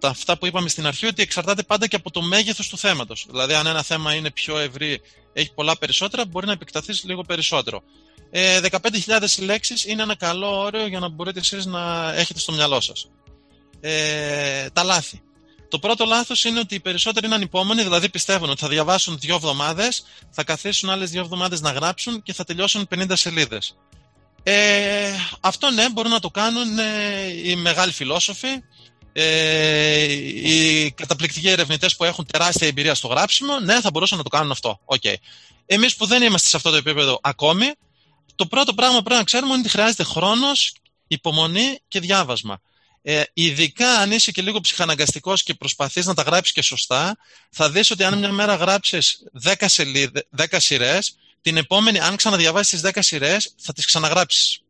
τα 0.00 0.08
αυτά 0.08 0.38
που 0.38 0.46
είπαμε 0.46 0.68
στην 0.68 0.86
αρχή, 0.86 1.06
ότι 1.06 1.22
εξαρτάται 1.22 1.62
πάντα 1.62 1.86
και 1.86 1.96
από 1.96 2.10
το 2.10 2.22
μέγεθος 2.22 2.68
του 2.68 2.78
θέματος. 2.78 3.26
Δηλαδή, 3.30 3.54
αν 3.54 3.66
ένα 3.66 3.82
θέμα 3.82 4.14
είναι 4.14 4.30
πιο 4.30 4.58
ευρύ, 4.58 5.00
έχει 5.32 5.52
πολλά 5.54 5.78
περισσότερα, 5.78 6.24
μπορεί 6.24 6.46
να 6.46 6.52
επεκταθείς 6.52 7.04
λίγο 7.04 7.22
περισσότερο. 7.22 7.82
Ε, 8.30 8.60
15.000 8.60 9.42
λέξεις 9.42 9.84
είναι 9.84 10.02
ένα 10.02 10.16
καλό 10.16 10.58
όριο 10.60 10.86
για 10.86 10.98
να 10.98 11.08
μπορείτε 11.08 11.40
εσείς 11.40 11.66
να 11.66 12.12
έχετε 12.14 12.38
στο 12.38 12.52
μυαλό 12.52 12.80
σας. 12.80 13.10
Ε, 13.80 14.70
τα 14.70 14.82
λάθη. 14.82 15.22
Το 15.68 15.78
πρώτο 15.78 16.04
λάθος 16.04 16.44
είναι 16.44 16.58
ότι 16.58 16.74
οι 16.74 16.80
περισσότεροι 16.80 17.26
είναι 17.26 17.34
ανυπόμονοι, 17.34 17.82
δηλαδή 17.82 18.08
πιστεύουν 18.08 18.50
ότι 18.50 18.60
θα 18.60 18.68
διαβάσουν 18.68 19.18
δύο 19.18 19.34
εβδομάδες, 19.34 20.04
θα 20.30 20.44
καθίσουν 20.44 20.90
άλλες 20.90 21.10
δύο 21.10 21.20
εβδομάδες 21.20 21.60
να 21.60 21.70
γράψουν 21.70 22.22
και 22.22 22.32
θα 22.32 22.44
τελειώσουν 22.44 22.88
50 22.94 23.12
σελίδες. 23.12 23.76
Ε, 24.42 25.10
αυτό 25.40 25.70
ναι, 25.70 25.90
μπορούν 25.90 26.10
να 26.10 26.20
το 26.20 26.30
κάνουν 26.30 26.78
ε, 26.78 27.50
οι 27.50 27.56
μεγάλοι 27.56 27.92
φιλόσοφοι, 27.92 28.48
ε, 29.12 30.02
οι 30.12 30.90
καταπληκτικοί 30.92 31.48
ερευνητές 31.48 31.96
που 31.96 32.04
έχουν 32.04 32.26
τεράστια 32.26 32.66
εμπειρία 32.66 32.94
στο 32.94 33.08
γράψιμο, 33.08 33.60
ναι, 33.60 33.80
θα 33.80 33.90
μπορούσαν 33.90 34.18
να 34.18 34.24
το 34.24 34.28
κάνουν 34.28 34.50
αυτό. 34.50 34.80
Okay. 34.84 35.14
Εμείς 35.66 35.96
που 35.96 36.06
δεν 36.06 36.22
είμαστε 36.22 36.48
σε 36.48 36.56
αυτό 36.56 36.70
το 36.70 36.76
επίπεδο 36.76 37.18
ακόμη, 37.22 37.72
το 38.34 38.46
πρώτο 38.46 38.74
πράγμα 38.74 38.96
που 38.96 39.02
πρέπει 39.02 39.18
να 39.18 39.24
ξέρουμε 39.24 39.52
είναι 39.52 39.60
ότι 39.60 39.68
χρειάζεται 39.68 40.04
χρόνος, 40.04 40.74
υπομονή 41.06 41.78
και 41.88 42.00
διάβασμα. 42.00 42.60
Ε, 43.02 43.22
ειδικά 43.32 43.90
αν 43.98 44.10
είσαι 44.10 44.30
και 44.30 44.42
λίγο 44.42 44.60
ψυχαναγκαστικός 44.60 45.42
και 45.42 45.54
προσπαθείς 45.54 46.06
να 46.06 46.14
τα 46.14 46.22
γράψεις 46.22 46.54
και 46.54 46.62
σωστά, 46.62 47.16
θα 47.50 47.70
δεις 47.70 47.90
ότι 47.90 48.04
αν 48.04 48.18
μια 48.18 48.32
μέρα 48.32 48.54
γράψεις 48.54 49.22
10, 49.42 49.52
σελίδες, 49.58 50.26
10 50.36 50.60
σειρές, 50.60 51.16
την 51.40 51.56
επόμενη, 51.56 52.00
αν 52.00 52.16
ξαναδιαβάσεις 52.16 52.70
τις 52.70 52.80
10 52.80 53.02
σειρές, 53.02 53.54
θα 53.56 53.72
τις 53.72 53.86
ξαναγράψεις. 53.86 54.60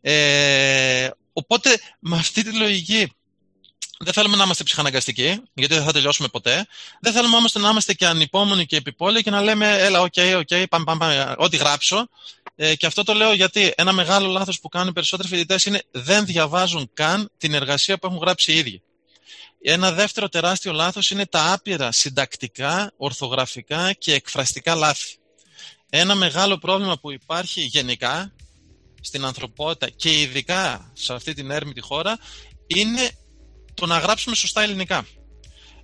Ε, 0.00 1.10
οπότε 1.32 1.80
με 1.98 2.16
αυτή 2.16 2.42
τη 2.42 2.52
λογική 2.56 3.12
δεν 3.98 4.12
θέλουμε 4.12 4.36
να 4.36 4.44
είμαστε 4.44 4.64
ψυχαναγκαστικοί, 4.64 5.42
γιατί 5.54 5.74
δεν 5.74 5.84
θα 5.84 5.92
τελειώσουμε 5.92 6.28
ποτέ. 6.28 6.66
Δεν 7.00 7.12
θέλουμε 7.12 7.36
όμως 7.36 7.52
να 7.52 7.68
είμαστε 7.68 7.92
και 7.92 8.06
ανυπόμονοι 8.06 8.66
και 8.66 8.76
επιπόλαιοι 8.76 9.22
και 9.22 9.30
να 9.30 9.42
λέμε, 9.42 9.78
έλα, 9.78 10.00
ok, 10.00 10.12
okay, 10.16 10.34
ok, 10.36 10.46
okay, 10.50 10.64
πάμε, 10.70 10.84
πάμε, 10.84 10.98
πάμε, 10.98 11.34
ό,τι 11.38 11.56
γράψω. 11.56 12.08
Ε, 12.56 12.74
και 12.74 12.86
αυτό 12.86 13.02
το 13.02 13.14
λέω 13.14 13.32
γιατί 13.32 13.72
ένα 13.76 13.92
μεγάλο 13.92 14.28
λάθος 14.28 14.60
που 14.60 14.68
κάνουν 14.68 14.88
οι 14.88 14.92
περισσότεροι 14.92 15.28
φοιτητές 15.28 15.64
είναι 15.64 15.82
δεν 15.90 16.24
διαβάζουν 16.24 16.90
καν 16.94 17.30
την 17.38 17.54
εργασία 17.54 17.98
που 17.98 18.06
έχουν 18.06 18.18
γράψει 18.18 18.52
οι 18.52 18.56
ίδιοι. 18.56 18.82
Ένα 19.62 19.92
δεύτερο 19.92 20.28
τεράστιο 20.28 20.72
λάθος 20.72 21.10
είναι 21.10 21.26
τα 21.26 21.52
άπειρα 21.52 21.92
συντακτικά, 21.92 22.92
ορθογραφικά 22.96 23.92
και 23.92 24.14
εκφραστικά 24.14 24.74
λάθη. 24.74 25.16
Ένα 25.90 26.14
μεγάλο 26.14 26.58
πρόβλημα 26.58 26.98
που 26.98 27.10
υπάρχει 27.10 27.60
γενικά 27.60 28.32
στην 29.00 29.24
ανθρωπότητα 29.24 29.88
και 29.88 30.20
ειδικά 30.20 30.90
σε 30.92 31.14
αυτή 31.14 31.34
την 31.34 31.50
έρμητη 31.50 31.80
χώρα 31.80 32.18
είναι 32.66 33.10
το 33.80 33.86
να 33.86 33.98
γράψουμε 33.98 34.36
σωστά 34.36 34.62
ελληνικά. 34.62 35.06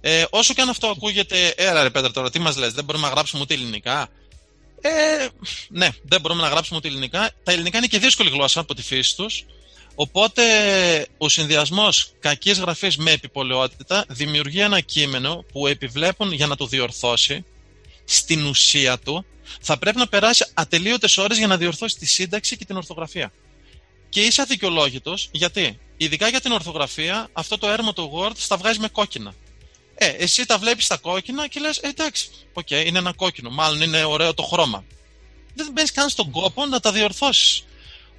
Ε, 0.01 0.25
όσο 0.31 0.55
και 0.55 0.61
αν 0.61 0.69
αυτό 0.69 0.87
ακούγεται, 0.87 1.55
έλα 1.57 1.83
ρε 1.83 1.91
Πέτρα 1.91 2.11
τώρα, 2.11 2.31
τι 2.31 2.39
μας 2.39 2.57
λες, 2.57 2.73
δεν 2.73 2.85
μπορούμε 2.85 3.07
να 3.07 3.13
γράψουμε 3.13 3.43
ούτε 3.43 3.55
ελληνικά. 3.55 4.09
Ε, 4.81 5.27
ναι, 5.69 5.89
δεν 6.03 6.21
μπορούμε 6.21 6.43
να 6.43 6.49
γράψουμε 6.49 6.79
ούτε 6.79 6.89
ελληνικά. 6.89 7.31
Τα 7.43 7.53
ελληνικά 7.53 7.79
είναι 7.79 7.87
και 7.87 7.99
δύσκολη 7.99 8.31
γλώσσα 8.31 8.61
από 8.61 8.75
τη 8.75 8.83
φύση 8.83 9.17
τους. 9.17 9.45
Οπότε 9.95 10.43
ο 11.19 11.29
συνδυασμός 11.29 12.13
κακής 12.19 12.59
γραφής 12.59 12.97
με 12.97 13.11
επιπολαιότητα 13.11 14.05
δημιουργεί 14.09 14.61
ένα 14.61 14.81
κείμενο 14.81 15.45
που 15.53 15.67
επιβλέπουν 15.67 16.33
για 16.33 16.47
να 16.47 16.57
το 16.57 16.67
διορθώσει 16.67 17.45
στην 18.05 18.47
ουσία 18.47 18.99
του 18.99 19.25
θα 19.61 19.79
πρέπει 19.79 19.99
να 19.99 20.09
περάσει 20.09 20.47
ατελείωτες 20.55 21.19
ώρες 21.19 21.39
για 21.39 21.47
να 21.47 21.57
διορθώσει 21.57 21.97
τη 21.97 22.07
σύνταξη 22.07 22.57
και 22.57 22.65
την 22.65 22.77
ορθογραφία. 22.77 23.33
Και 24.15 24.21
είσαι 24.21 24.43
αδικαιολόγητος 24.43 25.29
γιατί; 25.33 25.79
Ειδικά 25.97 26.29
για 26.29 26.41
την 26.41 26.53
ορθογραφία, 26.53 27.29
αυτό 27.33 27.59
το 27.59 27.69
έρμο 27.69 27.93
του 27.93 28.13
Word 28.15 28.33
στα 28.37 28.57
βγάζει 28.57 28.79
με 28.79 28.89
κόκκινα. 28.89 29.35
Ε, 29.95 30.09
εσύ 30.09 30.47
τα 30.47 30.59
βλέπεις 30.59 30.85
στα 30.85 30.97
κόκκινα 30.97 31.47
και 31.47 31.61
λες: 31.61 31.79
ε, 31.79 31.89
εντάξει, 31.89 32.29
ok, 32.53 32.67
okay, 32.71 32.85
είναι 32.87 32.99
ένα 32.99 33.13
κόκκινο, 33.13 33.51
μάλλον 33.51 33.81
είναι 33.81 34.05
ωραίο 34.05 34.35
το 34.35 34.43
χρώμα. 34.43 34.85
Δεν 35.55 35.69
μπαίνεις 35.73 35.93
καν 35.93 36.09
στον 36.09 36.31
κόπο 36.31 36.67
να 36.67 36.81
τα 36.81 36.93
διορθώσεις. 36.93 37.65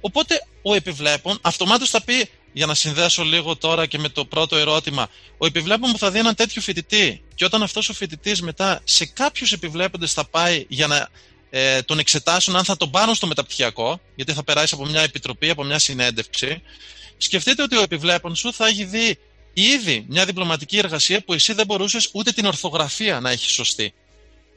Οπότε 0.00 0.46
ο 0.62 0.74
επιβλέπων 0.74 1.38
αυτομάτως 1.40 1.90
θα 1.90 2.02
πει, 2.02 2.30
για 2.52 2.66
να 2.66 2.74
συνδέσω 2.74 3.24
λίγο 3.24 3.56
τώρα 3.56 3.86
και 3.86 3.98
με 3.98 4.08
το 4.08 4.24
πρώτο 4.24 4.56
ερώτημα, 4.56 5.08
ο 5.38 5.46
επιβλέπων 5.46 5.88
μου 5.92 5.98
θα 5.98 6.10
δει 6.10 6.18
έναν 6.18 6.34
τέτοιο 6.34 6.62
φοιτητή 6.62 7.22
και 7.34 7.44
όταν 7.44 7.62
αυτός 7.62 7.88
ο 7.88 7.92
φοιτητής 7.92 8.42
μετά 8.42 8.80
σε 8.84 9.06
κάποιους 9.06 9.52
επιβλέποντες 9.52 10.12
θα 10.12 10.24
πάει 10.24 10.64
για 10.68 10.86
να 10.86 11.08
ε, 11.50 11.82
τον 11.82 11.98
εξετάσουν 11.98 12.56
αν 12.56 12.64
θα 12.64 12.76
τον 12.76 12.90
πάρουν 12.90 13.14
στο 13.14 13.26
μεταπτυχιακό, 13.26 14.00
γιατί 14.14 14.32
θα 14.32 14.44
περάσει 14.44 14.74
από 14.74 14.86
μια 14.86 15.00
επιτροπή, 15.02 15.50
από 15.50 15.64
μια 15.64 15.78
συνέντευξη, 15.78 16.62
σκεφτείτε 17.16 17.62
ότι 17.62 17.76
ο 17.76 17.82
επιβλέπων 17.82 18.34
σου 18.36 18.52
θα 18.52 18.66
έχει 18.66 18.84
δει 18.84 19.18
ήδη 19.52 20.04
μια 20.08 20.24
διπλωματική 20.24 20.78
εργασία 20.78 21.24
που 21.24 21.32
εσύ 21.32 21.52
δεν 21.52 21.66
μπορούσες 21.66 22.10
ούτε 22.12 22.30
την 22.32 22.46
ορθογραφία 22.46 23.20
να 23.20 23.30
έχεις 23.30 23.50
σωστή. 23.50 23.94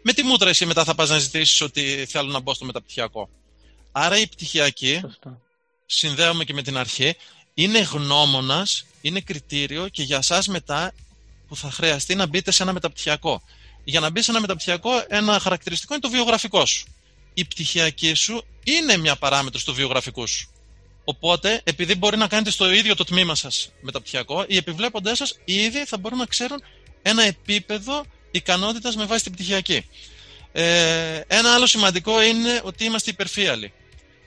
Με 0.02 0.14
τι 0.14 0.24
μούτρα 0.24 0.50
εσύ 0.50 0.66
μετά 0.66 0.84
θα 0.84 0.96
πας 0.96 1.10
να 1.10 1.18
ζητήσεις 1.18 1.62
ότι 1.62 2.06
θέλω 2.10 2.32
να 2.32 2.40
μπω 2.40 2.54
στο 2.54 2.66
μεταπτυχιακό; 2.66 3.30
Άρα 3.92 4.18
η 4.18 4.28
πτυχιακή, 4.28 5.02
συνδέομαι 5.86 6.44
και 6.44 6.54
με 6.54 6.62
την 6.62 6.78
αρχή, 6.78 7.16
είναι 7.54 7.80
γνώμονας, 7.80 8.86
είναι 9.02 9.20
κριτήριο 9.20 9.88
και 9.88 10.04
για 10.04 10.18
εσάς 10.18 10.48
μετά 10.48 10.94
που 11.48 11.56
θα 11.56 11.72
χρειαστεί 11.72 12.16
να 12.16 12.26
μπείτε 12.26 12.52
σε 12.52 12.64
ένα 12.64 12.74
μεταπτυχιακό. 12.74 13.42
Για 13.90 14.00
να 14.00 14.10
μπεις 14.10 14.26
σε 14.26 14.32
ένα 14.32 14.40
μεταπτυχιακό, 14.40 14.92
ένα 15.08 15.40
χαρακτηριστικό 15.40 15.94
είναι 15.94 16.02
το 16.02 16.10
βιογραφικό 16.10 16.66
σου. 16.66 16.86
Η 17.34 17.46
πτυχιακή 17.46 18.14
σου 18.14 18.46
είναι 18.64 18.98
μια 18.98 19.16
παράμετρο 19.16 19.62
του 19.66 19.74
βιογραφικού 19.74 20.28
σου. 20.28 20.50
Οπότε, 21.04 21.62
επειδή 21.64 21.96
μπορεί 21.96 22.18
να 22.18 22.28
κάνετε 22.28 22.52
στο 22.52 22.72
ίδιο 22.72 22.96
το 22.96 23.04
τμήμα 23.04 23.36
σας 23.36 23.72
μεταπτυχιακό, 23.82 24.46
οι 24.48 24.58
επιβλέποντές 24.58 25.18
σας 25.18 25.40
ήδη 25.46 25.86
θα 25.86 25.98
μπορούν 25.98 26.18
να 26.18 26.26
ξέρουν 26.26 26.64
ένα 27.02 27.24
επίπεδο 27.24 28.06
ικανότητας 28.32 28.96
με 28.96 29.06
βάση 29.06 29.24
την 29.24 29.34
πτυχιακή. 29.34 29.86
Ε, 30.52 31.22
ένα 31.28 31.54
άλλο 31.54 31.66
σημαντικό 31.66 32.24
είναι 32.24 32.62
ότι 32.64 32.84
είμαστε 32.84 33.12
υπερφύαλοι. 33.12 33.74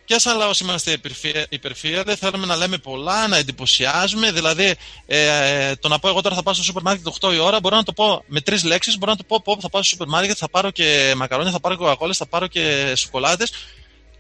Και 0.05 0.19
σαν 0.19 0.37
λαός 0.37 0.61
είμαστε 0.61 1.01
υπερφύαλοι, 1.49 2.15
θέλουμε 2.15 2.47
να 2.47 2.57
λέμε 2.57 2.79
πολλά, 2.79 3.29
να 3.29 3.37
εντυπωσιάζουμε. 3.37 4.33
Δηλαδή, 4.33 4.75
ε, 5.07 5.75
το 5.77 5.89
να 5.89 5.99
πω 5.99 6.09
εγώ 6.09 6.21
τώρα 6.21 6.35
θα 6.35 6.43
πάω 6.43 6.55
στο 6.55 6.63
σούπερ 6.63 6.83
μάρκετ 6.83 7.07
8 7.21 7.33
η 7.35 7.39
ώρα, 7.39 7.61
μπορώ 7.61 7.77
να 7.77 7.83
το 7.83 7.93
πω 7.93 8.25
με 8.27 8.41
τρεις 8.41 8.65
λέξεις. 8.65 8.99
Μπορώ 8.99 9.11
να 9.11 9.17
το 9.17 9.25
πω, 9.25 9.41
πω 9.43 9.57
θα 9.61 9.69
πάω 9.69 9.83
στο 9.83 9.91
σούπερ 9.91 10.07
μάρκετ, 10.07 10.37
θα 10.39 10.49
πάρω 10.49 10.71
και 10.71 11.15
μακαρόνια, 11.17 11.53
θα 11.53 11.61
πάρω 11.61 11.75
και 11.75 11.81
κοκακόλε, 11.81 12.15
θα 12.15 12.27
πάρω 12.27 12.47
και 12.47 12.93
σοκολάτες. 12.97 13.53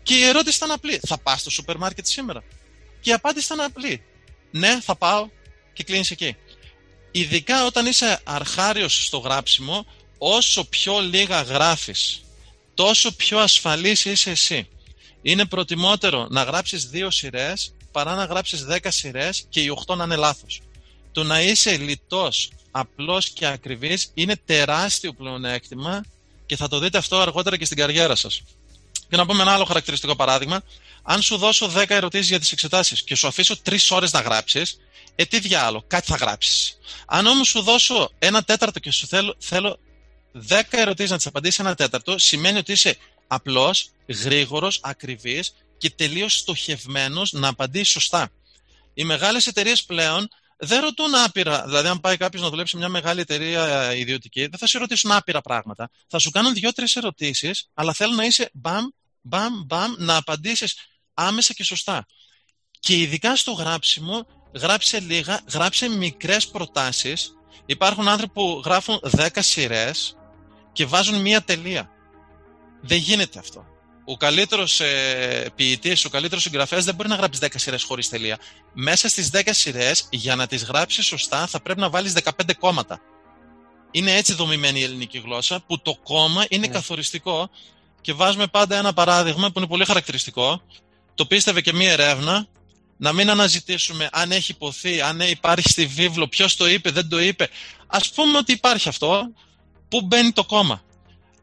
Και 0.03 0.15
η 0.15 0.25
ερώτηση 0.25 0.57
ήταν 0.57 0.71
απλή. 0.71 1.01
Θα 1.07 1.19
πας 1.19 1.41
στο 1.41 1.51
σούπερ 1.51 1.77
μάρκετ 1.77 2.07
σήμερα; 2.07 2.43
Και 3.01 3.11
η 3.11 3.13
απάντηση 3.13 3.53
ήταν 3.53 3.67
απλή. 3.67 4.03
Ναι, 4.51 4.81
θα 4.81 4.97
πάω 4.97 5.29
και 5.73 5.83
κλείνεις 5.83 6.11
εκεί. 6.11 6.37
Ειδικά 7.11 7.67
όταν 7.67 7.87
είσαι 7.87 8.21
αρχάριος 8.25 9.05
στο 9.05 9.19
γράψιμο, 9.19 9.87
όσο 10.19 10.65
πιο 10.65 11.01
λίγα 11.01 11.43
γράφεις, 11.43 12.23
τόσο 12.75 13.13
πιο 13.17 13.39
ασφαλής 13.39 14.05
είσαι 14.05 14.31
εσύ 14.31 14.69
είναι 15.23 15.45
προτιμότερο 15.45 16.27
να 16.31 16.43
γράψεις 16.43 16.87
δύο 16.87 17.11
σειρές 17.11 17.75
παρά 17.93 18.15
να 18.15 18.25
γράψεις 18.25 18.65
δέκα 18.65 18.91
σειρές 18.91 19.45
και 19.49 19.61
οι 19.61 19.69
οχτώ 19.69 19.95
να 19.95 20.05
είναι 20.05 20.17
λάθος. 20.17 20.61
Το 21.13 21.23
να 21.25 21.43
είσαι 21.43 21.77
λιτός, 21.77 22.51
απλός 22.71 23.29
και 23.29 23.47
ακριβής 23.47 24.11
είναι 24.15 24.37
τεράστιο 24.45 25.13
πλεονέκτημα 25.13 26.05
και 26.47 26.57
θα 26.57 26.69
το 26.69 26.79
δείτε 26.79 26.99
αυτό 26.99 27.21
αργότερα 27.21 27.57
και 27.57 27.65
στην 27.65 27.77
καριέρα 27.77 28.15
σας. 28.15 28.43
Και 29.09 29.17
να 29.17 29.27
πούμε 29.27 29.43
ένα 29.43 29.53
άλλο 29.53 29.65
χαρακτηριστικό 29.65 30.17
παράδειγμα. 30.17 30.63
Αν 31.03 31.23
σου 31.23 31.37
δώσω 31.37 31.69
10 31.69 31.85
ερωτήσεις 31.89 32.29
για 32.29 32.39
τις 32.39 32.53
εξετάσεις 32.53 33.03
και 33.03 33.15
σου 33.15 33.27
αφήσω 33.27 33.57
3 33.63 33.91
ώρες 33.91 34.13
να 34.13 34.21
γράψεις, 34.21 34.79
ε, 35.15 35.25
τι 35.25 35.39
διάλογο, 35.41 35.85
κάτι 35.87 36.07
θα 36.07 36.17
γράψεις. 36.17 36.79
Αν 37.07 37.27
όμως 37.27 37.49
σου 37.49 37.63
δώσω 37.63 38.11
ένα 38.19 38.43
τέταρτο 38.43 38.79
και 38.79 38.91
σου 38.91 39.07
θέλω, 39.07 39.35
θέλω 39.39 39.79
10 40.33 40.79
ερωτήσεις 40.79 41.11
να 41.11 41.17
τις 41.17 41.27
απαντήσει 41.27 41.59
ένα 41.61 41.75
τέταρτο, 41.75 42.19
σημαίνει 42.19 42.59
ότι 42.59 42.73
είσαι 42.73 42.97
απλός, 43.35 43.91
γρήγορος, 44.07 44.81
ακριβής 44.83 45.53
και 45.79 45.91
τελείως 45.91 46.39
στοχευμένος 46.39 47.33
να 47.33 47.49
απαντήσει 47.49 47.91
σωστά. 47.91 48.31
Οι 48.95 49.05
μεγάλες 49.05 49.47
εταιρείες 49.47 49.85
πλέον 49.85 50.29
δεν 50.57 50.81
ρωτούν 50.81 51.15
άπειρα. 51.15 51.65
Δηλαδή, 51.65 51.89
αν 51.89 52.01
πάει 52.01 52.17
κάποιος 52.17 52.43
να 52.43 52.49
δουλέψει 52.49 52.73
σε 52.73 52.79
μια 52.79 52.89
μεγάλη 52.89 53.21
εταιρεία 53.21 53.95
ιδιωτική, 53.95 54.41
δεν 54.41 54.59
θα 54.59 54.67
σε 54.67 54.79
ρωτήσουν 54.79 55.13
άπειρα 55.13 55.41
πράγματα. 55.41 55.91
Θα 56.09 56.19
σου 56.19 56.31
κάνουν 56.31 56.55
δύο-τρει 56.55 56.87
ερωτήσεις, 56.95 57.69
αλλά 57.75 57.93
θέλουν 57.93 58.15
να 58.15 58.25
είσαι 58.25 58.51
μπαμ, 58.53 58.85
μπαμ, 59.21 59.63
μπαμ, 59.67 59.93
να 59.99 60.17
απαντήσεις 60.17 60.77
άμεσα 61.15 61.53
και 61.53 61.65
σωστά. 61.65 62.07
Και 62.81 62.97
ειδικά 62.97 63.37
στο 63.37 63.53
γράψιμο, 63.53 64.27
γράψε 64.55 65.01
λίγα, 65.01 65.41
γράψε 65.53 65.89
μικρές 65.89 66.49
προτάσεις. 66.49 67.33
Υπάρχουν 67.67 68.09
άνθρωποι 68.09 68.33
που 68.33 68.63
γράφουν 68.65 69.01
10 69.17 69.29
σειρές 69.39 70.17
και 70.73 70.87
βάζουν 70.87 71.21
μία 71.21 71.43
τελεία. 71.43 71.92
Δεν 72.83 72.99
γίνεται 72.99 73.39
αυτό. 73.39 73.67
Ο 74.05 74.17
καλύτερος 74.17 74.81
ε, 74.81 75.51
ποιητής, 75.55 76.05
ο 76.05 76.09
καλύτερος 76.09 76.43
συγγραφέας 76.43 76.85
δεν 76.85 76.95
μπορεί 76.95 77.09
να 77.09 77.15
γράψει 77.15 77.41
10 77.43 77.47
σειρές 77.55 77.83
χωρίς 77.83 78.09
τελεία. 78.09 78.39
Μέσα 78.73 79.09
στις 79.09 79.31
10 79.33 79.41
σειρές, 79.51 80.09
για 80.11 80.37
να 80.37 80.47
τις 80.47 80.65
γράψει 80.65 81.03
σωστά, 81.03 81.47
θα 81.47 81.61
πρέπει 81.61 81.81
να 81.81 81.91
βάλεις 81.91 82.13
15 82.13 82.31
κόμματα. 82.59 83.01
Είναι 83.91 84.15
έτσι 84.17 84.35
δομημένη 84.35 84.81
η 84.81 84.83
ελληνική 84.83 85.19
γλώσσα, 85.19 85.61
που 85.67 85.81
το 85.81 85.97
κόμμα 86.03 86.45
είναι 86.49 86.67
ναι. 86.67 86.73
καθοριστικό. 86.73 87.51
Και 88.01 88.13
βάζουμε 88.13 88.47
πάντα 88.47 88.77
ένα 88.77 88.93
παράδειγμα 88.93 89.51
που 89.51 89.59
είναι 89.59 89.69
πολύ 89.69 89.85
χαρακτηριστικό. 89.85 90.63
Το 91.15 91.27
πίστευε 91.27 91.61
και 91.61 91.73
μία 91.73 91.93
έρευνα. 91.93 92.47
Να 92.97 93.13
μην 93.13 93.31
αναζητήσουμε 93.31 94.09
αν 94.13 94.33
έχει 94.33 94.51
υποθεί, 94.51 95.01
αν 95.01 95.21
υπάρχει 95.21 95.69
στη 95.69 95.87
βίβλο, 95.87 96.29
ποιος 96.29 96.57
το 96.57 96.69
είπε, 96.69 96.91
δεν 96.91 97.09
το 97.09 97.21
είπε. 97.21 97.49
Α 97.87 97.99
πούμε 98.15 98.39
ότι 98.39 98.53
υπάρχει 98.53 98.89
αυτό. 98.89 99.33
Πού 99.89 100.01
μπαίνει 100.01 100.33
το 100.33 100.45
κόμμα 100.45 100.83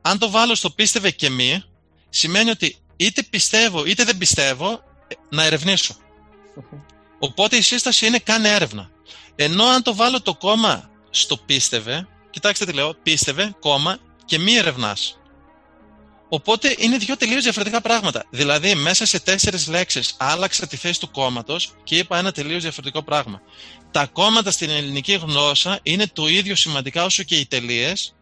αν 0.02 0.18
το 0.18 0.30
βάλω 0.30 0.56
στο 0.56 0.70
πίστευε 0.70 1.12
και 1.12 1.30
μη, 1.30 1.64
σημαίνει 2.10 2.50
ότι 2.50 2.76
είτε 2.96 3.24
πιστεύω 3.24 3.86
είτε 3.86 4.04
δεν 4.04 4.18
πιστεύω 4.18 4.72
ε, 5.08 5.16
να 5.30 5.44
ερευνήσω. 5.44 5.96
Οπότε 7.20 7.56
η 7.56 7.62
σύσταση 7.62 8.06
είναι 8.06 8.20
κάνε 8.20 8.50
έρευνα. 8.50 8.90
Ενώ 9.36 9.66
αν 9.66 9.84
το 9.84 9.96
βάλω 9.96 10.22
το 10.22 10.36
κόμμα 10.36 10.90
στο 11.10 11.38
πίστευε, 11.38 12.08
κοιτάξτε 12.30 12.66
τι 12.66 12.74
λέω, 12.74 12.94
πίστευε, 13.04 13.56
κόμμα 13.60 13.98
και 14.26 14.40
μη 14.40 14.54
ερευνάς. 14.54 15.20
Οπότε 16.30 16.76
είναι 16.78 16.98
δύο 16.98 17.18
τελείως 17.18 17.44
διαφορετικά 17.44 17.82
πράγματα. 17.82 18.26
Δηλαδή, 18.30 18.76
μέσα 18.76 19.06
σε 19.06 19.20
τέσσερις 19.20 19.68
λέξεις 19.68 20.16
άλλαξα 20.18 20.68
τη 20.68 20.78
θέση 20.78 21.00
του 21.00 21.12
κόμματος 21.12 21.74
και 21.84 21.98
είπα 21.98 22.18
ένα 22.18 22.32
τελείως 22.32 22.62
διαφορετικό 22.62 23.04
πράγμα. 23.04 23.42
Τα 23.92 24.06
κόμματα 24.06 24.52
στην 24.52 24.70
ελληνική 24.70 25.14
γλώσσα 25.14 25.80
είναι 25.84 26.08
το 26.14 26.28
ίδιο 26.28 26.56
σημαντικά 26.56 27.04
όσο 27.04 27.24
και 27.24 27.36
οι 27.36 27.46
τελείες, 27.46 28.16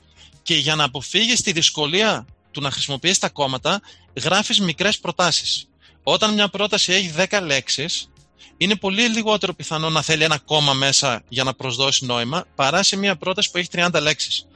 και 0.47 0.55
για 0.55 0.75
να 0.75 0.83
αποφύγεις 0.83 1.41
τη 1.41 1.51
δυσκολία 1.51 2.25
του 2.51 2.61
να 2.61 2.71
χρησιμοποιείς 2.71 3.17
τα 3.19 3.29
κόμματα, 3.29 3.81
γράφεις 4.23 4.59
μικρές 4.59 4.99
προτάσεις. 4.99 5.67
Όταν 6.03 6.33
μια 6.33 6.47
πρόταση 6.47 6.93
έχει 6.93 7.13
10 7.29 7.41
λέξεις, 7.41 8.09
είναι 8.57 8.75
πολύ 8.75 9.07
λιγότερο 9.07 9.53
πιθανό 9.53 9.89
να 9.89 10.01
θέλει 10.01 10.23
ένα 10.23 10.37
κόμμα 10.37 10.73
μέσα 10.73 11.23
για 11.29 11.43
να 11.43 11.53
προσδώσει 11.53 12.05
νόημα, 12.05 12.45
παρά 12.55 12.83
σε 12.83 12.95
μια 12.95 13.15
πρόταση 13.15 13.51
που 13.51 13.57
έχει 13.57 13.67
30 13.71 14.01
λέξεις. 14.01 14.47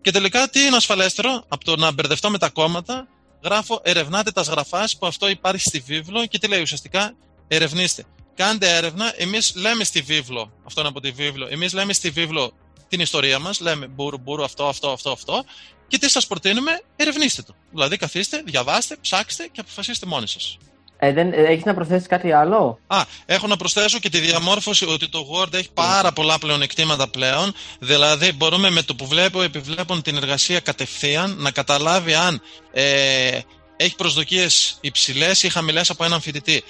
Και 0.00 0.10
τελικά 0.10 0.48
τι 0.48 0.60
είναι 0.60 0.76
ασφαλέστερο; 0.76 1.44
Από 1.48 1.64
το 1.64 1.76
να 1.76 1.92
μπερδευτώ 1.92 2.30
με 2.30 2.38
τα 2.38 2.48
κόμματα, 2.48 3.08
γράφω 3.44 3.80
ερευνάτε 3.84 4.30
τα 4.30 4.44
σγραφάς 4.44 4.96
που 4.98 5.06
αυτό 5.06 5.28
υπάρχει 5.28 5.62
στη 5.62 5.78
βίβλο 5.78 6.26
και 6.26 6.38
τι 6.38 6.48
λέει 6.48 6.60
ουσιαστικά; 6.60 7.14
Ερευνήστε. 7.48 8.04
Κάντε 8.34 8.76
έρευνα, 8.76 9.12
εμείς 9.16 9.52
λέμε 9.56 9.84
στη 9.84 10.00
βίβλο, 10.00 10.52
αυτό 10.64 10.80
είναι 10.80 10.88
από 10.88 11.00
τη 11.00 11.10
βίβλο, 11.10 11.46
εμείς 11.50 11.72
λέμε 11.72 11.92
στη 11.92 12.10
βίβλο 12.10 12.52
την 12.88 13.00
ιστορία 13.00 13.38
μας, 13.38 13.60
λέμε 13.60 13.86
μπορού, 13.86 14.18
μπορού, 14.18 14.44
αυτό, 14.44 14.66
αυτό, 14.66 14.90
αυτό, 14.90 15.10
αυτό, 15.10 15.44
και 15.88 15.98
τι 15.98 16.10
σας 16.10 16.26
προτείνουμε, 16.26 16.80
ερευνήστε 16.96 17.42
το. 17.42 17.54
Δηλαδή, 17.70 17.96
καθίστε, 17.96 18.42
διαβάστε, 18.44 18.96
ψάξτε 19.00 19.48
και 19.52 19.60
αποφασίστε 19.60 20.06
μόνοι 20.06 20.28
σας. 20.28 20.58
Ε, 20.98 21.12
δεν, 21.12 21.32
ε, 21.32 21.36
έχεις 21.36 21.64
να 21.64 21.74
προσθέσεις 21.74 22.06
κάτι 22.06 22.32
άλλο; 22.32 22.78
Α, 22.86 23.04
έχω 23.26 23.46
να 23.46 23.56
προσθέσω 23.56 23.98
και 23.98 24.08
τη 24.08 24.18
διαμόρφωση 24.18 24.84
ότι 24.84 25.08
το 25.08 25.26
Word 25.32 25.54
έχει 25.54 25.68
πάρα 25.74 26.12
πολλά 26.12 26.38
πλεονεκτήματα 26.38 27.08
πλέον. 27.08 27.54
Δηλαδή 27.78 28.32
μπορούμε 28.32 28.70
με 28.70 28.82
το 28.82 28.94
που 28.94 29.06
βλέπω 29.06 29.42
επιβλέπουν 29.42 30.02
την 30.02 30.16
εργασία 30.16 30.60
κατευθείαν 30.60 31.36
να 31.38 31.50
καταλάβει 31.50 32.14
αν 32.14 32.40
ε, 32.72 33.40
έχει 33.76 33.94
προσδοκίες 33.96 34.78
υψηλές 34.80 35.42
ή 35.42 35.48
χαμηλές 35.48 35.90
από 35.90 36.04
έναν 36.04 36.20
φοιτητή. 36.20 36.64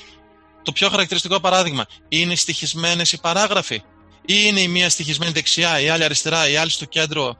Το 0.62 0.72
πιο 0.72 0.88
χαρακτηριστικό 0.88 1.40
παράδειγμα, 1.40 1.86
είναι 2.08 2.34
στοιχισμένες 2.34 3.12
οι 3.12 3.20
παράγραφοι 3.20 3.82
ή 4.26 4.34
είναι 4.46 4.60
η 4.60 4.68
μία 4.68 4.90
στοιχισμένη 4.90 5.32
δεξιά, 5.32 5.80
η 5.80 5.88
άλλη 5.88 6.04
αριστερά, 6.04 6.48
η 6.48 6.56
άλλη 6.56 6.70
στο 6.70 6.84
κέντρο. 6.84 7.36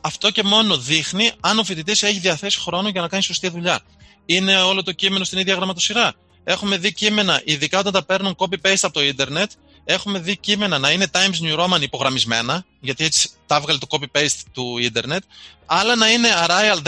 Αυτό 0.00 0.30
και 0.30 0.42
μόνο 0.42 0.78
δείχνει 0.78 1.32
αν 1.40 1.58
ο 1.58 1.64
φοιτητής 1.64 2.02
έχει 2.02 2.18
διαθέσει 2.18 2.60
χρόνο 2.60 2.88
για 2.88 3.00
να 3.00 3.08
κάνει 3.08 3.22
σωστή 3.22 3.48
δουλειά. 3.48 3.80
Είναι 4.26 4.60
όλο 4.60 4.82
το 4.82 4.92
κείμενο 4.92 5.24
στην 5.24 5.38
ίδια 5.38 5.54
γραμματοσυρά. 5.54 6.14
Έχουμε 6.44 6.76
δει 6.76 6.92
κείμενα, 6.92 7.42
ειδικά 7.44 7.78
όταν 7.78 7.92
τα 7.92 8.04
παίρνουν 8.04 8.36
copy-paste 8.38 8.78
από 8.82 8.92
το 8.92 9.02
ίντερνετ, 9.02 9.50
έχουμε 9.84 10.18
δει 10.18 10.36
κείμενα 10.36 10.78
να 10.78 10.90
είναι 10.90 11.06
Times 11.12 11.40
New 11.42 11.58
Roman 11.58 11.80
υπογραμμισμένα, 11.80 12.64
γιατί 12.80 13.04
έτσι 13.04 13.30
τα 13.46 13.56
έβγαλε 13.56 13.78
το 13.78 13.86
copy-paste 13.90 14.40
του 14.52 14.78
ίντερνετ, 14.78 15.22
άλλα 15.66 15.96
να 15.96 16.10
είναι 16.10 16.28
Arial 16.46 16.78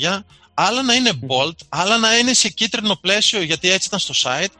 14, 0.00 0.20
άλλα 0.54 0.82
να 0.82 0.94
είναι 0.94 1.10
bold, 1.28 1.56
άλλα 1.68 1.98
να 1.98 2.18
είναι 2.18 2.32
σε 2.32 2.48
κίτρινο 2.48 2.96
πλαίσιο, 2.96 3.42
γιατί 3.42 3.70
έτσι 3.70 3.86
ήταν 3.86 3.98
στο 3.98 4.14
site, 4.22 4.52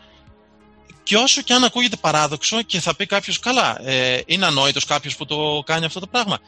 και 1.03 1.17
όσο 1.17 1.43
και 1.43 1.53
αν 1.53 1.65
ακούγεται 1.65 1.97
παράδοξο 1.97 2.63
και 2.63 2.81
θα 2.81 2.97
πει 2.97 3.07
κάποιος, 3.07 3.39
καλά, 3.39 3.89
ε, 3.89 4.21
είναι 4.27 4.47
ανόητος 4.47 4.85
κάποιος 4.85 5.17
που 5.17 5.25
το 5.25 5.63
κάνει 5.67 5.85
αυτό 5.85 6.01
το 6.01 6.07
πράγμα. 6.07 6.39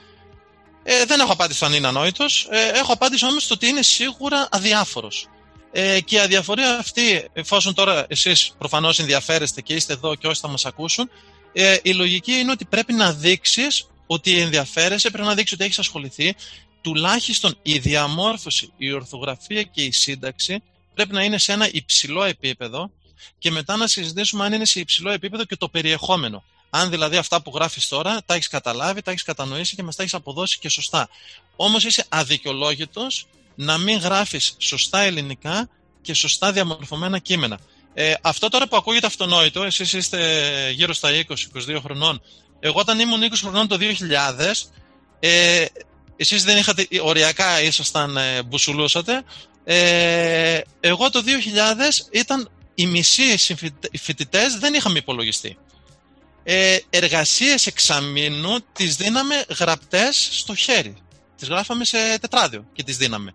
Ε, 0.83 1.05
δεν 1.05 1.21
έχω 1.21 1.33
απάντηση 1.33 1.65
αν 1.65 1.73
είναι 1.73 1.87
ανόητος. 1.87 2.49
Ε, 2.51 2.79
έχω 2.79 2.93
απάντηση 2.93 3.25
όμως 3.27 3.43
στο 3.43 3.55
ότι 3.55 3.67
είναι 3.67 3.83
σίγουρα 3.83 4.49
αδιάφορος. 4.51 5.29
Ε, 5.73 6.01
και 6.01 6.15
η 6.15 6.19
αδιαφορία 6.19 6.79
αυτή, 6.79 7.29
εφόσον 7.33 7.75
τώρα 7.75 8.07
εσείς 8.09 8.55
προφανώς 8.59 8.99
ενδιαφέρεστε 8.99 9.61
και 9.61 9.75
είστε 9.75 9.93
εδώ 9.93 10.15
και 10.15 10.27
όσοι 10.27 10.41
θα 10.41 10.49
μας 10.49 10.67
ακούσουν, 10.67 11.11
ε, 11.53 11.77
η 11.83 11.93
λογική 11.93 12.33
είναι 12.33 12.51
ότι 12.51 12.65
πρέπει 12.65 12.93
να 12.93 13.13
δείξεις 13.13 13.87
ότι 14.07 14.39
ενδιαφέρεσαι, 14.39 15.11
πρέπει 15.11 15.27
να 15.27 15.35
δείξεις 15.35 15.53
ότι 15.53 15.65
έχεις 15.65 15.79
ασχοληθεί. 15.79 16.35
Τουλάχιστον 16.81 17.59
η 17.63 17.79
διαμόρφωση, 17.79 18.73
η 18.77 18.93
ορθογραφία 18.93 19.63
και 19.63 19.83
η 19.83 19.93
σύνταξη 19.93 20.63
πρέπει 20.95 21.13
να 21.13 21.23
είναι 21.23 21.39
σε 21.39 21.53
ένα 21.53 21.69
υψηλό 21.73 22.25
επίπεδο 22.25 22.91
και 23.39 23.51
μετά 23.51 23.77
να 23.77 23.87
συζητήσουμε 23.87 24.45
αν 24.45 24.53
είναι 24.53 24.65
σε 24.65 24.81
υψηλό 24.81 25.11
επίπεδο 25.11 25.45
και 25.45 25.57
το 25.57 25.69
περιεχόμενο. 25.69 26.45
Αν 26.71 26.91
δηλαδή 26.91 27.17
αυτά 27.17 27.43
που 27.43 27.53
γράφεις 27.55 27.89
τώρα 27.89 28.23
τα 28.27 28.35
έχεις 28.35 28.49
καταλάβει, 28.49 29.03
τα 29.03 29.11
έχεις 29.11 29.23
κατανοήσει 29.23 29.77
και 29.77 29.83
μας 29.83 29.97
τα 29.97 30.03
έχεις 30.03 30.15
αποδώσει 30.15 30.59
και 30.59 30.69
σωστά. 30.69 31.09
Όμως 31.57 31.85
είσαι 31.85 32.05
αδικαιολόγητος 32.09 33.27
να 33.55 33.79
μην 33.79 33.99
γράφεις 33.99 34.55
σωστά 34.59 35.01
ελληνικά 35.01 35.69
και 36.03 36.15
σωστά 36.15 36.53
διαμορφωμένα 36.53 37.19
κείμενα. 37.19 37.59
Ε, 37.95 38.15
αυτό 38.21 38.49
τώρα 38.49 38.69
που 38.69 38.77
ακούγεται 38.77 39.07
αυτονόητο, 39.07 39.63
εσείς 39.63 39.93
είστε 39.93 40.71
γύρω 40.71 40.93
στα 40.93 41.11
20-22 41.29 41.79
χρονών. 41.83 42.23
Εγώ 42.61 42.81
όταν 42.81 43.01
ήμουν 43.01 43.23
20 43.23 43.29
χρονών 43.35 43.69
το 43.69 43.79
2000, 43.81 44.69
ε, 45.21 45.65
εσείς 46.17 46.45
δεν 46.45 46.57
είχατε, 46.57 46.87
οριακά 47.03 47.63
ήσασταν 47.63 48.17
ε, 48.17 48.43
μπουσουλούσατε. 48.43 49.23
Ε, 49.65 50.61
εγώ 50.81 51.11
το 51.11 51.23
2000 51.25 52.09
ήταν 52.11 52.51
οι 52.75 52.87
μισοί 52.87 53.37
φοιτητές 54.01 54.55
δεν 54.59 54.75
είχαμε 54.75 54.99
υπολογιστεί. 54.99 55.59
Ε, 56.47 56.79
εργασίες 56.91 57.67
εξαμήνου 57.67 58.57
τις 58.73 58.97
δίναμε 58.97 59.45
γραπτές 59.59 60.29
στο 60.33 60.55
χέρι. 60.55 60.97
Τις 61.37 61.49
γράφαμε 61.49 61.85
σε 61.85 62.19
τετράδιο 62.21 62.67
και 62.73 62.83
τις 62.83 62.97
δίναμε. 62.97 63.35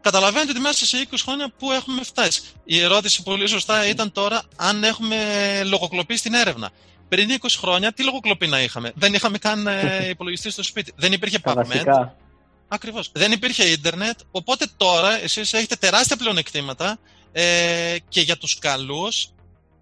καταλαβαίνετε 0.00 0.50
ότι 0.50 0.60
μέσα 0.60 0.86
σε 0.86 1.06
20 1.10 1.14
χρόνια 1.22 1.52
που 1.58 1.72
έχουμε 1.72 2.02
φτάσει. 2.04 2.42
Η 2.64 2.80
ερώτηση 2.80 3.22
πολύ 3.22 3.48
σωστά 3.48 3.86
ήταν 3.86 4.12
τώρα 4.12 4.42
αν 4.56 4.84
έχουμε 4.84 5.16
λογοκλοπεί 5.64 6.16
στην 6.16 6.34
έρευνα. 6.34 6.70
Πριν 7.08 7.28
20 7.40 7.46
χρόνια, 7.58 7.92
τι 7.92 8.04
λογοκλοπή 8.04 8.46
να 8.46 8.62
είχαμε; 8.62 8.92
Δεν 8.94 9.14
είχαμε 9.14 9.38
καν 9.38 9.66
ε, 9.66 10.08
υπολογιστή 10.14 10.50
στο 10.50 10.62
σπίτι. 10.62 10.92
Δεν 10.96 11.12
υπήρχε 11.12 11.38
PubMed. 11.44 12.08
Ακριβώς. 12.68 13.10
Δεν 13.12 13.32
υπήρχε 13.32 13.64
ίντερνετ. 13.64 14.18
Οπότε 14.30 14.66
τώρα 14.76 15.22
εσείς 15.22 15.52
έχετε 15.52 15.76
τεράστια 15.76 16.16
πλεονεκτήματα 16.16 16.98
ε, 17.32 17.96
και 18.08 18.20
για 18.20 18.36
τους 18.36 18.58
καλούς 18.58 19.32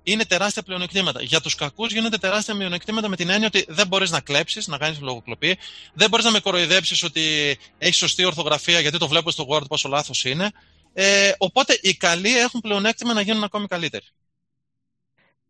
είναι 0.03 0.25
τεράστια 0.25 0.63
πλεονεκτήματα. 0.63 1.23
Για 1.23 1.41
τους 1.41 1.55
κακούς 1.55 1.93
γίνονται 1.93 2.17
τεράστια 2.17 2.55
μειονεκτήματα 2.55 3.09
με 3.09 3.17
την 3.17 3.31
έννοια 3.31 3.47
ότι 3.47 3.65
δεν 3.69 3.87
μπορείς 3.87 4.11
να 4.11 4.21
κλέψεις, 4.21 4.67
να 4.67 4.79
κάνεις 4.79 5.01
λογοκλοπή, 5.01 5.59
δεν 5.95 6.09
μπορείς 6.11 6.25
να 6.25 6.31
με 6.31 6.41
κοροϊδέψεις 6.41 7.03
ότι 7.03 7.57
έχεις 7.79 7.97
σωστή 7.97 8.25
ορθογραφία 8.25 8.81
γιατί 8.81 8.99
το 8.99 9.09
βλέπω 9.09 9.31
στο 9.31 9.47
Word 9.49 9.69
πόσο 9.69 9.89
λάθος 9.89 10.25
είναι. 10.25 10.51
Ε, 10.93 11.33
οπότε 11.39 11.79
οι 11.83 11.95
καλοί 11.95 12.39
έχουν 12.39 12.61
πλεονέκτημα 12.61 13.13
να 13.13 13.21
γίνουν 13.21 13.45
ακόμη 13.45 13.67
καλύτεροι. 13.67 14.05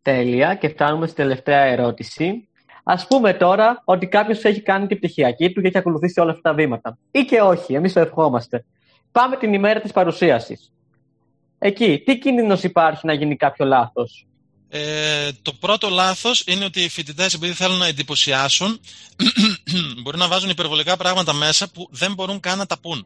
Τέλεια. 0.01 0.55
Και 0.55 0.69
φτάνουμε 0.69 1.07
στη 1.07 1.15
τελευταία 1.15 1.61
ερώτηση. 1.61 2.47
Α 2.83 3.07
πούμε 3.07 3.33
τώρα 3.33 3.81
ότι 3.85 4.07
κάποιος 4.07 4.43
έχει 4.43 4.61
κάνει 4.61 4.87
την 4.87 4.97
πτυχιακή 4.97 5.51
του 5.51 5.61
και 5.61 5.67
έχει 5.67 5.77
ακολουθήσει 5.77 6.19
όλα 6.19 6.31
αυτά 6.31 6.49
τα 6.49 6.55
βήματα. 6.55 6.97
Ή 7.11 7.23
και 7.23 7.41
όχι, 7.41 7.73
εμείς 7.73 7.93
το 7.93 7.99
ευχόμαστε. 7.99 8.65
Πάμε 9.11 9.37
την 9.37 9.53
ημέρα 9.53 9.81
της 9.81 9.91
παρουσίασης. 9.91 10.71
Εκεί, 11.59 12.01
τι 12.05 12.17
κίνδυνος 12.17 12.63
υπάρχει 12.63 13.05
να 13.05 13.13
γίνει 13.13 13.35
κάποιο 13.35 13.65
λάθος; 13.65 14.25
Ε, 14.69 15.29
το 15.41 15.53
πρώτο 15.53 15.89
λάθος 15.89 16.43
είναι 16.45 16.65
ότι 16.65 16.83
οι 16.83 16.89
φοιτητές, 16.89 17.33
επειδή 17.33 17.53
θέλουν 17.53 17.77
να 17.77 17.85
εντυπωσιάσουν, 17.85 18.79
μπορεί 20.01 20.17
να 20.17 20.27
βάζουν 20.27 20.49
υπερβολικά 20.49 20.97
πράγματα 20.97 21.33
μέσα 21.33 21.71
που 21.71 21.87
δεν 21.91 22.13
μπορούν 22.13 22.39
καν 22.39 22.57
να 22.57 22.65
τα 22.65 22.79
πούν. 22.79 23.05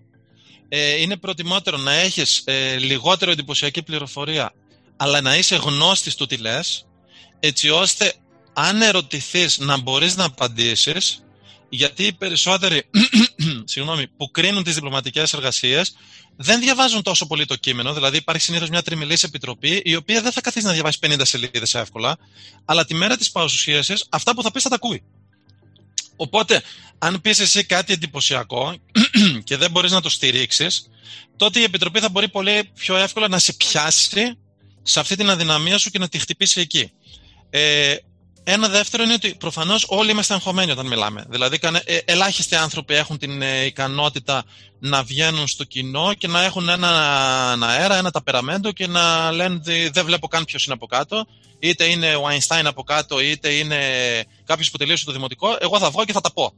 Ε, 0.70 1.01
είναι 1.01 1.18
προτιμότερο 1.18 1.78
να 1.78 1.91
έχεις 1.91 2.41
ε, 2.45 2.78
λιγότερο 2.78 3.32
εντυπωσιακή 3.32 3.84
πληροφορία, 3.84 4.54
αλλά 4.97 5.22
να 5.22 5.36
είσαι 5.38 5.56
γνώστης 5.56 6.16
του 6.16 6.26
τι 6.26 6.38
λες, 6.38 6.88
έτσι 7.39 7.70
ώστε 7.70 8.14
αν 8.54 8.82
ερωτηθείς 8.82 9.58
να 9.58 9.78
μπορείς 9.78 10.16
να 10.16 10.26
απαντήσεις, 10.26 11.24
γιατί 11.70 12.04
οι 12.06 12.14
περισσότεροι 12.14 12.82
συγγνώμη, 13.72 14.08
που 14.08 14.32
κρίνουν 14.32 14.64
τις 14.64 14.74
διπλωματικές 14.74 15.34
εργασίες 15.34 15.95
δεν 16.36 16.60
διαβάζουν 16.60 17.02
τόσο 17.02 17.28
πολύ 17.28 17.46
το 17.46 17.56
κείμενο. 17.56 17.94
Δηλαδή, 17.94 18.18
υπάρχει 18.18 18.42
συνήθως 18.42 18.70
μια 18.70 18.82
τριμηλής 18.82 19.24
επιτροπή, 19.24 19.82
η 19.86 19.96
οποία 19.96 20.22
δεν 20.22 20.32
θα 20.32 20.42
καθίσει 20.42 20.66
να 20.66 20.72
διαβάσει 20.72 20.98
50 21.02 21.20
σελίδες 21.22 21.74
εύκολα, 21.74 22.18
αλλά 22.66 22.86
τη 22.86 22.94
μέρα 22.94 23.18
της 23.18 23.32
παρουσίασης, 23.32 24.06
αυτά 24.10 24.34
που 24.36 24.42
θα 24.42 24.52
πεις 24.52 24.64
θα 24.64 24.70
τα 24.70 24.76
ακούει. 24.76 25.04
Οπότε, 26.16 26.62
αν 26.98 27.22
πεις 27.22 27.40
εσύ 27.40 27.66
κάτι 27.66 27.94
εντυπωσιακό 27.94 28.76
και 29.44 29.58
δεν 29.58 29.72
μπορείς 29.72 29.92
να 29.92 30.02
το 30.02 30.10
στηρίξεις, 30.10 30.90
τότε 31.38 31.60
η 31.60 31.64
επιτροπή 31.64 32.00
θα 32.00 32.10
μπορεί 32.10 32.30
πολύ 32.30 32.72
πιο 32.76 32.96
εύκολα 32.96 33.28
να 33.28 33.40
σε 33.40 33.54
πιάσει 33.54 34.38
σε 34.82 35.00
αυτή 35.00 35.16
την 35.16 35.30
αδυναμία 35.30 35.78
σου 35.78 35.90
και 35.90 36.00
να 36.00 36.08
τη 36.08 36.20
χτυπήσει 36.20 36.62
εκεί. 36.62 36.92
Ε, 37.50 37.96
ένα 38.44 38.68
δεύτερο 38.68 39.04
είναι 39.04 39.14
ότι 39.14 39.36
προφανώς 39.36 39.86
όλοι 39.88 40.12
είμαστε 40.12 40.34
αγχωμένοι 40.34 40.72
όταν 40.72 40.86
μιλάμε. 40.86 41.26
Δηλαδή, 41.30 41.60
ε, 41.86 41.98
ελάχιστοι 42.06 42.56
άνθρωποι 42.56 42.94
έχουν 42.94 43.18
την 43.18 43.41
ε, 43.41 43.66
ικανότητα 43.66 44.44
να 44.80 45.04
βγαίνουν 45.04 45.48
στο 45.48 45.64
κοινό 45.64 46.14
και 46.14 46.28
να 46.28 46.44
έχουν 46.44 46.70
ένα 46.70 46.89
αέρα, 47.62 47.96
ένα 47.98 48.12
ταπεραμέντο 48.12 48.72
και 48.72 48.88
να 48.88 49.32
λένε 49.32 49.56
ότι 49.56 49.89
δεν 49.94 50.06
βλέπω 50.06 50.28
καν 50.28 50.46
ποιος 50.46 50.66
είναι 50.66 50.74
από 50.74 50.86
κάτω. 50.86 51.26
Είτε 51.60 51.86
είναι 51.86 52.16
ο 52.16 52.24
Einstein 52.30 52.66
από 52.66 52.84
κάτω, 52.84 53.20
είτε 53.20 53.50
είναι 53.50 53.78
κάποιος 54.46 54.72
που 54.72 54.78
τελείωσε 54.78 55.06
το 55.06 55.12
δημοτικό. 55.12 55.58
Εγώ 55.60 55.80
θα 55.80 55.89
βγω 55.89 56.06
και 56.06 56.14
θα 56.14 56.22
τα 56.22 56.34
πω. 56.34 56.54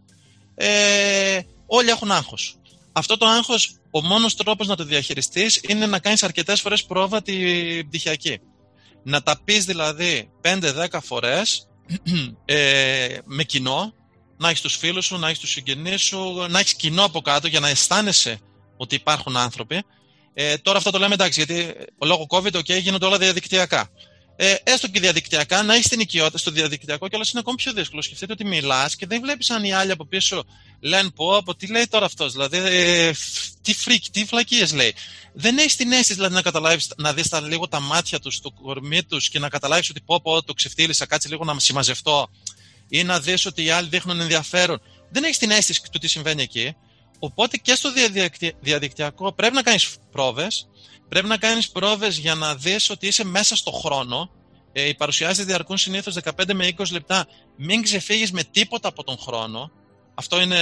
Ε, 0.55 1.39
όλοι 1.65 1.89
έχουν 1.89 2.11
άγχος. 2.11 2.55
Αυτό 2.91 3.17
το 3.17 3.25
άγχος, 3.25 3.75
ο 3.91 4.01
μόνος 4.01 4.35
τρόπος 4.35 4.67
να 4.67 4.75
το 4.75 4.83
διαχειριστείς 4.83 5.61
είναι 5.67 5.85
να 5.85 5.99
κάνεις 5.99 6.23
αρκετές 6.23 6.61
φορές 6.61 6.85
πρόβα 6.85 7.21
την 7.21 7.87
πτυχιακή. 7.87 8.39
Να 9.03 9.21
τα 9.21 9.41
πεις 9.43 9.65
δηλαδή 9.65 10.29
5-10 10.41 10.99
φορές 11.01 11.67
ε, 12.45 13.17
με 13.23 13.43
κοινό, 13.43 13.93
να 14.37 14.49
έχεις 14.49 14.61
τους 14.61 14.75
φίλους 14.75 15.05
σου, 15.05 15.17
να 15.17 15.27
έχεις 15.27 15.39
τους 15.39 15.49
συγγενείς 15.49 16.01
σου, 16.01 16.45
να 16.49 16.59
έχεις 16.59 16.73
κοινό 16.73 17.03
από 17.03 17.21
κάτω 17.21 17.47
για 17.47 17.59
να 17.59 17.69
αισθάνεσαι 17.69 18.39
ότι 18.77 18.95
υπάρχουν 18.95 19.37
άνθρωποι. 19.37 19.83
Ε, 20.33 20.57
τώρα 20.57 20.77
αυτό 20.77 20.91
το 20.91 20.99
λέμε 20.99 21.13
εντάξει, 21.13 21.43
γιατί 21.43 21.75
λόγω 22.03 22.25
COVID 22.29 22.55
okay, 22.55 22.81
γίνονται 22.81 23.05
όλα 23.05 23.17
διαδικτυακά. 23.17 23.89
Ε, 24.37 24.55
έστω 24.63 24.87
και 24.87 24.99
διαδικτυακά, 24.99 25.63
να 25.63 25.73
έχεις 25.73 25.87
την 25.87 25.99
οικειότητα 25.99 26.37
στο 26.37 26.51
διαδικτυακό 26.51 27.07
και 27.07 27.15
όλα 27.15 27.25
είναι 27.29 27.39
ακόμη 27.39 27.57
πιο 27.57 27.73
δύσκολο. 27.73 28.01
Σκεφτείτε 28.01 28.33
ότι 28.33 28.45
μιλάς 28.45 28.95
και 28.95 29.05
δεν 29.05 29.21
βλέπεις 29.21 29.49
αν 29.49 29.63
οι 29.63 29.73
άλλοι 29.73 29.91
από 29.91 30.05
πίσω 30.05 30.43
λένε 30.79 31.09
πω, 31.09 31.37
από 31.37 31.55
τι 31.55 31.67
λέει 31.67 31.87
τώρα 31.87 32.05
αυτός. 32.05 32.31
Δηλαδή, 32.31 32.57
ε, 32.57 33.11
τι 33.61 33.73
φρίκ, 33.73 34.03
τι 34.11 34.25
φλακίε 34.25 34.65
λέει. 34.73 34.93
Δεν 35.33 35.57
έχεις 35.57 35.75
την 35.75 35.91
αίσθηση 35.91 36.13
δηλαδή, 36.13 36.33
να 36.33 36.41
καταλάβεις, 36.41 36.93
να 36.97 37.13
δεις 37.13 37.29
λίγο 37.47 37.67
τα 37.67 37.79
μάτια 37.79 38.19
τους, 38.19 38.41
το 38.41 38.51
κορμί 38.51 39.03
τους 39.03 39.29
και 39.29 39.39
να 39.39 39.49
καταλάβεις 39.49 39.89
ότι 39.89 40.01
πω, 40.01 40.21
πω, 40.21 40.43
το 40.43 40.53
ξεφτύλισα, 40.53 41.05
κάτσε 41.05 41.27
λίγο 41.27 41.43
να 41.43 41.59
συμμαζευτώ 41.59 42.29
ή 42.89 43.03
να 43.03 43.19
δεις 43.19 43.45
ότι 43.45 43.63
οι 43.63 43.69
άλλοι 43.69 43.87
δείχνουν 43.87 44.19
ενδιαφέρον. 44.19 44.81
Δεν 45.09 45.23
έχεις 45.23 45.37
την 45.37 45.51
αίσθηση 45.51 45.81
του 45.91 45.99
τι 45.99 46.07
συμβαίνει 46.07 46.41
εκεί. 46.41 46.75
Οπότε 47.19 47.57
και 47.57 47.75
στο 47.75 47.89
διαδικτυακό 48.59 49.33
πρέπει 49.33 49.55
να 49.55 49.61
κάνεις 49.61 49.95
πρόβες. 50.11 50.67
Πρέπει 51.09 51.27
να 51.27 51.37
κάνεις 51.37 51.69
πρόβες 51.69 52.17
για 52.17 52.35
να 52.35 52.55
δεις 52.55 52.89
ότι 52.89 53.07
είσαι 53.07 53.23
μέσα 53.23 53.55
στο 53.55 53.71
χρόνο. 53.71 54.29
Ε, 54.71 54.87
οι 54.87 54.95
παρουσιάσεις 54.95 55.45
διαρκούν 55.45 55.77
συνήθως 55.77 56.13
15 56.13 56.53
με 56.53 56.67
20 56.77 56.91
λεπτά. 56.91 57.27
Μην 57.57 57.81
ξεφύγεις 57.81 58.31
με 58.31 58.43
τίποτα 58.43 58.87
από 58.87 59.03
τον 59.03 59.17
χρόνο. 59.17 59.71
Αυτό 60.13 60.41
είναι 60.41 60.59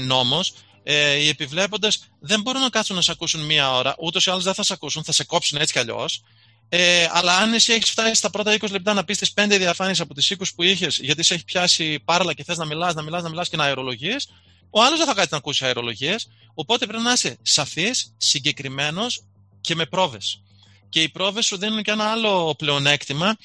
νόμος. 0.00 0.52
Ε, 0.82 1.14
οι 1.14 1.28
επιβλέποντες 1.28 2.08
δεν 2.20 2.40
μπορούν 2.40 2.60
να 2.60 2.68
κάτσουν 2.68 2.96
να 2.96 3.02
σε 3.02 3.10
ακούσουν 3.10 3.40
μία 3.40 3.72
ώρα. 3.72 3.94
Ούτως 3.98 4.26
ή 4.26 4.30
άλλως 4.30 4.44
δεν 4.44 4.54
θα 4.54 4.62
σε 4.62 4.72
ακούσουν, 4.72 5.04
θα 5.04 5.12
σε 5.12 5.24
κόψουν 5.24 5.60
έτσι 5.60 5.72
κι 5.72 5.78
αλλιώς. 5.78 6.22
Ε, 6.68 7.08
αλλά 7.10 7.36
αν 7.36 7.52
εσύ 7.52 7.72
έχεις 7.72 7.90
φτάσει 7.90 8.14
στα 8.14 8.30
πρώτα 8.30 8.52
20 8.60 8.70
λεπτά 8.70 8.94
να 8.94 9.04
πεις 9.04 9.18
τις 9.18 9.32
5 9.34 9.58
διαφάνειες 9.58 10.00
από 10.00 10.14
τις 10.14 10.30
20 10.30 10.54
που 10.54 10.62
είχες, 10.62 10.98
γιατί 10.98 11.22
σε 11.22 11.34
έχει 11.34 11.44
πιάσει 11.44 12.00
πάρλα 12.04 12.32
και 12.32 12.44
θες 12.44 12.56
να 12.56 12.64
μιλάς, 12.64 12.94
να 12.94 13.02
μιλάς, 13.02 13.22
να 13.22 13.28
μιλάς 13.28 13.48
και 13.48 13.56
να 13.56 13.64
αερολογείς, 13.64 14.28
ο 14.74 14.82
άλλος 14.82 14.98
δεν 14.98 15.06
θα 15.06 15.14
κάτσει 15.14 15.28
να 15.30 15.36
ακούσει 15.36 15.64
αερολογίες. 15.64 16.28
Οπότε 16.54 16.86
πρέπει 16.86 17.02
να 17.02 17.12
είσαι 17.12 17.38
σαφής, 17.42 18.14
συγκεκριμένος 18.16 19.24
και 19.60 19.74
με 19.74 19.86
πρόβες. 19.86 20.42
Και 20.88 21.02
οι 21.02 21.08
πρόβες 21.08 21.46
σου 21.46 21.56
δίνουν 21.56 21.82
και 21.82 21.90
ένα 21.90 22.04
άλλο 22.04 22.54
πλεονέκτημα. 22.58 23.36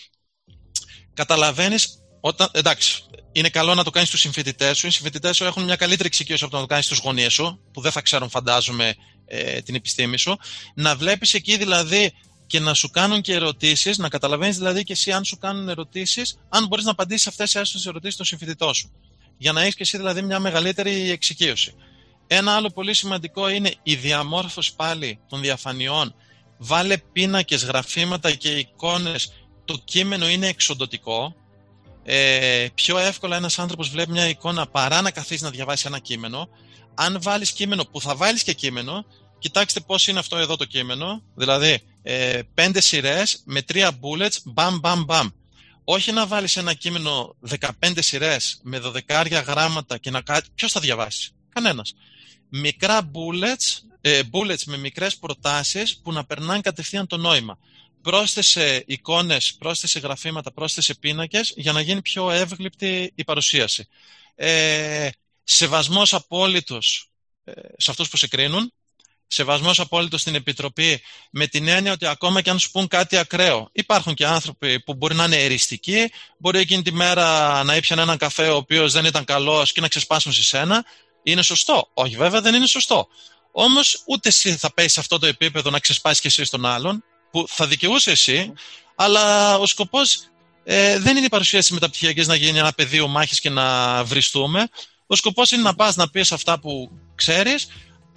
Καταλαβαίνεις 1.13 1.87
όταν. 2.21 2.49
Εντάξει, 2.51 3.03
είναι 3.31 3.49
καλό 3.49 3.73
να 3.73 3.83
το 3.83 3.89
κάνεις 3.89 4.07
στους 4.07 4.19
συμφοιτητές 4.19 4.77
σου. 4.77 4.87
Οι 4.87 4.91
συμφοιτητές 4.91 5.35
σου 5.35 5.43
έχουν 5.45 5.63
μια 5.63 5.75
καλύτερη 5.75 6.07
εξοικείωση 6.07 6.43
από 6.43 6.51
το 6.51 6.57
να 6.57 6.63
το 6.63 6.69
κάνεις 6.69 6.85
στους 6.85 6.99
γονείς 6.99 7.33
σου, 7.33 7.61
που 7.73 7.81
δεν 7.81 7.91
θα 7.91 8.01
ξέρουν, 8.01 8.29
φαντάζομαι, 8.29 8.95
ε, 9.25 9.61
την 9.61 9.75
επιστήμη 9.75 10.17
σου. 10.17 10.37
Να 10.75 10.95
βλέπεις 10.95 11.33
εκεί 11.33 11.57
δηλαδή 11.57 12.13
και 12.47 12.59
να 12.59 12.73
σου 12.73 12.89
κάνουν 12.89 13.21
και 13.21 13.33
ερωτήσεις, 13.33 13.97
να 13.97 14.09
καταλαβαίνεις 14.09 14.57
δηλαδή 14.57 14.83
και 14.83 14.93
εσύ 14.93 15.11
αν 15.11 15.23
σου 15.23 15.37
κάνουν 15.37 15.69
ερωτήσεις, 15.69 16.39
αν 16.49 16.67
μπορείς 16.67 16.85
να 16.85 16.91
απαντήσεις 16.91 17.27
αυτές 17.27 17.51
τι 17.51 17.81
ερωτήσεις 17.85 18.15
των 18.15 18.25
συμφοιτητών 18.25 18.73
σου. 18.73 18.91
Για 19.37 19.51
να 19.51 19.61
έχεις 19.61 19.75
και 19.75 19.83
εσύ 19.83 19.97
δηλαδή 19.97 20.21
μια 20.21 20.39
μεγαλύτερη 20.39 21.11
εξοικείωση. 21.11 21.73
Ένα 22.27 22.55
άλλο 22.55 22.69
πολύ 22.69 22.93
σημαντικό 22.93 23.49
είναι 23.49 23.73
η 23.83 23.95
διαμόρφωση 23.95 24.75
πάλι 24.75 25.19
των 25.29 25.41
διαφανειών. 25.41 26.15
Βάλε 26.57 26.97
πίνακες, 26.97 27.63
γραφήματα 27.63 28.31
και 28.31 28.49
εικόνες. 28.49 29.33
Το 29.65 29.81
κείμενο 29.83 30.29
είναι 30.29 30.47
εξοντοτικό. 30.47 31.35
Ε, 32.03 32.67
πιο 32.75 32.97
εύκολα 32.97 33.35
ένας 33.35 33.59
άνθρωπος 33.59 33.89
βλέπει 33.89 34.11
μια 34.11 34.27
εικόνα 34.27 34.67
παρά 34.67 35.01
να 35.01 35.11
καθίσει 35.11 35.43
να 35.43 35.49
διαβάσει 35.49 35.83
ένα 35.87 35.99
κείμενο. 35.99 36.49
Αν 36.95 37.17
βάλεις 37.21 37.51
κείμενο 37.51 37.83
που 37.85 38.01
θα 38.01 38.15
βάλεις 38.15 38.43
και 38.43 38.53
κείμενο, 38.53 39.05
κοιτάξτε 39.39 39.79
πώς 39.79 40.07
είναι 40.07 40.19
αυτό 40.19 40.37
εδώ 40.37 40.55
το 40.55 40.65
κείμενο. 40.65 41.21
Δηλαδή, 41.35 41.81
ε, 42.03 42.39
πέντε 42.53 42.81
σειρές 42.81 43.41
με 43.45 43.61
τρία 43.61 43.91
bullets, 43.91 44.35
μπαμ, 44.45 44.79
μπαμ, 44.79 45.03
μπαμ. 45.03 45.27
Όχι 45.89 46.11
να 46.11 46.27
βάλεις 46.27 46.57
ένα 46.57 46.73
κείμενο 46.73 47.35
15 47.59 47.69
σειρές 47.97 48.59
με 48.63 48.81
12 49.07 49.43
γράμματα 49.45 49.97
και 49.97 50.09
να 50.09 50.21
κάτι. 50.21 50.49
Ποιος 50.55 50.71
θα 50.71 50.79
διαβάσει; 50.79 51.31
Κανένας 51.49 51.93
μικρά 52.49 53.11
bullets, 53.13 53.79
ε, 54.01 54.21
bullets 54.31 54.63
με 54.65 54.77
μικρές 54.77 55.17
προτάσεις 55.17 55.97
που 55.97 56.11
να 56.11 56.25
περνάνε 56.25 56.61
κατευθείαν 56.61 57.07
το 57.07 57.17
νόημα. 57.17 57.59
Πρόσθεσε 58.01 58.83
εικόνες, 58.87 59.55
πρόσθεσε 59.59 59.99
γραφήματα, 59.99 60.51
πρόσθεσε 60.51 60.95
πίνακες 60.95 61.53
για 61.55 61.71
να 61.71 61.81
γίνει 61.81 62.01
πιο 62.01 62.31
εύγλυπτη 62.31 63.11
η 63.15 63.23
παρουσίαση. 63.23 63.87
Ε, 64.35 65.09
σεβασμός 65.43 66.13
απόλυτος 66.13 67.09
ε, 67.43 67.51
σε 67.77 67.91
αυτούς 67.91 68.09
που 68.09 68.17
σε 68.17 68.27
κρίνουν, 68.27 68.73
σεβασμός 69.27 69.79
απόλυτος 69.79 70.21
στην 70.21 70.35
Επιτροπή, 70.35 71.01
με 71.31 71.47
την 71.47 71.67
έννοια 71.67 71.91
ότι 71.91 72.07
ακόμα 72.07 72.41
και 72.41 72.49
αν 72.49 72.59
σου 72.59 72.71
πούν 72.71 72.87
κάτι 72.87 73.17
ακραίο, 73.17 73.69
υπάρχουν 73.71 74.13
και 74.13 74.25
άνθρωποι 74.25 74.79
που 74.79 74.93
μπορεί 74.93 75.15
να 75.15 75.23
είναι 75.23 75.43
εριστικοί, 75.43 76.11
μπορεί 76.37 76.59
εκείνη 76.59 76.81
τη 76.81 76.91
μέρα 76.91 77.63
να 77.63 77.75
ήπιαν 77.75 77.99
έναν 77.99 78.17
καφέ 78.17 78.47
ο 78.47 78.55
οποίος 78.55 78.93
δεν 78.93 79.05
ήταν 79.05 79.23
καλός 79.23 79.71
και 79.71 79.81
να 79.81 79.87
ξεσπάσουν 79.87 80.33
σε 80.33 80.43
σένα. 80.43 80.85
Είναι 81.23 81.41
σωστό. 81.41 81.89
Όχι, 81.93 82.15
βέβαια 82.15 82.41
δεν 82.41 82.55
είναι 82.55 82.67
σωστό. 82.67 83.07
Όμως 83.51 84.01
ούτε 84.05 84.29
εσύ 84.29 84.55
θα 84.55 84.73
πέσεις 84.73 84.93
σε 84.93 84.99
αυτό 84.99 85.19
το 85.19 85.25
επίπεδο 85.25 85.69
να 85.69 85.79
ξεσπάσεις 85.79 86.21
και 86.21 86.27
εσύ 86.27 86.43
στον 86.43 86.65
άλλον, 86.65 87.03
που 87.31 87.45
θα 87.47 87.67
δικαιούσε 87.67 88.11
εσύ, 88.11 88.53
αλλά 88.95 89.57
ο 89.57 89.65
σκοπός 89.65 90.19
ε, 90.63 90.99
δεν 90.99 91.17
είναι 91.17 91.25
η 91.25 91.29
παρουσίαση 91.29 91.73
μεταπτυχιακής 91.73 92.27
να 92.27 92.35
γίνει 92.35 92.57
ένα 92.59 92.71
πεδίο 92.73 93.07
μάχης 93.07 93.39
και 93.39 93.49
να 93.49 94.03
βριστούμε. 94.03 94.67
Ο 95.07 95.15
σκοπός 95.15 95.51
είναι 95.51 95.61
να 95.61 95.75
πας 95.75 95.95
να 95.95 96.09
πεις 96.09 96.31
αυτά 96.31 96.59
που 96.59 96.91
ξέρεις, 97.15 97.67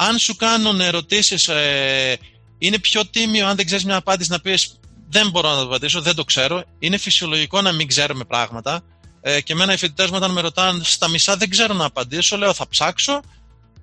αν 0.09 0.19
σου 0.19 0.37
κάνουν 0.37 0.81
ερωτήσεις, 0.81 1.49
ε, 1.49 2.19
είναι 2.59 2.79
πιο 2.79 3.07
τίμιο 3.07 3.47
αν 3.47 3.57
δεν 3.57 3.67
ξέρεις 3.67 3.85
μια 3.85 3.97
απάντηση 3.97 4.31
να 4.31 4.41
πεις 4.41 4.81
δεν 5.11 5.31
μπορώ 5.31 5.49
να 5.49 5.57
το 5.57 5.63
απαντήσω, 5.63 6.01
δεν 6.01 6.15
το 6.15 6.25
ξέρω. 6.25 6.63
Είναι 6.79 6.97
φυσιολογικό 6.97 7.61
να 7.61 7.73
μην 7.73 7.87
ξέρουμε 7.87 8.25
πράγματα. 8.25 8.83
Ε, 9.21 9.41
και 9.41 9.53
εμένα 9.53 9.73
οι 9.73 9.77
φοιτητές 9.77 10.11
μου 10.11 10.17
όταν 10.17 10.31
με 10.31 10.41
ρωτάνε 10.41 10.85
στα 10.85 11.09
μισά 11.09 11.37
δεν 11.37 11.51
ξέρω 11.51 11.75
να 11.75 11.85
απαντήσω, 11.85 12.37
λέω 12.37 12.55
θα 12.55 12.69
ψάξω, 12.69 13.21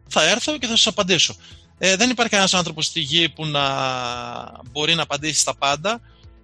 θα 0.07 0.29
έρθω 0.29 0.57
και 0.57 0.67
θα 0.67 0.75
σας 0.75 0.87
απαντήσω. 0.87 1.35
Ε, 1.77 1.95
δεν 1.95 2.09
υπάρχει 2.09 2.31
κανένας 2.31 2.53
άνθρωπος 2.53 2.85
στη 2.85 2.99
γη 2.99 3.29
που 3.29 3.45
να 3.45 3.61
μπορεί 4.71 4.95
να 4.95 5.01
απαντήσει 5.01 5.39
στα 5.39 5.55
πάντα. 5.55 6.01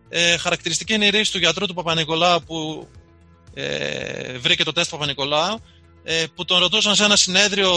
Ε, 0.10 0.38
χαρακτηριστική 0.38 0.94
είναι 0.94 1.06
η 1.06 1.10
ρίση 1.10 1.32
του 1.32 1.38
γιατρού 1.38 1.66
του 1.66 1.74
Παπα-Νικολάου 1.74 2.44
που 2.44 2.88
ε, 3.54 4.38
βρήκε 4.38 4.64
το 4.64 4.72
τεστ 4.72 4.92
Παπα-Νικολάου, 4.92 5.62
ε, 6.04 6.24
που 6.36 6.46
τον 6.46 6.60
ρωτούσαν 6.60 6.96
σε 6.96 7.04
ένα 7.04 7.16
συνέδριο 7.16 7.72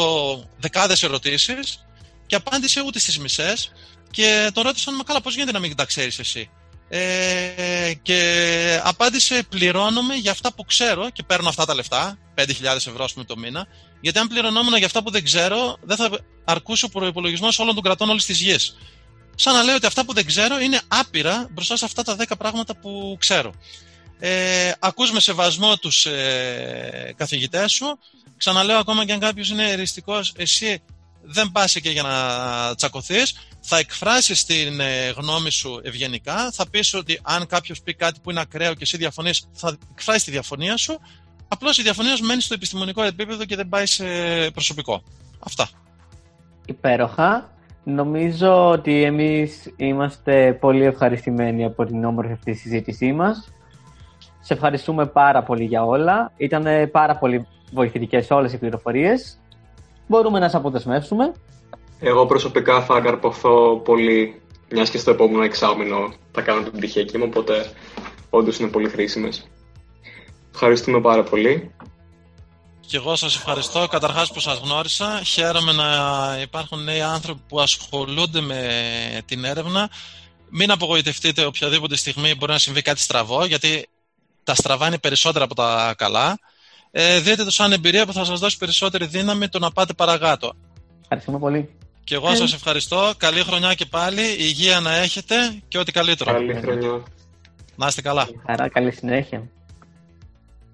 δεκάδες 0.58 1.02
ερωτήσεις 1.02 1.86
και 2.26 2.34
απάντησε 2.34 2.82
ούτε 2.86 2.98
στις 2.98 3.18
μισές. 3.18 3.72
Και 4.10 4.50
τον 4.54 4.62
ρώτησαν, 4.62 4.94
Μα 4.94 5.02
καλά, 5.02 5.20
πώς 5.20 5.34
γίνεται 5.34 5.52
να 5.52 5.58
μην 5.58 5.76
τα 5.76 5.84
ξέρεις 5.84 6.18
εσύ; 6.18 6.50
Ε, 6.88 7.92
και 8.02 8.80
απάντησε 8.82 9.42
πληρώνομαι 9.48 10.14
για 10.14 10.30
αυτά 10.30 10.52
που 10.52 10.64
ξέρω 10.64 11.10
και 11.10 11.22
παίρνω 11.22 11.48
αυτά 11.48 11.64
τα 11.64 11.74
λεφτά, 11.74 12.18
5.000 12.34 12.44
ευρώ 12.86 13.08
πούμε, 13.12 13.24
το 13.24 13.36
μήνα, 13.36 13.66
γιατί 14.00 14.18
αν 14.18 14.28
πληρωνόμουν 14.28 14.76
για 14.76 14.86
αυτά 14.86 15.02
που 15.02 15.10
δεν 15.10 15.24
ξέρω, 15.24 15.76
δεν 15.82 15.96
θα 15.96 16.10
αρκούσε 16.44 16.84
ο 16.84 16.88
προπολογισμό 16.88 17.48
όλων 17.58 17.74
των 17.74 17.82
κρατών 17.82 18.08
όλης 18.10 18.24
της 18.24 18.40
γης. 18.40 18.76
Σαν 19.34 19.54
να 19.54 19.62
λέω 19.62 19.74
ότι 19.74 19.86
αυτά 19.86 20.04
που 20.04 20.12
δεν 20.12 20.26
ξέρω 20.26 20.58
είναι 20.58 20.80
άπειρα 20.88 21.48
μπροστά 21.50 21.76
σε 21.76 21.84
αυτά 21.84 22.02
τα 22.02 22.16
10 22.18 22.24
πράγματα 22.38 22.76
που 22.76 23.16
ξέρω. 23.20 23.52
Ε, 24.18 24.72
ακούς 24.78 25.12
με 25.12 25.20
σεβασμό 25.20 25.76
τους 25.76 26.06
ε, 26.06 27.14
καθηγητές 27.16 27.72
σου. 27.72 27.98
Ξαναλέω 28.36 28.78
ακόμα 28.78 29.04
και 29.04 29.12
αν 29.12 29.18
κάποιος 29.18 29.50
είναι 29.50 29.70
εριστικός, 29.70 30.32
εσύ 30.36 30.82
δεν 31.22 31.50
πας 31.52 31.74
εκεί 31.76 31.90
για 31.90 32.02
να 32.02 32.74
τσακωθείς 32.74 33.34
θα 33.68 33.78
εκφράσεις 33.78 34.44
την 34.44 34.80
ε, 34.80 35.10
γνώμη 35.16 35.50
σου 35.50 35.80
ευγενικά, 35.82 36.50
θα 36.52 36.68
πεις 36.70 36.94
ότι 36.94 37.20
αν 37.22 37.46
κάποιος 37.46 37.82
πει 37.82 37.94
κάτι 37.94 38.20
που 38.22 38.30
είναι 38.30 38.40
ακραίο 38.40 38.72
και 38.72 38.82
εσύ 38.82 38.96
διαφωνείς, 38.96 39.48
θα 39.52 39.76
εκφράσεις 39.92 40.24
τη 40.24 40.30
διαφωνία 40.30 40.76
σου, 40.76 41.00
απλώς 41.48 41.78
η 41.78 41.82
διαφωνία 41.82 42.16
σου 42.16 42.24
μένει 42.24 42.40
στο 42.40 42.54
επιστημονικό 42.54 43.02
επίπεδο 43.02 43.44
και 43.44 43.56
δεν 43.56 43.68
πάει 43.68 43.86
σε 43.86 44.04
προσωπικό. 44.50 45.02
Αυτά. 45.38 45.68
Υπέροχα. 46.66 47.50
Νομίζω 47.84 48.68
ότι 48.70 49.02
εμείς 49.02 49.72
είμαστε 49.76 50.52
πολύ 50.60 50.84
ευχαριστημένοι 50.84 51.64
από 51.64 51.84
την 51.84 52.04
όμορφη 52.04 52.32
αυτή 52.32 52.54
συζήτησή 52.54 53.12
μας. 53.12 53.48
Σε 54.46 54.52
ευχαριστούμε 54.54 55.06
πάρα 55.06 55.42
πολύ 55.42 55.64
για 55.64 55.84
όλα. 55.84 56.32
Ήταν 56.36 56.90
πάρα 56.90 57.16
πολύ 57.16 57.46
βοηθητικές 57.72 58.30
όλες 58.30 58.52
οι 58.52 58.58
πληροφορίες. 58.58 59.38
Μπορούμε 60.06 60.38
να 60.38 60.44
σας 60.44 60.54
αποδεσμεύσουμε. 60.54 61.32
Εγώ 62.00 62.26
προσωπικά 62.26 62.82
θα 62.82 63.00
καρποθώ 63.00 63.76
πολύ, 63.84 64.42
μιας 64.70 64.90
και 64.90 64.98
στο 64.98 65.10
επόμενο 65.10 65.42
εξάμεινο 65.42 66.12
θα 66.32 66.40
κάνω 66.42 66.62
την 66.62 66.72
πτυχιακή 66.72 67.18
μου, 67.18 67.24
οπότε 67.26 67.72
όντως 68.30 68.58
είναι 68.58 68.68
πολύ 68.68 68.88
χρήσιμες. 68.88 69.48
Ευχαριστούμε 70.54 71.00
πάρα 71.00 71.22
πολύ. 71.22 71.74
Και 72.80 72.96
εγώ 72.96 73.16
σας 73.16 73.36
ευχαριστώ 73.36 73.86
καταρχάς 73.90 74.32
που 74.32 74.40
σας 74.40 74.60
γνώρισα. 74.64 75.22
Χαίρομαι 75.22 75.72
να 75.72 75.86
υπάρχουν 76.42 76.84
νέοι 76.84 77.00
άνθρωποι 77.00 77.40
που 77.48 77.60
ασχολούνται 77.60 78.40
με 78.40 78.60
την 79.24 79.44
έρευνα. 79.44 79.90
Μην 80.50 80.70
απογοητευτείτε 80.70 81.44
οποιαδήποτε 81.44 81.96
στιγμή 81.96 82.34
μπορεί 82.34 82.52
να 82.52 82.58
συμβεί 82.58 82.82
κάτι 82.82 83.00
στραβό, 83.00 83.44
γιατί 83.44 83.88
τα 84.46 84.54
στραβά 84.54 84.86
είναι 84.86 84.98
περισσότερα 84.98 85.44
από 85.44 85.54
τα 85.54 85.94
καλά. 85.98 86.38
Ε, 86.90 87.20
δείτε 87.20 87.44
το 87.44 87.50
σαν 87.50 87.72
εμπειρία 87.72 88.06
που 88.06 88.12
θα 88.12 88.24
σας 88.24 88.40
δώσει 88.40 88.58
περισσότερη 88.58 89.06
δύναμη 89.06 89.48
το 89.48 89.58
να 89.58 89.70
πάτε 89.70 89.92
παρακάτω. 89.92 90.52
Ευχαριστούμε 91.02 91.38
πολύ. 91.38 91.68
Και 92.04 92.14
εγώ 92.14 92.34
σας 92.34 92.52
ευχαριστώ. 92.54 93.12
Καλή 93.16 93.40
χρονιά 93.40 93.74
και 93.74 93.86
πάλι. 93.86 94.22
Υγεία 94.38 94.80
να 94.80 94.96
έχετε 94.96 95.34
και 95.68 95.78
ό,τι 95.78 95.92
καλύτερο. 95.92 96.32
Καλή 96.32 96.54
χρονιά. 96.54 97.02
Να 97.76 97.86
είστε 97.86 98.02
καλά. 98.02 98.28
Χαρά, 98.46 98.68
καλή 98.68 98.92
συνέχεια. 98.92 99.48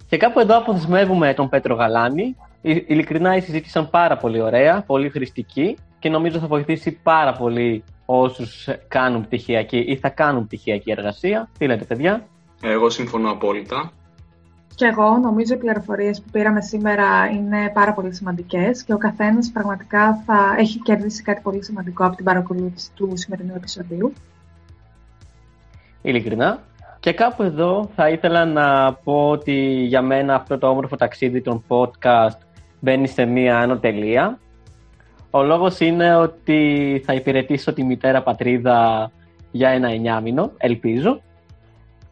Και 0.08 0.16
κάπου 0.16 0.40
εδώ 0.40 0.56
αποδεσμεύουμε 0.56 1.34
τον 1.34 1.48
Πέτρο 1.48 1.74
Γαλάνη. 1.74 2.36
Ειλικρινά 2.62 3.36
η 3.36 3.40
συζήτηση 3.40 3.70
ήταν 3.70 3.90
πάρα 3.90 4.16
πολύ 4.16 4.40
ωραία, 4.40 4.82
πολύ 4.82 5.10
χρηστική 5.10 5.76
και 5.98 6.08
νομίζω 6.08 6.38
θα 6.38 6.46
βοηθήσει 6.46 6.92
πάρα 7.02 7.32
πολύ 7.32 7.84
όσους 8.04 8.68
κάνουν 8.88 9.24
πτυχιακή 9.26 9.78
ή 9.78 9.96
θα 9.96 10.08
κάνουν 10.08 10.46
πτυχιακή 10.46 10.90
εργασία. 10.90 11.50
Τι 11.58 11.66
λέτε, 11.66 11.84
παιδιά; 11.84 12.26
Εγώ 12.62 12.90
συμφωνώ 12.90 13.30
απόλυτα. 13.30 13.92
Και 14.74 14.86
εγώ 14.86 15.16
νομίζω 15.16 15.54
οι 15.54 15.56
πληροφορίες 15.56 16.22
που 16.22 16.30
πήραμε 16.32 16.60
σήμερα 16.60 17.26
είναι 17.26 17.70
πάρα 17.74 17.92
πολύ 17.92 18.14
σημαντικές 18.14 18.84
και 18.84 18.92
ο 18.92 18.98
καθένας 18.98 19.50
πραγματικά 19.52 20.22
θα 20.26 20.54
έχει 20.58 20.78
κερδίσει 20.78 21.22
κάτι 21.22 21.40
πολύ 21.40 21.64
σημαντικό 21.64 22.04
από 22.04 22.16
την 22.16 22.24
παρακολούθηση 22.24 22.90
του 22.94 23.12
σημερινού 23.14 23.52
επεισοδίου. 23.56 24.12
Ειλικρινά. 26.02 26.62
Και 27.00 27.12
κάπου 27.12 27.42
εδώ 27.42 27.90
θα 27.94 28.08
ήθελα 28.08 28.44
να 28.44 28.94
πω 28.94 29.28
ότι 29.28 29.84
για 29.86 30.02
μένα 30.02 30.34
αυτό 30.34 30.58
το 30.58 30.68
όμορφο 30.68 30.96
ταξίδι 30.96 31.42
των 31.42 31.64
podcast 31.68 32.38
μπαίνει 32.80 33.08
σε 33.08 33.24
μία 33.24 33.58
άνω 33.58 33.78
τελεία. 33.78 34.38
Ο 35.30 35.42
λόγος 35.42 35.80
είναι 35.80 36.16
ότι 36.16 37.02
θα 37.04 37.14
υπηρετήσω 37.14 37.72
τη 37.72 37.84
μητέρα 37.84 38.22
πατρίδα 38.22 39.10
για 39.50 39.68
ένα 39.68 39.88
εννιάμινο, 39.88 40.52
ελπίζω. 40.56 41.20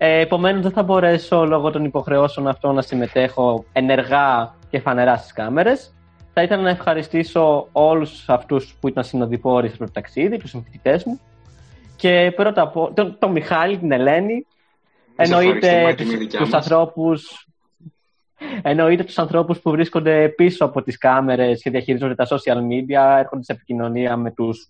Ε, 0.03 0.21
Επομένως, 0.21 0.63
δεν 0.63 0.71
θα 0.71 0.83
μπορέσω 0.83 1.47
λόγω 1.47 1.71
των 1.71 1.85
υποχρεώσεων 1.85 2.49
αυτών 2.49 2.75
να 2.75 2.83
συμμετέχω 2.83 3.65
ενεργά 3.73 4.55
και 4.71 4.81
φανερά 4.81 5.17
στις 5.17 5.33
κάμερες. 5.33 5.95
Θα 6.33 6.43
ήθελα 6.43 6.63
να 6.63 6.71
ευχαριστήσω 6.71 7.69
όλους 7.73 8.29
αυτούς 8.29 8.77
που 8.81 8.89
ήταν 8.89 9.05
συνοδοιπόροι 9.05 9.69
στο 9.69 9.91
ταξίδι, 9.93 10.37
τους 10.37 10.51
συμφοιτητές 10.51 11.05
μου. 11.05 11.21
Και 11.97 12.33
πρώτα 12.37 12.63
απ' 12.63 12.95
τον, 12.95 13.17
τον 13.19 13.31
Μιχάλη, 13.31 13.79
την 13.79 13.93
Ελένη. 13.93 14.47
Εννοείται 15.17 15.95
τους 16.39 16.53
ανθρώπους. 16.53 17.49
Εννοείται 18.63 19.05
τους 19.05 19.19
ανθρώπους 19.19 19.61
που 19.61 19.71
βρίσκονται 19.71 20.29
πίσω 20.29 20.65
από 20.65 20.83
τις 20.83 20.99
κάμερες 20.99 21.63
και 21.63 21.71
διαχειρίζονται 21.71 22.15
τα 22.15 22.27
social 22.27 22.59
media, 22.59 23.19
έρχονται 23.19 23.43
σε 23.43 23.53
επικοινωνία 23.53 24.17
με 24.17 24.31
τους 24.31 24.69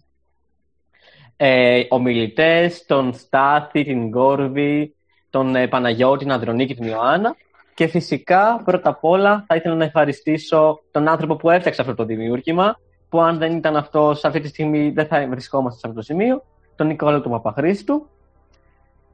ε, 1.36 1.82
ομιλητές, 1.88 2.84
τον 2.86 3.14
Στάθη, 3.14 3.84
την 3.84 4.08
Γκόρβη, 4.08 4.94
τον 5.30 5.56
ε, 5.56 5.68
Παναγιώτη, 5.68 6.24
την 6.24 6.32
Ανδρονίκη, 6.32 6.74
την 6.74 6.86
Ιωάννα. 6.86 7.36
Και 7.74 7.86
φυσικά, 7.86 8.62
πρώτα 8.64 8.90
απ' 8.90 9.04
όλα, 9.04 9.44
θα 9.46 9.54
ήθελα 9.54 9.74
να 9.74 9.84
ευχαριστήσω 9.84 10.80
τον 10.90 11.08
άνθρωπο 11.08 11.36
που 11.36 11.50
έφτιαξε 11.50 11.80
αυτό 11.80 11.94
το 11.94 12.04
δημιούργημα, 12.04 12.78
που 13.08 13.20
αν 13.20 13.38
δεν 13.38 13.56
ήταν 13.56 13.76
αυτό, 13.76 14.14
σε 14.14 14.26
αυτή 14.26 14.40
τη 14.40 14.48
στιγμή 14.48 14.90
δεν 14.90 15.06
θα 15.06 15.26
βρισκόμαστε 15.28 15.78
σε 15.78 15.86
αυτό 15.86 15.98
το 15.98 16.04
σημείο, 16.04 16.44
τον 16.76 16.86
Νικόλα 16.86 17.20
του 17.20 17.30
Παπαχρήστου. 17.30 18.08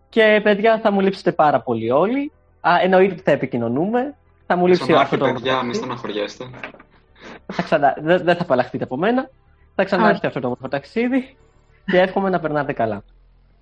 Και 0.08 0.40
παιδιά, 0.42 0.80
θα 0.80 0.90
μου 0.90 1.00
λείψετε 1.00 1.32
πάρα 1.32 1.60
πολύ 1.60 1.90
όλοι. 1.90 2.32
Α, 2.60 2.70
εννοείται 2.82 3.12
ότι 3.12 3.22
θα 3.22 3.30
επικοινωνούμε. 3.30 4.14
Θα 4.46 4.56
μου 4.56 4.66
λείψει 4.66 4.92
αυτό 4.92 5.16
το. 5.16 5.32
Παιδιά, 5.32 5.62
μην 5.62 5.74
στεναχωριέστε. 5.74 6.44
Θα 7.46 7.62
ξανά... 7.62 7.96
Δεν 8.00 8.36
θα 8.36 8.42
απαλλαχτείτε 8.42 8.84
από 8.84 8.96
μένα. 8.96 9.30
Θα 9.74 9.84
ξανάρθει 9.84 10.26
αυτό 10.26 10.40
το 10.40 10.46
όμορφο 10.46 10.68
ταξίδι 10.68 11.36
και 11.86 12.00
εύχομαι 12.00 12.30
να 12.30 12.40
περνάτε 12.40 12.72
καλά. 12.72 13.02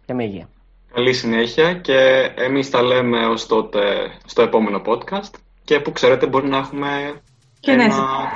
Και 0.06 0.14
με 0.14 0.24
υγεία. 0.24 0.48
Καλή 0.94 1.12
συνέχεια 1.12 1.74
και 1.74 2.30
εμείς 2.34 2.70
τα 2.70 2.82
λέμε 2.82 3.26
ως 3.26 3.46
τότε 3.46 3.80
στο 4.26 4.42
επόμενο 4.42 4.82
podcast 4.86 5.34
και 5.64 5.80
που 5.80 5.92
ξέρετε 5.92 6.26
μπορεί 6.26 6.48
να 6.48 6.56
έχουμε 6.56 7.20
και 7.60 7.70
ένα, 7.70 7.88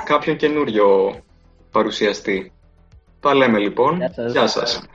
κάποιο 0.05 0.35
καινούριο 0.35 1.15
παρουσιαστή. 1.73 2.53
Τα 3.21 3.35
λέμε 3.35 3.59
λοιπόν. 3.59 3.97
Γεια 3.97 4.13
σας. 4.13 4.33
Γεια 4.33 4.47
σας. 4.47 4.89